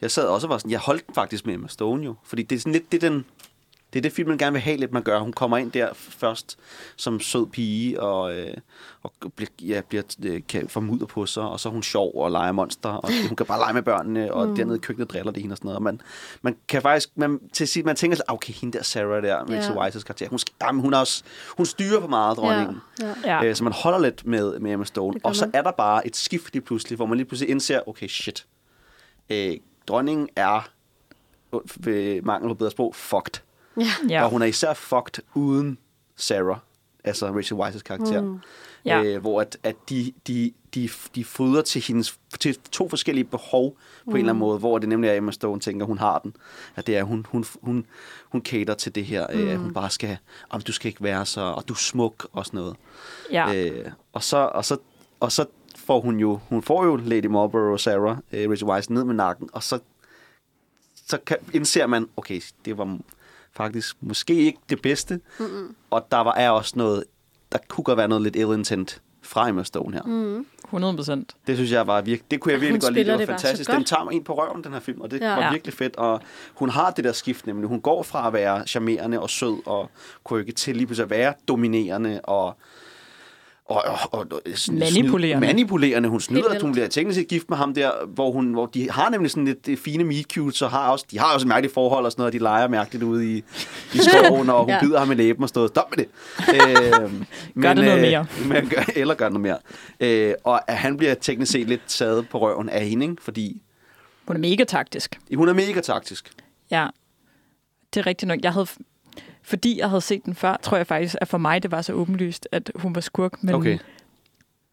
[0.00, 0.70] jeg sad også og var sådan...
[0.70, 2.14] Jeg holdt den faktisk med Emma Stone jo.
[2.24, 3.24] Fordi det er sådan lidt det, den...
[3.94, 5.18] Det er det, filmen gerne vil have lidt, man gør.
[5.18, 6.58] Hun kommer ind der først
[6.96, 8.54] som sød pige, og, øh,
[9.02, 12.12] og bliver, ja, bliver, øh, kan få mudder på sig, og så er hun sjov
[12.14, 14.56] og leger monster, og hun kan bare lege med børnene, og mm.
[14.56, 15.76] Dernede i køkkenet driller det hende og sådan noget.
[15.76, 16.00] Og man,
[16.42, 19.74] man kan faktisk, man, til sidst, man tænker sig, okay, hende der Sarah der, Rachel
[19.76, 19.88] Ja.
[19.88, 21.22] Weisz's karakter, hun, skal- jamen, hun, er også,
[21.56, 22.76] hun styrer på meget, dronningen.
[23.00, 23.42] Ja, ja.
[23.42, 23.44] Ja.
[23.44, 25.20] Øh, så man holder lidt med, med Emma Stone.
[25.24, 25.54] Og så man.
[25.54, 28.46] er der bare et skift lige pludselig, hvor man lige pludselig indser, okay, shit.
[29.30, 29.56] Øh,
[29.86, 30.68] dronningen er,
[31.54, 33.40] øh, ved mangel på bedre sprog, fucked.
[33.76, 33.86] Ja.
[34.08, 34.24] Ja.
[34.24, 35.78] Og hun er især fucked uden
[36.16, 36.58] Sarah,
[37.04, 38.20] altså Rachel Weisz's karakter.
[38.20, 38.40] Mm.
[38.84, 39.02] Ja.
[39.02, 43.70] Øh, hvor at, at de, de, de, de fodrer til hendes til to forskellige behov
[43.70, 44.10] på mm.
[44.10, 46.36] en eller anden måde, hvor det nemlig er Emma Stone tænker, hun har den.
[46.76, 47.86] At det er, hun, hun, hun,
[48.28, 49.40] hun cater til det her, mm.
[49.40, 50.16] øh, at hun bare skal,
[50.50, 52.76] om du skal ikke være så, og du er smuk og sådan noget.
[53.32, 53.54] Ja.
[53.54, 54.76] Øh, og, så, og, så,
[55.20, 55.46] og så
[55.76, 59.14] får hun jo, hun får jo Lady Marlborough og Sarah, øh, Rachel Weisz, ned med
[59.14, 59.78] nakken, og så,
[61.06, 62.98] så kan, indser man, okay, det var
[63.56, 65.74] faktisk måske ikke det bedste, Mm-mm.
[65.90, 67.04] og der var, er også noget,
[67.52, 70.02] der kunne godt være noget lidt ill intent fra Emma Stone her.
[70.02, 70.46] Mm.
[70.64, 71.34] 100 procent.
[71.46, 73.04] Det synes jeg var virkelig, det kunne jeg virkelig hun godt lide.
[73.04, 73.70] Det var det fantastisk.
[73.70, 75.34] Den tager mig ind på røven, den her film, og det Ja.
[75.34, 75.50] var Ja.
[75.50, 75.96] virkelig fedt.
[75.96, 76.20] Og
[76.54, 77.68] hun har det der skift nemlig.
[77.68, 79.90] Hun går fra at være charmerende og sød og
[80.28, 82.56] quirky til lige pludselig at være dominerende og
[83.66, 84.26] og, og, og,
[84.68, 85.46] Manipulerende.
[85.46, 86.08] Snyd, manipulerende.
[86.08, 88.90] Hun snyder, at hun bliver teknisk set gift med ham der, hvor, hun, hvor de
[88.90, 91.48] har nemlig sådan lidt øh, fine meet cute, så har også, de har også et
[91.48, 93.44] mærkeligt forhold og sådan noget, og de leger mærkeligt ude i,
[93.94, 94.80] i skoven, og hun Ja.
[94.80, 96.08] bider ham i læben og stod, stop med det.
[96.54, 97.12] øh,
[97.62, 98.26] Gør det noget mere.
[98.48, 99.58] Men, gør, eller gør noget mere.
[100.00, 103.22] Øh, og at han bliver teknisk set lidt taget på røven af hende, ikke?
[103.22, 103.62] fordi
[104.26, 105.18] Hun er mega taktisk.
[105.36, 106.30] hun er mega taktisk.
[106.70, 106.86] Ja,
[107.94, 108.38] det er rigtigt nok.
[108.42, 108.66] Jeg havde,
[109.44, 111.92] fordi jeg havde set den før, tror jeg faktisk, at for mig det var så
[111.92, 113.42] åbenlyst, at hun var skurk.
[113.42, 113.70] Men, Okay.
[113.70, 113.78] men,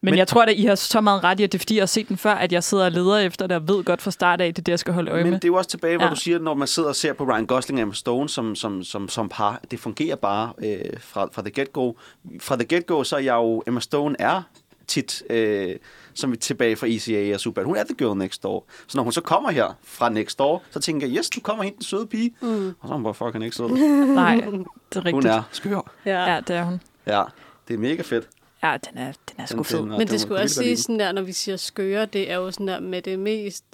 [0.02, 1.82] Men- jeg tror, at I har så meget ret i, at det er fordi, jeg
[1.82, 4.10] har set den før, at jeg sidder og leder efter det, og ved godt fra
[4.10, 5.40] start af, det er det, jeg skal holde øje Men med.
[5.40, 6.08] det er jo også tilbage, hvor Ja.
[6.08, 6.14] ja.
[6.14, 8.82] du siger, når man sidder og ser på Ryan Gosling og Emma Stone som, som,
[8.84, 11.92] som, som par, det fungerer bare øh, fra, fra the get-go.
[12.40, 14.42] Fra the get-go, så er jeg jo, Emma Stone er
[14.86, 15.76] tit, øh,
[16.14, 17.64] som vi er tilbage fra ECA og Super.
[17.64, 18.64] Hun er the girl next door.
[18.86, 21.64] Så når hun så kommer her fra next door, så tænker jeg, yes, du kommer
[21.64, 22.34] hen, den søde pige.
[22.42, 22.66] Mm.
[22.68, 23.68] Og så er hun bare fucking ikke sød.
[24.14, 25.12] Nej, det er rigtigt.
[25.14, 25.90] Hun er skør.
[26.06, 26.34] Ja.
[26.34, 26.80] Ja, det er hun.
[27.06, 27.22] Ja,
[27.68, 28.28] det er mega fedt.
[28.64, 29.78] Ja, den er, den er sgu fed.
[29.78, 32.50] den- Men det skulle også sige sådan der, når vi siger skøre, det er jo
[32.50, 33.64] sådan der med det mest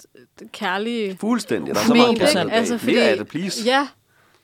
[0.51, 1.75] kærlige Fuldstændig.
[1.75, 2.49] Der er så meget kærlighed.
[2.51, 3.61] Altså, fordi, Mere af det, please.
[3.65, 3.87] Ja,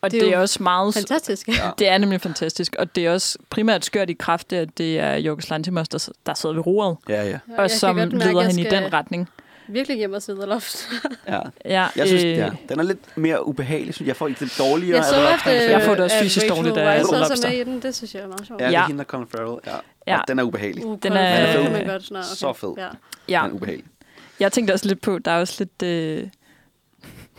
[0.06, 0.94] Og det det er er, jo også meget...
[0.94, 1.48] fantastisk.
[1.48, 1.70] Ja.
[1.80, 5.00] Det er nemlig fantastisk, og det er også primært skørt i kraft af, at det
[5.00, 7.30] er Jorgos Lantimos, der, der sidder ved roret, Ja, ja.
[7.30, 9.30] jeg og kan som mærke, leder jeg hende i den retning.
[9.68, 10.90] Virkelig hjem og sidde loft.
[11.28, 11.40] ja.
[11.66, 13.94] Ja, Jeg synes, øh, ja, den er lidt mere ubehagelig.
[13.94, 14.98] synes Jeg Jeg får lidt dårligere.
[14.98, 15.52] Jeg så, Lobster.
[15.66, 17.50] øh, Jeg får det også fysisk Rachel dårligt af er Lobster.
[17.50, 17.82] med i den.
[17.82, 18.62] Det synes jeg er meget sjovt.
[18.62, 19.60] Ja, det er hende, der Colin Farrell.
[19.68, 19.72] Ja.
[20.08, 20.18] Ja.
[20.20, 20.86] Og den er ubehagelig.
[20.86, 21.72] Uh, Den er- Den er kan fed.
[21.72, 22.26] man godt snart.
[22.26, 22.74] Så fed.
[22.78, 22.88] Ja.
[23.30, 23.42] ja.
[23.44, 23.86] Den er ubehagelig.
[24.40, 25.84] Jeg tænkte også lidt på, der er også lidt...
[25.84, 26.28] Øh,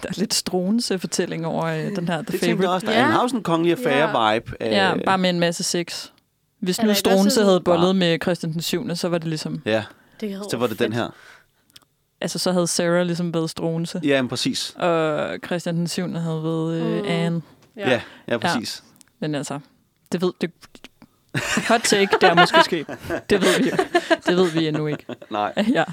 [0.03, 2.63] der er lidt Struense fortælling over øh, den her The Det tænkte Favorite.
[2.63, 2.87] jeg også.
[2.87, 2.99] Der Ja.
[2.99, 3.07] er
[3.37, 4.53] en kongelig affære-vibe.
[4.61, 6.07] Ja, Øh, bare med en masse sex.
[6.61, 6.95] Hvis nu
[7.31, 9.63] sådan- havde bollet med Christian den 7., så var det ligesom...
[9.65, 9.85] Ja,
[10.21, 11.09] Det så var det den her.
[12.21, 14.71] Altså, så havde Sarah ligesom været Struense, Ja, men præcis.
[14.77, 16.13] og Christian den 7.
[16.13, 17.09] havde været øh, Mm.
[17.09, 17.43] Anne.
[17.77, 18.85] Ja, ja, ja præcis.
[19.21, 19.59] Men altså,
[20.13, 20.33] det ved...
[20.41, 20.51] Det,
[21.69, 22.87] hot take, det er måske sket.
[23.31, 23.71] Det ved vi
[24.27, 25.07] Det ved vi endnu ikke.
[25.31, 25.85] Nej, Ja.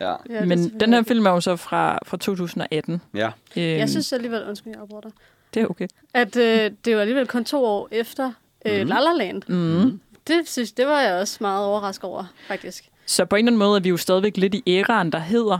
[0.00, 0.16] Ja.
[0.44, 3.02] Men den her film er jo så fra, fra 2018.
[3.14, 3.26] Ja.
[3.26, 5.10] Øhm, Jeg synes alligevel, undskyld, jeg afbryder dig,
[5.54, 5.88] Det er okay.
[6.14, 8.32] at øh, det var alligevel kun to år efter
[8.66, 8.88] øh, Mhm.
[8.88, 9.42] La La Land.
[9.48, 10.00] Mm.
[10.26, 12.84] Det, synes, det var jeg også meget overrasket over, faktisk.
[13.06, 15.58] Så på en eller anden måde er vi jo stadigvæk lidt i æraen, der hedder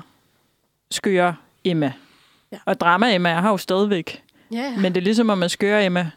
[0.90, 1.34] Skøre
[1.64, 1.92] Emma.
[2.52, 2.58] Ja.
[2.64, 4.22] Og Drama Emma er her jo stadigvæk.
[4.52, 4.76] Ja, ja.
[4.76, 6.10] Men det er ligesom om, at Skøre Emma,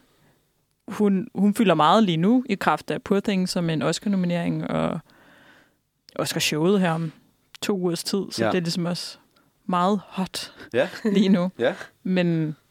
[0.88, 5.00] hun, hun fylder meget lige nu i kraft af Poor Things som en Oscar-nominering og
[6.20, 7.12] Oscar-showet her om
[7.64, 8.22] to ugers tid.
[8.32, 8.52] Så Ja.
[8.52, 9.18] det er ligesom også
[9.66, 10.90] meget hot Ja.
[11.06, 11.52] lige nu.
[11.60, 11.74] Ja.
[12.04, 12.28] Men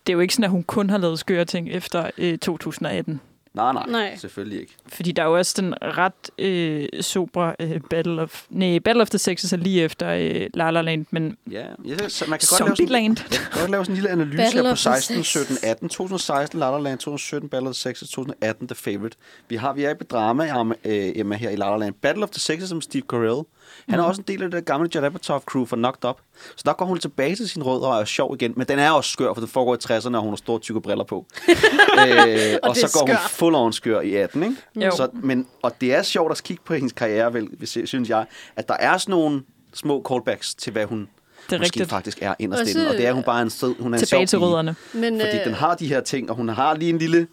[0.06, 3.20] det er jo ikke sådan, at hun kun har lavet skøre ting efter øh, 2018.
[3.54, 4.16] Nej, nej, Nej.
[4.16, 4.74] selvfølgelig ikke.
[4.86, 8.42] Fordi der er jo også den ret øh, sobre øh, Battle of...
[8.50, 12.08] Nej, Battle of the Sexes er lige efter øh, La La Land, men Ja, ja
[12.08, 13.18] så man kan godt lave sådan, Zombieland.
[13.30, 15.46] jeg kan godt lave sådan en lille analyse Battle her på of the 16, Sexes.
[15.48, 19.16] 17, 18, 2016 La La Land, 2017 Battle of the Sexes, 2018 The Favorite.
[19.48, 21.94] Vi har vi er i drama øh, Emma her i La La Land.
[22.02, 23.42] Battle of the Sexes som Steve Carell.
[23.88, 26.16] Han er også en del af det gamle Judd Apatow crew for Knocked Up.
[26.56, 28.52] Så der går hun tilbage til sin rødder og er sjov igen.
[28.56, 30.80] Men den er også skør, for den foregår i 60'erne, og hun har store tykke
[30.80, 31.26] briller på.
[31.48, 33.52] øh, og, og så går hun skørt.
[33.52, 34.56] full on skør i 18, ikke?
[34.76, 34.90] Jo.
[34.96, 38.24] Så, men, og det er sjovt at kigge på hendes karriere, vel, hvis- synes jeg,
[38.56, 39.42] at der er sådan nogle
[39.74, 41.90] små callbacks til, hvad hun Det er måske rigtigt.
[41.90, 42.90] faktisk er inderst Også- inde.
[42.90, 44.76] Og det er hun bare en sød, hun er en Tilbage sjov til rødderne.
[44.94, 47.26] Men, Fordi øh, den har de her ting, og hun har lige en lille...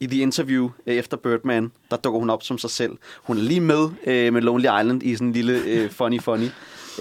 [0.00, 2.92] I The Interview øh, efter Birdman, der dukker hun op som sig selv.
[3.22, 6.46] Hun er lige med øh, med Lonely Island i sådan en lille øh, funny funny.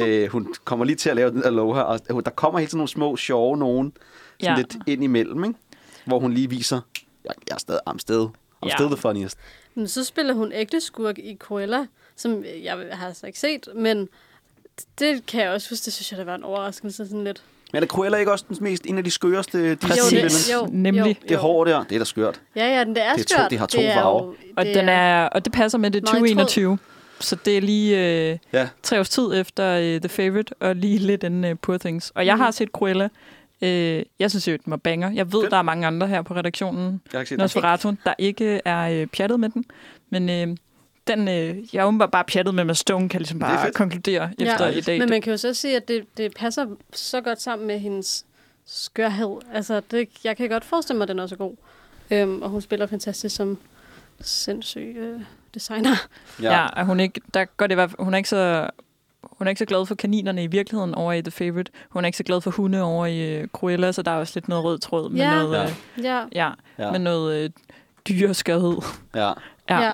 [0.02, 2.88] Øh, hun kommer lige til at lave den Aloha, og der kommer hele tiden nogle
[2.90, 3.94] små sjove nogen,
[4.42, 4.62] sådan Ja.
[4.62, 5.56] lidt ind imellem, ikke?
[6.06, 6.82] hvor hun lige viser,
[7.26, 8.26] jeg, jeg er stadig, still,
[8.66, 8.74] I'm Ja.
[8.76, 9.38] still the funniest.
[9.76, 11.86] Men så spiller hun ægte skurk i Cruella,
[12.16, 14.10] som jeg har altså ikke set, men
[15.00, 17.42] det kan jeg også huske, det synes jeg, der var en overraskelse sådan lidt.
[17.74, 20.04] Men er Cruella ikke også den mest, en af de skøreste Præcis.
[20.04, 20.54] Disney-villains?
[20.54, 21.18] Jo, Nemlig.
[21.30, 22.42] Det hår der, det er da skørt.
[22.56, 23.52] Ja, ja, den det er Det er to- skørt.
[23.52, 24.24] det har to er farver.
[24.24, 26.20] jo- Og, det den er, og det passer med det meget i tråd.
[26.20, 26.78] 2021.
[27.20, 27.98] Så det er lige
[28.32, 28.70] øh, Ja.
[28.84, 32.10] tre års tid efter øh, The Favorite, og lige lidt inden øh, Poor Things.
[32.16, 32.42] Og jeg Mhm.
[32.44, 33.10] har set Cruella.
[33.62, 35.12] Øh, jeg synes jo, den var banger.
[35.12, 35.52] Jeg ved, Fedt.
[35.52, 37.44] der er mange andre her på redaktionen, Jeg har ikke set den.
[37.44, 39.66] Nosferatu, der ikke er øh, pjattet med den.
[40.10, 40.58] Men øh,
[41.08, 44.30] den, øh, jeg er åbenbart bare pjattet med, med Stone kan ligesom Det bare konkludere
[44.40, 45.00] efter i dag.
[45.00, 48.26] Men man kan jo så sige, at det, det passer så godt sammen med hendes
[48.66, 49.38] skørhed.
[49.54, 51.56] Altså, det, jeg kan godt forestille mig, at den også er god.
[52.12, 53.58] Øhm, og hun spiller fantastisk som
[54.22, 55.22] sindssyg øh,
[55.54, 55.96] designer.
[56.42, 58.70] Ja, ja er hun, ikke, der går det, hun er ikke så
[59.42, 61.72] hun er ikke så glad for kaninerne i virkeligheden over i The Favorite.
[61.90, 64.32] Hun er ikke så glad for hunde over i uh, Cruella, så der er også
[64.36, 65.36] lidt noget rød tråd med Ja.
[65.36, 65.64] noget, Ja.
[65.64, 66.92] øh, Ja, ja, Ja.
[66.92, 67.50] med noget øh,
[68.10, 68.78] dyreskadhed.
[69.16, 69.32] Ja.
[69.70, 69.80] Ja.
[69.80, 69.92] ja.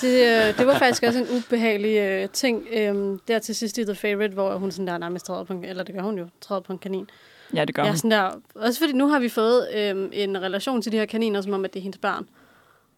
[0.00, 3.84] Det, øh, det var faktisk også en ubehagelig øh, ting, øh, der til sidst i
[3.84, 6.26] The Favorite, hvor hun sådan der nærmest træder på en, eller det gør hun jo,
[6.40, 7.10] træder på en kanin.
[7.54, 10.82] Ja, det gør Ja, sådan der, også fordi nu har vi fået øh, en relation
[10.82, 12.26] til de her kaniner, som om, at det er hendes barn.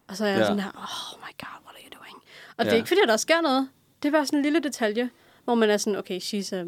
[0.07, 0.45] Og så er jeg Ja.
[0.45, 2.15] sådan her, oh my god, what are you doing?
[2.57, 2.71] Og det Ja.
[2.71, 3.69] er ikke fordi, at der sker noget.
[4.03, 5.09] Det er bare sådan en lille detalje,
[5.45, 6.63] hvor man er sådan, okay, she's a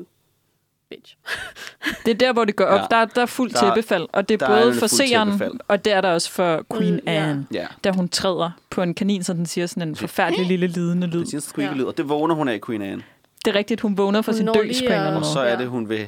[0.90, 1.16] bitch.
[2.06, 2.80] Det er der, hvor det går op.
[2.92, 2.98] Ja.
[3.00, 5.86] Der, der er fuldt Der- tæppefald, og det er er både nemlig for seeren, og
[5.86, 7.00] det er der også for Queen Mm.
[7.08, 7.68] Anne, Ja.
[7.84, 11.26] da hun træder på en kanin, så den siger sådan en forfærdelig lille lidende lyd.
[11.26, 11.74] Det siger Ja.
[11.74, 13.04] lyd, og det vågner hun af, Queen Anne.
[13.46, 15.56] Det er rigtigt, hun vågner for Hun sin døs på en eller Og så er
[15.58, 16.08] det, hun vil...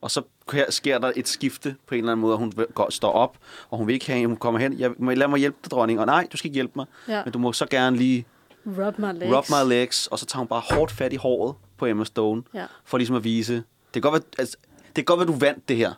[0.00, 0.22] Og så
[0.52, 3.36] her sker der et skifte på en eller anden måde, og hun går, står op,
[3.70, 6.00] og hun vil ikke have, hun kommer hen, jeg, må, lad mig hjælpe dig, dronning,
[6.00, 7.22] og nej, du skal ikke hjælpe mig, Ja.
[7.24, 8.26] men du må så gerne lige
[8.66, 9.36] Rub my legs.
[9.36, 12.42] rub my legs, og så tager hun bare hårdt fat i håret på Emma Stone,
[12.54, 12.64] Ja.
[12.84, 15.68] for ligesom at vise, det kan godt være, altså, det kan godt være du vandt
[15.68, 15.92] det her,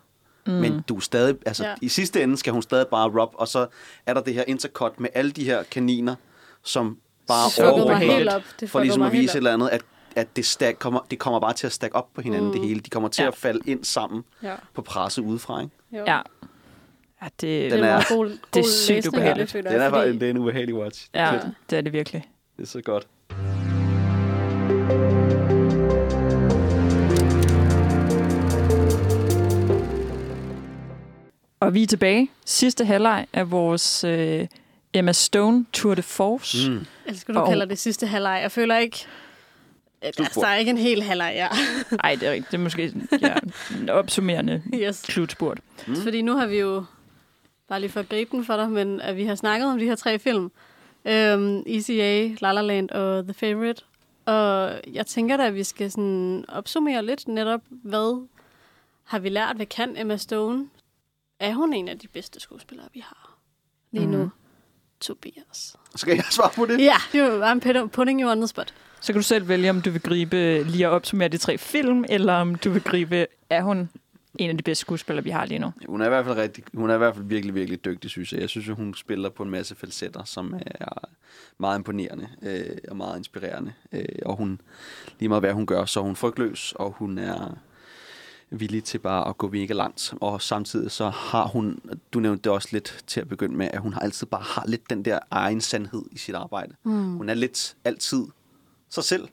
[0.46, 0.52] mm.
[0.52, 1.74] men du er stadig, altså Ja.
[1.82, 3.66] i sidste ende skal hun stadig bare rub, og så
[4.06, 6.14] er der det her intercut med alle de her kaniner,
[6.62, 6.98] som
[7.28, 8.42] bare Det fuckede mig overhaler, helt op.
[8.60, 9.82] Det for ligesom at vise et eller andet, at,
[10.16, 12.52] at det, stack kommer, det kommer bare til at stack op på hinanden, mm.
[12.52, 12.80] det hele.
[12.80, 13.28] De kommer til Ja.
[13.28, 14.54] at falde ind sammen Ja.
[14.74, 15.72] på presset udefra, ikke?
[15.92, 16.04] Jo.
[16.06, 16.16] Ja.
[17.22, 19.50] ja det, Det Den er, er- en god, det god er sygt ubehageligt.
[19.52, 21.08] føler Den er, bare, fordi- det er en ubehagelig watch.
[21.14, 21.40] ja,
[21.70, 22.24] det er det virkelig.
[22.56, 23.06] Det er så godt.
[31.60, 32.30] Og vi er tilbage.
[32.44, 34.46] Sidste halvleg af vores øh,
[34.94, 36.70] Emma Stone Tour de Force.
[36.70, 36.86] Mm.
[37.06, 37.48] Elsker, du og...
[37.48, 38.38] kalder det sidste halvleg.
[38.42, 39.06] Jeg føler ikke...
[40.02, 41.48] Altså, der er ikke en hel halvleg, ja.
[42.02, 42.50] Nej, det er rigtigt.
[42.50, 42.92] Det er måske
[43.22, 43.34] ja,
[43.80, 44.96] en opsummerende yes.
[44.96, 45.58] slutspurt.
[45.86, 45.96] Mm.
[45.96, 46.84] Fordi nu har vi jo,
[47.68, 49.84] bare lige for at gribe den for dig, men at vi har snakket om de
[49.84, 50.50] her tre film.
[51.06, 53.82] Øhm, ECA, La La Land og The Favorite.
[54.26, 58.26] Og jeg tænker da, at vi skal sådan opsummere lidt netop, hvad
[59.04, 60.66] har vi lært, hvad kan Emma Stone?
[61.40, 63.38] Er hun en af de bedste skuespillere, vi har
[63.92, 64.18] lige nu?
[64.18, 64.30] Mhm.
[65.00, 65.76] Tobias.
[65.96, 66.80] Skal jeg svare på det?
[66.80, 68.74] Ja, yeah, I'm put- putting you on the spot.
[69.00, 72.04] Så kan du selv vælge, om du vil gribe lige at opsummere de tre film,
[72.08, 73.90] eller om du vil gribe, er hun
[74.38, 75.72] en af de bedste skuespillere, vi har lige nu?
[75.88, 78.32] Hun er i hvert fald rigtig, hun er i hvert fald virkelig, virkelig dygtig, synes
[78.32, 78.40] jeg.
[78.40, 81.08] Jeg synes, at hun spiller på en masse falsetter, som er
[81.58, 83.72] meget imponerende øh, og meget inspirerende.
[83.92, 84.60] Øh, og hun,
[85.18, 87.58] lige meget hvad hun gør, så er hun frygtløs, og hun er
[88.50, 90.14] villig til bare at gå mega langt.
[90.20, 91.80] Og samtidig så har hun,
[92.12, 94.64] du nævnte det også lidt til at begynde med, at hun har altid bare har
[94.66, 96.74] lidt den der egen sandhed i sit arbejde.
[96.82, 97.16] Mm.
[97.16, 98.24] Hun er lidt altid
[98.90, 99.28] sig selv,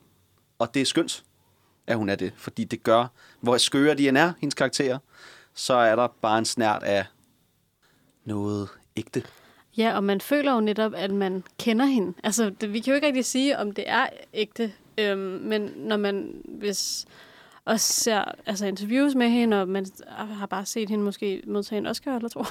[0.58, 1.24] og det er skønt,
[1.86, 2.32] at hun er det.
[2.36, 3.06] Fordi det gør,
[3.40, 4.98] hvor skøre de end er, hendes karakterer,
[5.54, 7.04] så er der bare en snært af
[8.24, 9.22] noget ægte.
[9.76, 12.14] Ja, og man føler jo netop, at man kender hende.
[12.24, 15.96] Altså, det, vi kan jo ikke rigtig sige, om det er ægte, øhm, men når
[15.96, 17.06] man hvis
[17.64, 21.86] også ser altså, interviews med hende, og man har bare set hende måske modtage en
[21.86, 22.44] Oscar eller to,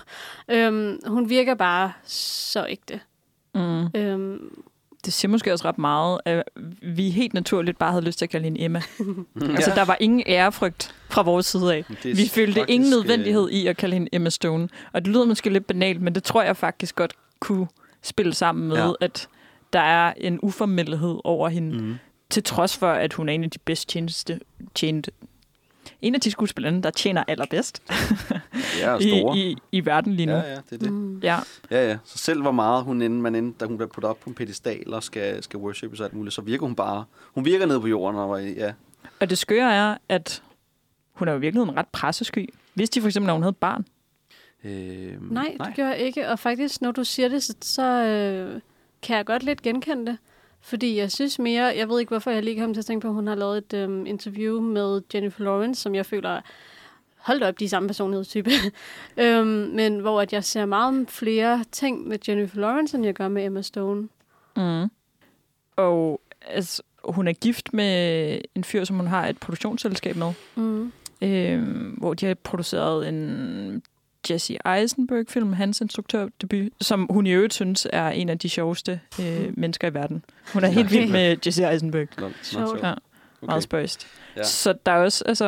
[0.55, 2.99] øhm, hun virker bare så ægte.
[3.55, 3.88] Mm.
[3.95, 4.64] Øhm,
[5.05, 6.43] Det siger måske også ret meget, at
[6.81, 8.81] vi helt naturligt bare havde lyst til at kalde hende Emma.
[9.41, 9.75] altså, Ja.
[9.75, 11.85] der var ingen ærefrygt fra vores side af.
[12.03, 14.69] Vi følte faktisk, ingen øh, nødvendighed i at kalde hende Emma Stone.
[14.93, 17.67] Og det lyder måske lidt banalt, men det tror jeg faktisk godt kunne
[18.01, 18.91] spille sammen med, Ja.
[19.01, 19.27] at
[19.73, 21.95] der er en uformiddelighed over hende, Mm.
[22.30, 24.39] til trods for, at hun er en af de bedst tjeneste,
[24.75, 25.11] tjente,
[26.03, 27.81] en af de skuespillere, der tjener allerbedst
[28.81, 29.38] Ja, og i, store.
[29.38, 30.31] i, i verden lige nu.
[30.34, 30.91] Ja, ja, det er det.
[30.93, 31.19] mm.
[31.19, 31.39] Ja.
[31.71, 31.97] Ja, ja.
[32.03, 34.34] Så selv hvor meget hun inden, man inden, da hun bliver puttet op på en
[34.35, 37.05] pedestal og skal, skal worship og alt muligt, så virker hun bare...
[37.35, 38.73] Hun virker nede på jorden, og ja,
[39.19, 40.43] Og det skøre er, at
[41.13, 42.49] hun er jo i virkeligheden ret pressesky.
[42.73, 43.85] Hvis de for eksempel, når hun havde et barn.
[44.63, 46.30] øh, Nej, det gør jeg ikke.
[46.30, 48.61] Og faktisk, når du siger det, så, så øh,
[49.01, 50.17] kan jeg godt lidt genkende det.
[50.65, 53.07] Fordi jeg synes mere, jeg ved ikke, hvorfor jeg lige kom til at tænke på,
[53.07, 56.41] at hun har lavet et øhm, interview med Jennifer Lawrence, som jeg føler,
[57.18, 58.52] hold op, de samme personlighedstype.
[59.18, 63.27] øhm, men hvor at jeg ser meget flere ting med Jennifer Lawrence, end jeg gør
[63.27, 64.07] med Emma Stone.
[64.56, 64.90] Mm.
[65.76, 70.34] Og altså, hun er gift med en fyr, som hun har et produktionsselskab med.
[70.56, 70.91] Mm.
[71.22, 73.84] øh, hvor de har produceret en
[74.30, 79.54] Jesse Eisenberg-film, hans instruktørdebut, som hun i øvrigt synes er en af de sjoveste øh,
[79.58, 80.26] mennesker i verden.
[80.54, 81.00] Hun er helt Okay.
[81.00, 82.08] vild med Jesse Eisenberg.
[82.20, 82.84] Nå, Sjovt.
[82.84, 82.94] Ja,
[83.41, 83.52] Okay.
[83.52, 84.08] meget spøjst.
[84.36, 84.40] Ja.
[84.41, 84.44] Ja.
[84.45, 85.45] Så der er også, altså,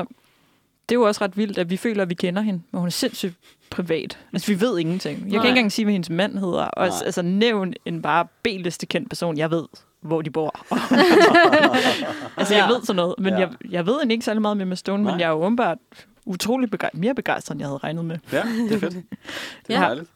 [0.90, 2.88] det er jo også ret vildt, at vi føler, at vi kender hende, men hun
[2.88, 3.34] er sindssygt
[3.70, 4.20] privat.
[4.34, 5.18] Altså, vi ved ingenting.
[5.20, 5.44] Jeg kan Nej.
[5.46, 6.64] ikke engang sige, hvad hendes mand hedder.
[6.64, 6.98] Og Nej.
[7.06, 9.66] altså, nævn en bare B-liste kendt person, jeg ved,
[10.02, 10.56] hvor de bor.
[12.38, 13.40] altså, jeg ved sådan noget, men Ja.
[13.40, 15.12] jeg, jeg ved ikke særlig meget med Emma Stone, Nej.
[15.12, 15.78] men jeg er jo åbenbart
[16.26, 18.18] utrolig begej- mere begejstret, end jeg havde regnet med.
[18.32, 18.94] Ja, det er fedt.
[19.68, 19.80] Det er Ja.
[19.80, 20.10] herligt.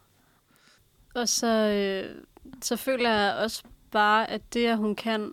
[1.14, 2.16] Og så, øh,
[2.62, 5.32] så føler jeg også bare, at det, at hun kan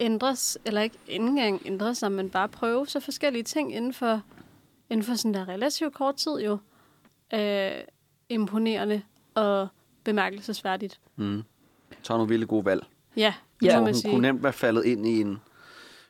[0.00, 4.22] ændres, eller ikke engang ændre sig, men bare prøve så forskellige ting inden for,
[4.90, 6.58] inden for sådan der relativt kort tid jo,
[7.34, 7.70] øh,
[8.28, 9.02] imponerende
[9.34, 9.68] og
[10.04, 11.00] bemærkelsesværdigt.
[11.16, 11.42] Mm.
[12.02, 12.86] Så har nogle virkelig gode valg.
[13.16, 14.10] Ja, Ja, ja hun sige.
[14.12, 15.38] kunne nemt være faldet ind i en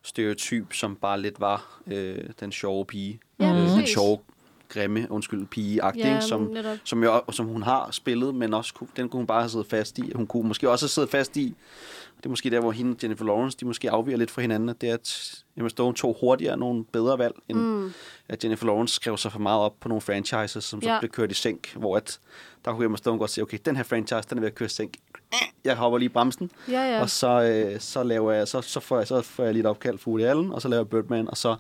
[0.03, 3.21] stereotyp, som bare lidt var øh, den sjove pige.
[3.41, 4.19] Ja, øh, den sjove,
[4.69, 6.79] grimme, undskyld, pige Ja, som, netop.
[6.85, 9.67] som, jo, som hun har spillet, men også kunne, den kunne hun bare have siddet
[9.67, 10.13] fast i.
[10.15, 11.55] Hun kunne måske også have siddet fast i,
[12.17, 14.81] det er måske der, hvor hende Jennifer Lawrence, de måske afviger lidt fra hinanden, at
[14.81, 17.93] det er, at Emma Stone tog hurtigere nogle bedre valg, end Mm.
[18.29, 20.99] at Jennifer Lawrence skrev sig for meget op på nogle franchises, som så Ja.
[20.99, 22.19] blev kørt i sænk, hvor at,
[22.65, 24.67] der kunne Emma Stone godt sige, okay, den her franchise, den er ved at køre
[24.67, 24.95] i sænk.
[25.65, 27.01] Jeg hopper lige i bremsen, Ja, ja.
[27.01, 29.67] og så, øh, så, laver jeg, så, så, får jeg, så får jeg lige et
[29.67, 31.57] opkald for Woody Allen, og så laver jeg Birdman, og så,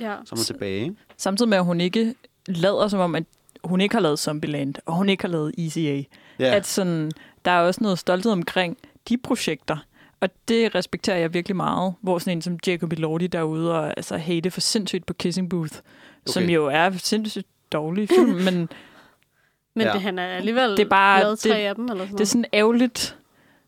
[0.00, 0.16] ja.
[0.24, 0.82] så er man tilbage.
[0.82, 0.94] Ikke?
[1.16, 2.14] Samtidig med, at hun ikke
[2.46, 3.24] lader som om, at
[3.64, 6.04] hun ikke har lavet Zombieland, og hun ikke har lavet ECA.
[6.38, 6.54] Ja.
[6.56, 7.12] At sådan,
[7.44, 8.76] der er også noget stolthed omkring
[9.08, 9.76] de projekter,
[10.20, 14.16] og det respekterer jeg virkelig meget, hvor sådan en som Jacob Elordi derude og altså,
[14.16, 16.32] hate for sindssygt på Kissing Booth, okay.
[16.32, 18.68] som jo er sindssygt dårlig film, men
[19.74, 19.92] Men Ja.
[19.92, 22.20] det, han er alligevel Det er bare- lavet tre det- af dem, eller sådan det
[22.20, 23.16] er sådan ærgerligt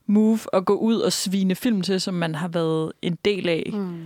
[0.06, 3.70] move at gå ud og svine film til, som man har været en del af,
[3.72, 4.02] Mm.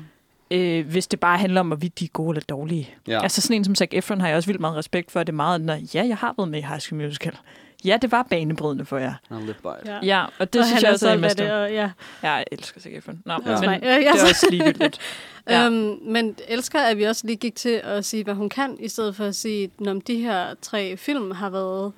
[0.50, 2.90] øh, hvis det bare handler om, hvorvidt de er gode eller dårlige.
[3.08, 3.22] Ja.
[3.22, 5.20] Altså sådan en som Zac Efron har jeg også vildt meget respekt for.
[5.20, 7.36] Det er meget, når, ja, jeg har været med i High School Musical.
[7.84, 9.14] Ja, det var banebrydende for jer.
[9.30, 9.88] I'll live by it.
[9.88, 9.98] Ja.
[10.02, 11.90] Ja, og det og synes jeg også er en det, og, ja.
[12.22, 13.22] Ja, jeg elsker Zac Efron.
[13.24, 14.98] Nå, Også men det Ja, ja, er så- også ligegyldigt.
[15.48, 15.66] Ja.
[15.66, 18.88] Øhm, men elsker, at vi også lige gik til at sige, hvad hun kan, i
[18.88, 21.92] stedet for at sige, om de her tre film har været...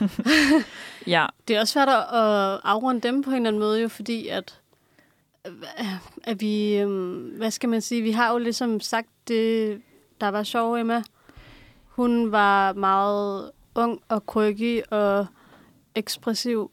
[1.06, 3.88] Ja, Det er også svært at at afrunde dem på en eller anden måde, jo,
[3.88, 4.58] fordi at,
[6.24, 9.80] at vi, øhm, hvad skal man sige, vi har jo ligesom sagt det,
[10.20, 11.02] der var sjov, Emma.
[11.84, 15.26] Hun var meget ung og kryggig og
[15.94, 16.70] ekspressiv.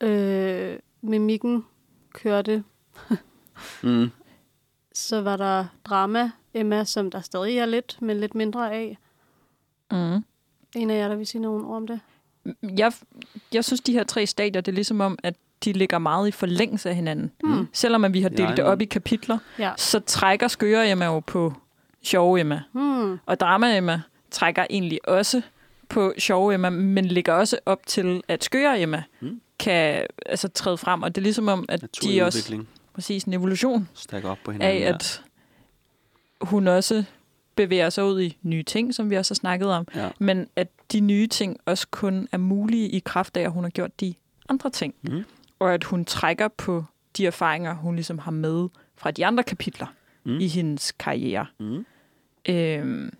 [0.00, 1.64] Øh, mimikken
[2.14, 2.64] kørte.
[3.82, 4.10] Mm.
[4.94, 8.98] Så var der drama, Emma, som der stadig er lidt, men lidt mindre af.
[9.90, 10.24] mm.
[10.76, 12.00] En af jer, der vil sige nogle ord om det?
[12.62, 12.92] jeg,
[13.52, 16.30] jeg synes, de her tre stadier, det er ligesom om, at de ligger meget i
[16.30, 17.32] forlængelse af hinanden.
[17.44, 17.68] Mm.
[17.72, 19.72] Selvom at vi har Ja, delt det op i kapitler, Ja.
[19.76, 21.54] så trækker skøre Emma jo på
[22.02, 22.62] sjove Emma.
[22.72, 23.18] Hmm.
[23.26, 25.42] Og drama Emma trækker egentlig også
[25.92, 29.40] på sjove Emma, men ligger også op til, at skøre Emma Mm.
[29.58, 31.02] kan altså, træde frem.
[31.02, 32.64] Og det er ligesom om, at de også
[32.94, 34.82] præcis en evolution Stakker op på af, hinanden.
[34.82, 34.94] ja.
[34.94, 35.22] at
[36.40, 37.04] hun også
[37.56, 39.86] bevæger sig ud i nye ting, som vi også har snakket om.
[39.94, 40.08] Ja.
[40.18, 43.70] Men at de nye ting også kun er mulige i kraft af, at hun har
[43.70, 44.14] gjort de
[44.48, 44.94] andre ting.
[45.02, 45.24] Mhm.
[45.58, 46.84] Og at hun trækker på
[47.16, 49.86] de erfaringer, hun ligesom har med fra de andre kapitler
[50.24, 50.38] Mm.
[50.40, 51.46] i hendes karriere.
[51.60, 51.86] Mm.
[52.48, 53.12] Øhm,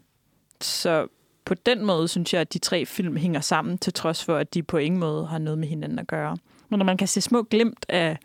[0.60, 1.06] så
[1.44, 4.54] på den måde synes jeg, at de tre film hænger sammen, til trods for, at
[4.54, 6.36] de på ingen måde har noget med hinanden at gøre.
[6.68, 8.18] Men når man kan se små glimt af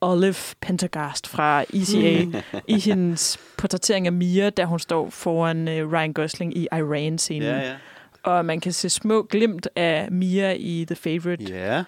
[0.00, 6.12] Olive Pendergast fra ECA i hendes portrættering af Mia, da hun står foran uh, Ryan
[6.12, 7.48] Gosling i Iran-scenen.
[7.48, 7.76] Ja, ja.
[8.22, 11.44] Og man kan se små glimt af Mia i The Favourite.
[11.44, 11.84] Ja,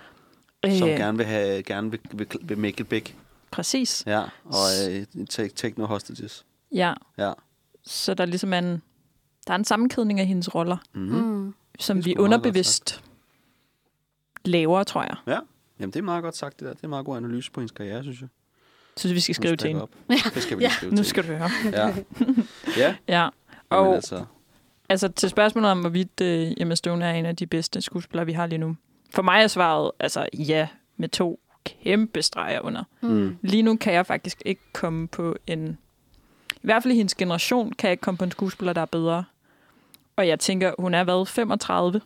[0.65, 3.15] som Øh, gerne vil have gerne vil, vil, vil make it big.
[3.51, 4.05] Præcis.
[4.07, 6.45] Ja, og øh, take, take no hostages.
[6.75, 6.93] Ja.
[7.19, 7.33] Ja.
[7.85, 8.83] Så der er ligesom en,
[9.47, 11.21] der er en sammenkædning af hendes roller, Mm-hmm.
[11.21, 11.55] Mm.
[11.79, 13.05] som vi underbevidst
[14.45, 15.17] laver, tror jeg.
[15.27, 15.39] Ja,
[15.81, 16.75] jamen det er meget godt sagt det der.
[16.75, 18.29] Det er meget god analyse på hendes karriere, synes jeg.
[18.97, 19.83] Synes vi skal skrive til hende.
[19.83, 19.91] Op.
[20.09, 21.51] Det skal vi lige skrive Nu skal du høre.
[21.73, 21.95] Ja.
[22.77, 22.95] ja.
[23.09, 23.29] Ja.
[23.71, 24.25] Og, Og altså,
[24.89, 26.27] altså til spørgsmålet om, hvorvidt uh,
[26.63, 28.77] Emma Stone er en af de bedste skuespillere, vi har lige nu.
[29.15, 32.85] For mig er svaret altså ja, med to kæmpe streger under.
[33.01, 33.37] mm.
[33.43, 35.79] Lige nu kan jeg faktisk ikke komme på en...
[36.63, 38.85] I hvert fald i hendes generation kan jeg ikke komme på en skuespiller, der er
[38.87, 39.25] bedre.
[40.17, 42.01] Og jeg tænker, hun er været 35.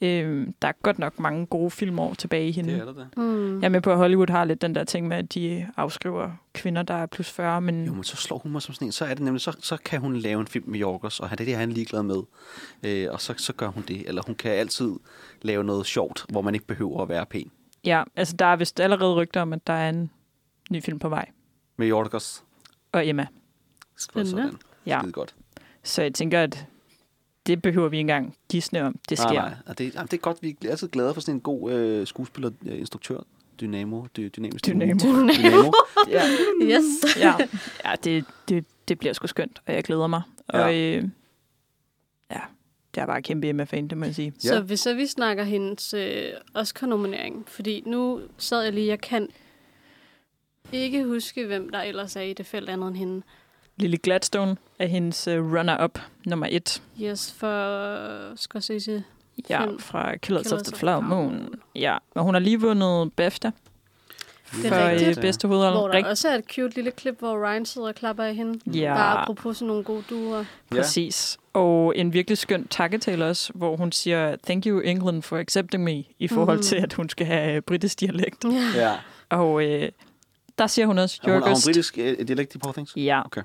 [0.00, 2.72] Øhm, der er godt nok mange gode filmår tilbage i hende.
[2.72, 3.04] det er der da.
[3.16, 3.60] Mm.
[3.60, 6.30] Jeg er med på, at Hollywood har lidt den der ting med, at de afskriver
[6.54, 8.92] kvinder, der er plus 40, men Jo, men så slår hun mig som sådan en.
[8.92, 11.38] Så er det nemlig, så, så kan hun lave en film med Yorkers, og han-
[11.38, 12.22] det er det, han er ligeglad med.
[12.82, 14.08] Øh, og så, så gør hun det.
[14.08, 14.92] Eller hun kan altid
[15.42, 17.50] lave noget sjovt, hvor man ikke behøver at være pæn.
[17.84, 20.10] ja, altså der er vist allerede rygter om, at der er en
[20.70, 21.28] ny film på vej.
[21.76, 22.44] Med Yorkers.
[22.92, 23.26] Og Emma.
[24.02, 24.42] Spændende.
[24.42, 24.58] Sådan.
[24.86, 24.98] Ja.
[25.00, 25.34] Skide godt.
[25.82, 26.66] Så jeg tænker, at
[27.46, 28.98] det behøver vi ikke engang gisne om.
[29.08, 29.32] Det sker.
[29.32, 29.54] Nej, nej.
[29.66, 32.06] Og det, jamen, det er godt, vi er altid glade for sådan en god øh,
[32.06, 33.18] skuespiller, øh, instruktør.
[33.60, 34.06] Dynamo.
[34.16, 34.66] Dy, dynamisk.
[34.66, 34.98] Dynamo.
[35.38, 35.72] Dynamo.
[36.08, 36.22] Ja.
[36.62, 37.16] Yes.
[37.18, 37.34] ja,
[37.84, 40.22] ja det, det, det bliver sgu skønt, og jeg glæder mig.
[40.48, 41.04] Og øh,
[42.30, 42.40] ja,
[42.96, 44.32] jeg er bare kæmpe Emma-fan, det må jeg sige.
[44.38, 44.60] Så Ja.
[44.60, 46.24] hvis så vi snakker hendes øh,
[46.54, 49.28] Oscar-nominering, fordi nu sad jeg lige, jeg kan
[50.72, 53.22] ikke huske, hvem der ellers er i det felt andet end hende.
[53.76, 56.82] Lily Gladstone er hendes uh, runner-up nummer et.
[57.02, 59.04] Yes, for Scorsese.
[59.50, 61.24] Ja, fra Killers, Killers of the Flower Moon.
[61.32, 61.54] Moon.
[61.74, 63.50] Ja, og hun har lige vundet BAFTA
[64.56, 65.18] Det er for rigtigt.
[65.18, 65.78] øh, bedste hovedrolle.
[65.78, 68.34] Hvor der Rigt- også er et cute lille klip, hvor Ryan sidder og klapper af
[68.34, 68.78] hende.
[68.78, 68.94] Ja.
[68.94, 70.44] Bare apropos sådan nogle gode duer.
[70.70, 71.38] Præcis.
[71.52, 76.04] Og en virkelig skøn takketale også, hvor hun siger, thank you England for accepting me,
[76.18, 76.62] i forhold Mhm.
[76.62, 78.44] til, at hun skal have øh, britisk dialekt.
[78.44, 78.80] Ja.
[78.82, 78.92] Ja.
[79.36, 79.88] Og øh,
[80.58, 82.92] der siger hun også, Er hun, er hun Jorgust, britisk øh, dialekt i Poor Things?
[82.96, 83.22] ja.
[83.26, 83.42] Okay.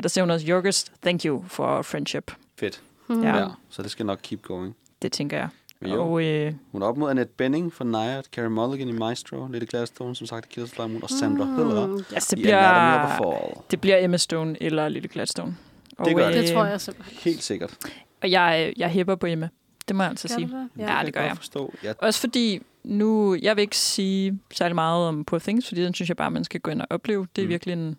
[0.00, 2.32] Og der siger hun også, Jorgust, thank you for our friendship.
[2.58, 2.80] Fedt.
[3.08, 3.22] Mm.
[3.22, 3.36] Ja.
[3.36, 3.46] Ja.
[3.70, 4.76] Så det skal nok keep going.
[5.02, 5.48] Det tænker jeg.
[5.80, 6.02] Men jo.
[6.02, 9.64] Og øh, Hun er op mod Annette Benning for Nyad, Carey Mulligan i Maestro, Lily
[9.64, 11.56] Gladstone, som sagt, Killers Flower Moon, og Sandra Mm.
[11.56, 15.56] Hüller altså, det bliver, det bliver Emma Stone eller Lily Gladstone.
[15.98, 16.34] Og, Det gør det.
[16.42, 17.18] Det tror jeg simpelthen.
[17.22, 17.76] Helt sikkert.
[18.22, 19.48] Og jeg, jeg hæpper på Emma.
[19.88, 20.46] Det må jeg altså sige.
[20.46, 20.68] det?
[20.78, 21.36] Ja, det kan gør jeg.
[21.36, 21.74] forstå.
[21.82, 25.94] Jeg, Også fordi nu, jeg vil ikke sige særlig meget om Poor Things, fordi den
[25.94, 27.26] synes jeg bare, man skal gå ind og opleve.
[27.36, 27.50] Det er Mm.
[27.50, 27.96] virkelig en,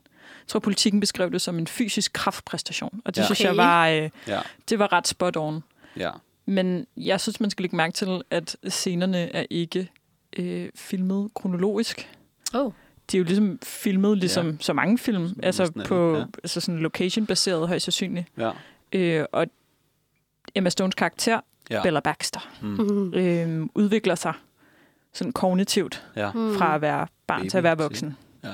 [0.51, 3.01] tror, politikken beskrev det som en fysisk kraftpræstation.
[3.05, 3.25] Og det Ja.
[3.25, 5.63] synes jeg var, øh, ja, det var ret spot on.
[5.97, 6.11] ja.
[6.45, 9.89] Men jeg synes, man skal lægge mærke til, at scenerne er ikke
[10.37, 12.09] øh, filmet kronologisk.
[12.53, 12.71] Oh.
[13.11, 14.55] De er jo ligesom filmet ligesom Ja.
[14.59, 16.23] så mange film, Som altså på ja.
[16.43, 18.27] altså sådan location-baseret højst sandsynligt.
[18.37, 18.51] ja.
[18.93, 19.45] Øh, og
[20.55, 21.81] Emma Stones karakter, Ja.
[21.83, 23.13] Bella Baxter, Mm.
[23.13, 24.33] Øh, udvikler sig
[25.13, 26.27] sådan kognitivt ja.
[26.29, 28.17] Fra at være barn Baby til at være voksen.
[28.43, 28.49] ja.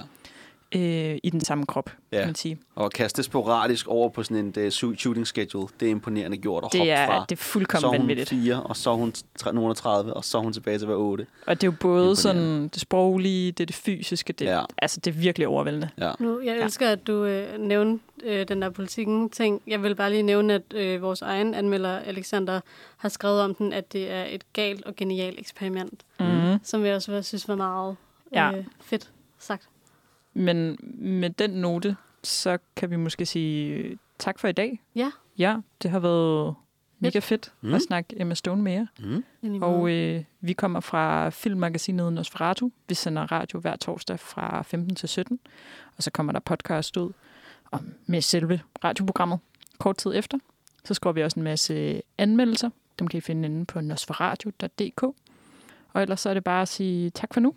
[0.76, 2.18] Øh, I den samme krop, Ja.
[2.18, 2.58] kan man sige.
[2.76, 6.66] Og kaste sporadisk over på sådan en uh, shooting schedule, det er imponerende gjort at
[6.66, 7.26] hoppe Det er, fra.
[7.30, 8.30] det er så fuldkommen er hun vanvittigt.
[8.30, 10.98] fire, og så hun tre- nogen af 30, og så hun tilbage til at være
[10.98, 11.28] 8.
[11.48, 14.58] Og det er jo både sådan det sproglige, det er det fysiske, det, Ja.
[14.60, 14.64] ja.
[14.78, 15.90] altså det er virkelig overvældende.
[15.98, 16.12] Ja.
[16.20, 16.64] Nu, jeg Ja.
[16.64, 19.62] elsker, at du øh, nævnte øh, den der politikken ting.
[19.68, 22.60] Jeg vil bare lige nævne, at øh, vores egen anmelder, Alexander,
[22.98, 26.60] har skrevet om den, at det er et galt og genialt eksperiment, Mhm.
[26.64, 27.96] som jeg også synes var meget
[28.34, 28.52] Ja.
[28.58, 29.68] øh, fedt sagt.
[30.38, 34.82] Men med den note, så kan vi måske sige øh, tak for i dag.
[34.96, 35.12] Ja.
[35.38, 36.56] Ja, det har været
[37.00, 37.74] mega fedt Mm.
[37.74, 38.86] at snakke Emma Stone med jer.
[39.42, 39.64] Mm.
[39.64, 42.70] Og øh, vi kommer fra filmmagasinet Nosferatu.
[42.90, 45.40] Vi sender radio hver torsdag fra 15 til 17.
[45.98, 47.12] Og så kommer der podcast ud
[47.72, 49.40] om, med selve radioprogrammet
[49.80, 50.38] kort tid efter.
[50.84, 52.70] Så skriver vi også en masse anmeldelser.
[53.00, 55.04] Dem kan I finde inde på nosferatu.dk.
[55.94, 57.54] Og ellers så er det bare at sige tak for nu.